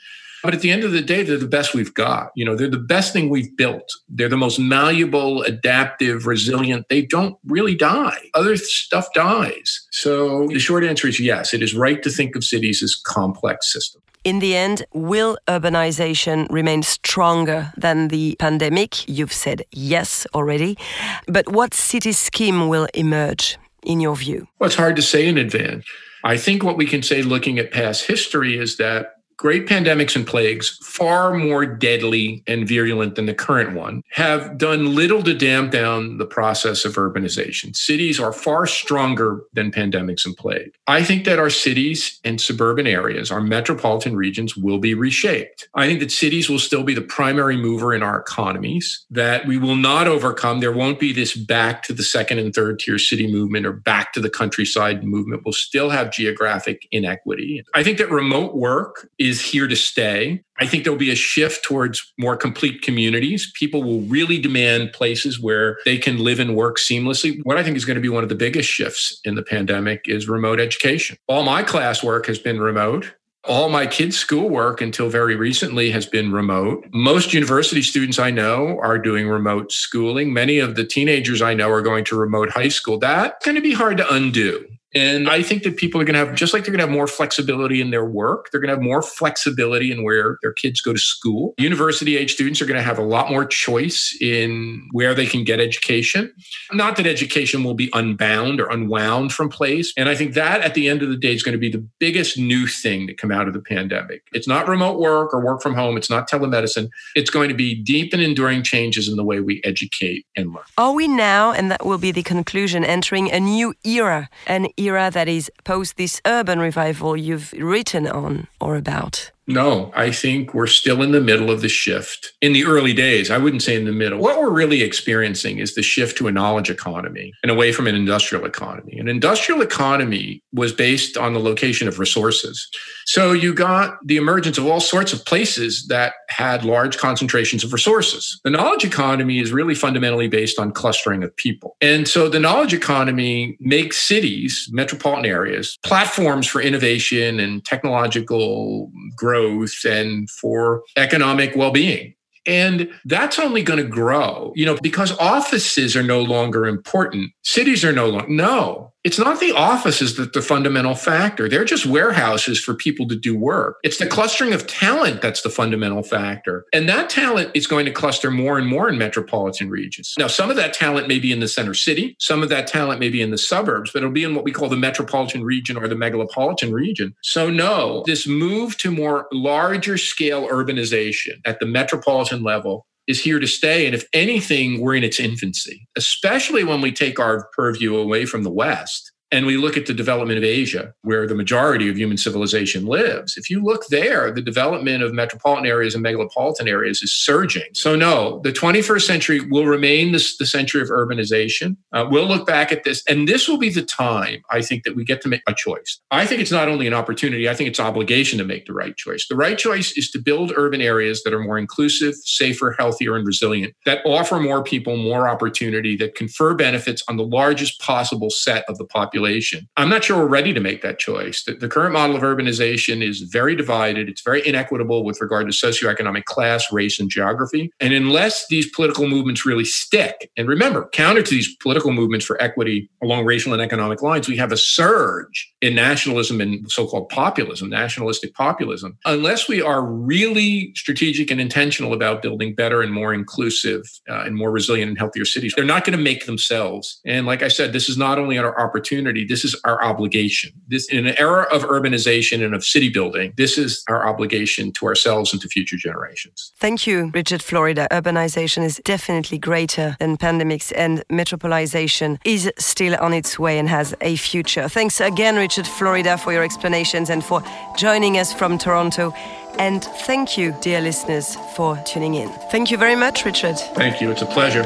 But 0.46 0.54
at 0.54 0.60
the 0.60 0.70
end 0.70 0.84
of 0.84 0.92
the 0.92 1.02
day, 1.02 1.24
they're 1.24 1.38
the 1.38 1.48
best 1.48 1.74
we've 1.74 1.92
got. 1.92 2.30
You 2.36 2.44
know, 2.44 2.54
they're 2.54 2.70
the 2.70 2.78
best 2.78 3.12
thing 3.12 3.30
we've 3.30 3.56
built. 3.56 3.90
They're 4.08 4.28
the 4.28 4.36
most 4.36 4.60
malleable, 4.60 5.42
adaptive, 5.42 6.24
resilient. 6.24 6.86
They 6.88 7.02
don't 7.02 7.36
really 7.44 7.74
die. 7.74 8.30
Other 8.32 8.56
stuff 8.56 9.08
dies. 9.12 9.84
So 9.90 10.46
the 10.46 10.60
short 10.60 10.84
answer 10.84 11.08
is 11.08 11.18
yes, 11.18 11.52
it 11.52 11.64
is 11.64 11.74
right 11.74 12.00
to 12.00 12.10
think 12.10 12.36
of 12.36 12.44
cities 12.44 12.80
as 12.80 12.94
complex 12.94 13.72
systems. 13.72 14.04
In 14.22 14.38
the 14.38 14.54
end, 14.54 14.86
will 14.94 15.36
urbanization 15.48 16.46
remain 16.48 16.84
stronger 16.84 17.72
than 17.76 18.06
the 18.06 18.36
pandemic? 18.38 19.08
You've 19.08 19.32
said 19.32 19.64
yes 19.72 20.28
already. 20.32 20.78
But 21.26 21.48
what 21.48 21.74
city 21.74 22.12
scheme 22.12 22.68
will 22.68 22.86
emerge, 22.94 23.58
in 23.82 23.98
your 23.98 24.14
view? 24.14 24.46
Well, 24.60 24.68
it's 24.68 24.76
hard 24.76 24.94
to 24.94 25.02
say 25.02 25.26
in 25.26 25.38
advance. 25.38 25.84
I 26.22 26.36
think 26.36 26.62
what 26.62 26.76
we 26.76 26.86
can 26.86 27.02
say 27.02 27.22
looking 27.22 27.58
at 27.58 27.72
past 27.72 28.06
history 28.06 28.58
is 28.58 28.76
that 28.78 29.15
great 29.36 29.66
pandemics 29.66 30.16
and 30.16 30.26
plagues, 30.26 30.78
far 30.82 31.34
more 31.34 31.66
deadly 31.66 32.42
and 32.46 32.66
virulent 32.66 33.14
than 33.14 33.26
the 33.26 33.34
current 33.34 33.74
one, 33.74 34.02
have 34.12 34.56
done 34.58 34.94
little 34.94 35.22
to 35.22 35.34
damp 35.34 35.70
down 35.70 36.18
the 36.18 36.26
process 36.26 36.84
of 36.84 36.94
urbanization. 36.94 37.76
Cities 37.76 38.18
are 38.18 38.32
far 38.32 38.66
stronger 38.66 39.42
than 39.52 39.70
pandemics 39.70 40.24
and 40.24 40.36
plague. 40.36 40.72
I 40.86 41.02
think 41.02 41.24
that 41.24 41.38
our 41.38 41.50
cities 41.50 42.18
and 42.24 42.40
suburban 42.40 42.86
areas, 42.86 43.30
our 43.30 43.40
metropolitan 43.40 44.16
regions, 44.16 44.56
will 44.56 44.78
be 44.78 44.94
reshaped. 44.94 45.68
I 45.74 45.86
think 45.86 46.00
that 46.00 46.10
cities 46.10 46.48
will 46.48 46.58
still 46.58 46.82
be 46.82 46.94
the 46.94 47.02
primary 47.02 47.56
mover 47.56 47.94
in 47.94 48.02
our 48.02 48.18
economies, 48.18 49.04
that 49.10 49.46
we 49.46 49.58
will 49.58 49.76
not 49.76 50.08
overcome. 50.08 50.60
There 50.60 50.72
won't 50.72 50.98
be 50.98 51.12
this 51.12 51.36
back 51.36 51.82
to 51.84 51.92
the 51.92 52.02
second 52.02 52.38
and 52.38 52.54
third 52.54 52.78
tier 52.78 52.98
city 52.98 53.30
movement 53.30 53.66
or 53.66 53.72
back 53.72 54.12
to 54.14 54.20
the 54.20 54.30
countryside 54.30 55.04
movement. 55.04 55.42
We'll 55.44 55.52
still 55.52 55.90
have 55.90 56.10
geographic 56.10 56.88
inequity. 56.90 57.64
I 57.74 57.82
think 57.82 57.98
that 57.98 58.10
remote 58.10 58.56
work 58.56 59.08
is 59.28 59.40
here 59.40 59.66
to 59.66 59.76
stay. 59.76 60.42
I 60.58 60.66
think 60.66 60.84
there'll 60.84 60.98
be 60.98 61.10
a 61.10 61.16
shift 61.16 61.64
towards 61.64 62.12
more 62.18 62.36
complete 62.36 62.82
communities. 62.82 63.52
People 63.54 63.82
will 63.82 64.00
really 64.02 64.38
demand 64.38 64.92
places 64.92 65.40
where 65.40 65.78
they 65.84 65.98
can 65.98 66.18
live 66.18 66.40
and 66.40 66.56
work 66.56 66.78
seamlessly. 66.78 67.40
What 67.44 67.58
I 67.58 67.62
think 67.62 67.76
is 67.76 67.84
going 67.84 67.96
to 67.96 68.00
be 68.00 68.08
one 68.08 68.22
of 68.22 68.28
the 68.28 68.34
biggest 68.34 68.68
shifts 68.68 69.20
in 69.24 69.34
the 69.34 69.42
pandemic 69.42 70.02
is 70.06 70.28
remote 70.28 70.60
education. 70.60 71.16
All 71.28 71.42
my 71.42 71.62
classwork 71.62 72.26
has 72.26 72.38
been 72.38 72.60
remote. 72.60 73.14
All 73.44 73.68
my 73.68 73.86
kids' 73.86 74.16
schoolwork 74.16 74.80
until 74.80 75.08
very 75.08 75.36
recently 75.36 75.92
has 75.92 76.04
been 76.04 76.32
remote. 76.32 76.84
Most 76.92 77.32
university 77.32 77.80
students 77.80 78.18
I 78.18 78.32
know 78.32 78.80
are 78.80 78.98
doing 78.98 79.28
remote 79.28 79.70
schooling. 79.70 80.32
Many 80.32 80.58
of 80.58 80.74
the 80.74 80.84
teenagers 80.84 81.40
I 81.40 81.54
know 81.54 81.70
are 81.70 81.82
going 81.82 82.04
to 82.06 82.16
remote 82.16 82.50
high 82.50 82.68
school. 82.68 82.98
That's 82.98 83.44
going 83.44 83.54
to 83.54 83.60
be 83.60 83.72
hard 83.72 83.98
to 83.98 84.12
undo. 84.12 84.66
And 84.96 85.28
I 85.28 85.42
think 85.42 85.62
that 85.64 85.76
people 85.76 86.00
are 86.00 86.04
going 86.04 86.14
to 86.14 86.24
have, 86.24 86.34
just 86.34 86.54
like 86.54 86.64
they're 86.64 86.72
going 86.72 86.80
to 86.80 86.86
have 86.86 86.94
more 86.94 87.06
flexibility 87.06 87.82
in 87.82 87.90
their 87.90 88.06
work, 88.06 88.48
they're 88.50 88.62
going 88.62 88.70
to 88.70 88.76
have 88.76 88.82
more 88.82 89.02
flexibility 89.02 89.92
in 89.92 90.02
where 90.04 90.38
their 90.40 90.54
kids 90.54 90.80
go 90.80 90.94
to 90.94 90.98
school. 90.98 91.52
University 91.58 92.16
age 92.16 92.32
students 92.32 92.62
are 92.62 92.66
going 92.66 92.78
to 92.78 92.82
have 92.82 92.98
a 92.98 93.04
lot 93.04 93.30
more 93.30 93.44
choice 93.44 94.16
in 94.22 94.88
where 94.92 95.14
they 95.14 95.26
can 95.26 95.44
get 95.44 95.60
education. 95.60 96.32
Not 96.72 96.96
that 96.96 97.06
education 97.06 97.62
will 97.62 97.74
be 97.74 97.90
unbound 97.92 98.58
or 98.58 98.70
unwound 98.70 99.34
from 99.34 99.50
place. 99.50 99.92
And 99.98 100.08
I 100.08 100.14
think 100.14 100.32
that 100.32 100.62
at 100.62 100.72
the 100.72 100.88
end 100.88 101.02
of 101.02 101.10
the 101.10 101.16
day 101.16 101.34
is 101.34 101.42
going 101.42 101.52
to 101.52 101.58
be 101.58 101.70
the 101.70 101.86
biggest 101.98 102.38
new 102.38 102.66
thing 102.66 103.06
to 103.06 103.12
come 103.12 103.30
out 103.30 103.48
of 103.48 103.52
the 103.52 103.60
pandemic. 103.60 104.22
It's 104.32 104.48
not 104.48 104.66
remote 104.66 104.98
work 104.98 105.34
or 105.34 105.44
work 105.44 105.60
from 105.60 105.74
home, 105.74 105.98
it's 105.98 106.08
not 106.08 106.26
telemedicine. 106.30 106.88
It's 107.14 107.28
going 107.28 107.50
to 107.50 107.54
be 107.54 107.74
deep 107.74 108.14
and 108.14 108.22
enduring 108.22 108.62
changes 108.62 109.10
in 109.10 109.16
the 109.16 109.24
way 109.24 109.40
we 109.40 109.60
educate 109.62 110.24
and 110.36 110.54
learn. 110.54 110.64
Are 110.78 110.92
we 110.92 111.06
now, 111.06 111.52
and 111.52 111.70
that 111.70 111.84
will 111.84 111.98
be 111.98 112.12
the 112.12 112.22
conclusion, 112.22 112.82
entering 112.82 113.30
a 113.30 113.38
new 113.38 113.74
era, 113.84 114.30
an 114.46 114.68
era 114.78 114.85
that 115.10 115.28
is 115.28 115.50
post 115.64 115.96
this 115.96 116.20
urban 116.26 116.58
revival 116.58 117.16
you've 117.16 117.52
written 117.52 118.06
on 118.06 118.46
or 118.60 118.76
about? 118.76 119.30
No, 119.48 119.92
I 119.94 120.10
think 120.10 120.54
we're 120.54 120.66
still 120.66 121.02
in 121.02 121.12
the 121.12 121.20
middle 121.20 121.50
of 121.50 121.60
the 121.60 121.68
shift. 121.68 122.32
In 122.40 122.52
the 122.52 122.64
early 122.64 122.92
days, 122.92 123.30
I 123.30 123.38
wouldn't 123.38 123.62
say 123.62 123.76
in 123.76 123.84
the 123.84 123.92
middle. 123.92 124.18
What 124.18 124.40
we're 124.40 124.50
really 124.50 124.82
experiencing 124.82 125.58
is 125.58 125.74
the 125.74 125.82
shift 125.82 126.18
to 126.18 126.26
a 126.26 126.32
knowledge 126.32 126.68
economy 126.68 127.32
and 127.42 127.52
away 127.52 127.70
from 127.70 127.86
an 127.86 127.94
industrial 127.94 128.44
economy. 128.44 128.98
An 128.98 129.08
industrial 129.08 129.62
economy 129.62 130.42
was 130.52 130.72
based 130.72 131.16
on 131.16 131.32
the 131.32 131.38
location 131.38 131.86
of 131.86 132.00
resources. 132.00 132.68
So 133.06 133.32
you 133.32 133.54
got 133.54 133.98
the 134.04 134.16
emergence 134.16 134.58
of 134.58 134.66
all 134.66 134.80
sorts 134.80 135.12
of 135.12 135.24
places 135.24 135.86
that 135.88 136.14
had 136.28 136.64
large 136.64 136.98
concentrations 136.98 137.62
of 137.62 137.72
resources. 137.72 138.40
The 138.42 138.50
knowledge 138.50 138.84
economy 138.84 139.38
is 139.38 139.52
really 139.52 139.76
fundamentally 139.76 140.26
based 140.26 140.58
on 140.58 140.72
clustering 140.72 141.22
of 141.22 141.34
people. 141.36 141.76
And 141.80 142.08
so 142.08 142.28
the 142.28 142.40
knowledge 142.40 142.74
economy 142.74 143.56
makes 143.60 143.96
cities, 143.96 144.68
metropolitan 144.72 145.24
areas, 145.24 145.78
platforms 145.84 146.48
for 146.48 146.60
innovation 146.60 147.38
and 147.38 147.64
technological 147.64 148.90
growth 149.36 149.84
and 149.84 150.28
for 150.30 150.82
economic 150.96 151.54
well 151.56 151.70
being. 151.70 152.14
And 152.46 152.88
that's 153.04 153.40
only 153.40 153.62
going 153.62 153.82
to 153.82 153.88
grow, 153.88 154.52
you 154.54 154.64
know, 154.64 154.78
because 154.80 155.18
offices 155.18 155.96
are 155.96 156.02
no 156.02 156.22
longer 156.22 156.64
important. 156.64 157.32
Cities 157.42 157.84
are 157.84 157.92
no 157.92 158.08
longer, 158.08 158.28
no, 158.28 158.92
it's 159.06 159.20
not 159.20 159.38
the 159.38 159.52
offices 159.52 160.16
that 160.16 160.32
the 160.32 160.42
fundamental 160.42 160.96
factor. 160.96 161.48
They're 161.48 161.64
just 161.64 161.86
warehouses 161.86 162.58
for 162.58 162.74
people 162.74 163.06
to 163.06 163.14
do 163.14 163.38
work. 163.38 163.78
It's 163.84 163.98
the 163.98 164.06
clustering 164.08 164.52
of 164.52 164.66
talent 164.66 165.22
that's 165.22 165.42
the 165.42 165.48
fundamental 165.48 166.02
factor. 166.02 166.66
And 166.72 166.88
that 166.88 167.08
talent 167.08 167.52
is 167.54 167.68
going 167.68 167.86
to 167.86 167.92
cluster 167.92 168.32
more 168.32 168.58
and 168.58 168.66
more 168.66 168.88
in 168.88 168.98
metropolitan 168.98 169.70
regions. 169.70 170.12
Now, 170.18 170.26
some 170.26 170.50
of 170.50 170.56
that 170.56 170.74
talent 170.74 171.06
may 171.06 171.20
be 171.20 171.30
in 171.30 171.38
the 171.38 171.46
center 171.46 171.72
city, 171.72 172.16
some 172.18 172.42
of 172.42 172.48
that 172.48 172.66
talent 172.66 172.98
may 172.98 173.08
be 173.08 173.22
in 173.22 173.30
the 173.30 173.38
suburbs, 173.38 173.92
but 173.92 174.00
it'll 174.00 174.10
be 174.10 174.24
in 174.24 174.34
what 174.34 174.42
we 174.42 174.50
call 174.50 174.68
the 174.68 174.76
metropolitan 174.76 175.44
region 175.44 175.76
or 175.76 175.86
the 175.86 175.94
megalopolitan 175.94 176.72
region. 176.72 177.14
So, 177.22 177.48
no, 177.48 178.02
this 178.06 178.26
move 178.26 178.76
to 178.78 178.90
more 178.90 179.28
larger 179.30 179.98
scale 179.98 180.48
urbanization 180.48 181.36
at 181.44 181.60
the 181.60 181.66
metropolitan 181.66 182.42
level 182.42 182.88
is 183.06 183.22
here 183.22 183.38
to 183.38 183.46
stay. 183.46 183.86
And 183.86 183.94
if 183.94 184.04
anything, 184.12 184.80
we're 184.80 184.94
in 184.94 185.04
its 185.04 185.20
infancy, 185.20 185.86
especially 185.96 186.64
when 186.64 186.80
we 186.80 186.92
take 186.92 187.18
our 187.18 187.48
purview 187.54 187.96
away 187.96 188.26
from 188.26 188.42
the 188.42 188.50
West 188.50 189.12
and 189.32 189.44
we 189.44 189.56
look 189.56 189.76
at 189.76 189.86
the 189.86 189.94
development 189.94 190.38
of 190.38 190.44
Asia, 190.44 190.94
where 191.02 191.26
the 191.26 191.34
majority 191.34 191.88
of 191.88 191.96
human 191.96 192.16
civilization 192.16 192.86
lives, 192.86 193.36
if 193.36 193.50
you 193.50 193.62
look 193.62 193.86
there, 193.88 194.30
the 194.30 194.42
development 194.42 195.02
of 195.02 195.12
metropolitan 195.12 195.66
areas 195.66 195.94
and 195.94 196.04
megalopolitan 196.04 196.68
areas 196.68 197.02
is 197.02 197.12
surging. 197.12 197.66
So, 197.72 197.96
no, 197.96 198.40
the 198.44 198.52
21st 198.52 199.02
century 199.02 199.40
will 199.40 199.66
remain 199.66 200.12
this, 200.12 200.36
the 200.36 200.46
century 200.46 200.80
of 200.80 200.88
urbanization. 200.88 201.76
Uh, 201.92 202.06
we'll 202.08 202.26
look 202.26 202.46
back 202.46 202.70
at 202.70 202.84
this, 202.84 203.02
and 203.08 203.26
this 203.26 203.48
will 203.48 203.58
be 203.58 203.70
the 203.70 203.82
time, 203.82 204.42
I 204.50 204.62
think, 204.62 204.84
that 204.84 204.94
we 204.94 205.04
get 205.04 205.20
to 205.22 205.28
make 205.28 205.42
a 205.48 205.54
choice. 205.54 206.00
I 206.12 206.24
think 206.24 206.40
it's 206.40 206.52
not 206.52 206.68
only 206.68 206.86
an 206.86 206.94
opportunity, 206.94 207.48
I 207.48 207.54
think 207.54 207.68
it's 207.68 207.80
obligation 207.80 208.38
to 208.38 208.44
make 208.44 208.66
the 208.66 208.74
right 208.74 208.96
choice. 208.96 209.26
The 209.28 209.36
right 209.36 209.58
choice 209.58 209.92
is 209.96 210.10
to 210.12 210.20
build 210.20 210.52
urban 210.54 210.80
areas 210.80 211.24
that 211.24 211.34
are 211.34 211.40
more 211.40 211.58
inclusive, 211.58 212.14
safer, 212.22 212.76
healthier, 212.78 213.16
and 213.16 213.26
resilient, 213.26 213.74
that 213.86 214.06
offer 214.06 214.38
more 214.38 214.62
people 214.62 214.96
more 214.96 215.28
opportunity, 215.28 215.96
that 215.96 216.14
confer 216.14 216.54
benefits 216.54 217.02
on 217.08 217.16
the 217.16 217.24
largest 217.24 217.80
possible 217.80 218.30
set 218.30 218.64
of 218.68 218.78
the 218.78 218.84
population 218.84 219.15
population. 219.16 219.66
I'm 219.76 219.88
not 219.88 220.04
sure 220.04 220.18
we're 220.18 220.26
ready 220.26 220.52
to 220.52 220.60
make 220.60 220.82
that 220.82 220.98
choice. 220.98 221.42
The, 221.44 221.54
the 221.54 221.68
current 221.68 221.94
model 221.94 222.16
of 222.16 222.22
urbanization 222.22 223.02
is 223.02 223.22
very 223.22 223.56
divided, 223.56 224.08
it's 224.08 224.22
very 224.22 224.46
inequitable 224.46 225.04
with 225.04 225.20
regard 225.20 225.50
to 225.50 225.52
socioeconomic 225.52 226.24
class, 226.24 226.70
race, 226.70 227.00
and 227.00 227.08
geography. 227.08 227.70
And 227.80 227.94
unless 227.94 228.46
these 228.48 228.70
political 228.70 229.08
movements 229.08 229.46
really 229.46 229.64
stick, 229.64 230.30
and 230.36 230.48
remember, 230.48 230.88
counter 230.92 231.22
to 231.22 231.30
these 231.30 231.56
political 231.56 231.92
movements 231.92 232.26
for 232.26 232.40
equity 232.42 232.90
along 233.02 233.24
racial 233.24 233.52
and 233.54 233.62
economic 233.62 234.02
lines, 234.02 234.28
we 234.28 234.36
have 234.36 234.52
a 234.52 234.56
surge 234.56 235.50
in 235.62 235.74
nationalism 235.74 236.40
and 236.40 236.70
so 236.70 236.86
called 236.86 237.08
populism, 237.08 237.70
nationalistic 237.70 238.34
populism. 238.34 238.98
Unless 239.06 239.48
we 239.48 239.62
are 239.62 239.82
really 239.82 240.72
strategic 240.74 241.30
and 241.30 241.40
intentional 241.40 241.94
about 241.94 242.20
building 242.20 242.54
better 242.54 242.82
and 242.82 242.92
more 242.92 243.14
inclusive 243.14 243.82
uh, 244.10 244.24
and 244.26 244.36
more 244.36 244.50
resilient 244.50 244.90
and 244.90 244.98
healthier 244.98 245.24
cities, 245.24 245.54
they're 245.56 245.64
not 245.64 245.84
going 245.84 245.96
to 245.96 246.04
make 246.04 246.26
themselves. 246.26 247.00
And 247.06 247.26
like 247.26 247.42
I 247.42 247.48
said, 247.48 247.72
this 247.72 247.88
is 247.88 247.96
not 247.96 248.18
only 248.18 248.36
our 248.38 248.58
opportunity 248.60 249.05
opportunity. 249.06 249.26
This 249.26 249.44
is 249.44 249.58
our 249.64 249.82
obligation. 249.82 250.50
This 250.68 250.88
in 250.88 251.06
an 251.06 251.14
era 251.18 251.46
of 251.52 251.62
urbanization 251.64 252.44
and 252.44 252.54
of 252.54 252.64
city 252.64 252.88
building, 252.88 253.32
this 253.36 253.58
is 253.58 253.84
our 253.88 254.06
obligation 254.06 254.72
to 254.72 254.86
ourselves 254.86 255.32
and 255.32 255.42
to 255.42 255.48
future 255.48 255.76
generations. 255.76 256.52
Thank 256.58 256.86
you, 256.86 257.10
Richard 257.14 257.42
Florida. 257.42 257.86
Urbanization 257.90 258.64
is 258.64 258.80
definitely 258.84 259.38
greater 259.38 259.96
than 259.98 260.16
pandemics 260.16 260.72
and 260.76 261.04
metropolization 261.08 262.18
is 262.24 262.50
still 262.58 262.96
on 263.00 263.12
its 263.12 263.38
way 263.38 263.58
and 263.58 263.68
has 263.68 263.94
a 264.00 264.16
future. 264.16 264.68
Thanks 264.68 265.00
again, 265.00 265.36
Richard 265.36 265.66
Florida, 265.66 266.18
for 266.18 266.32
your 266.32 266.42
explanations 266.42 267.10
and 267.10 267.22
for 267.22 267.42
joining 267.76 268.18
us 268.18 268.32
from 268.32 268.58
Toronto. 268.58 269.12
And 269.58 269.82
thank 270.06 270.36
you, 270.36 270.54
dear 270.60 270.80
listeners, 270.80 271.36
for 271.56 271.76
tuning 271.86 272.14
in. 272.14 272.28
Thank 272.50 272.70
you 272.70 272.76
very 272.78 272.96
much, 272.96 273.24
Richard. 273.24 273.56
Thank 273.74 274.00
you. 274.00 274.10
It's 274.10 274.22
a 274.22 274.26
pleasure. 274.26 274.64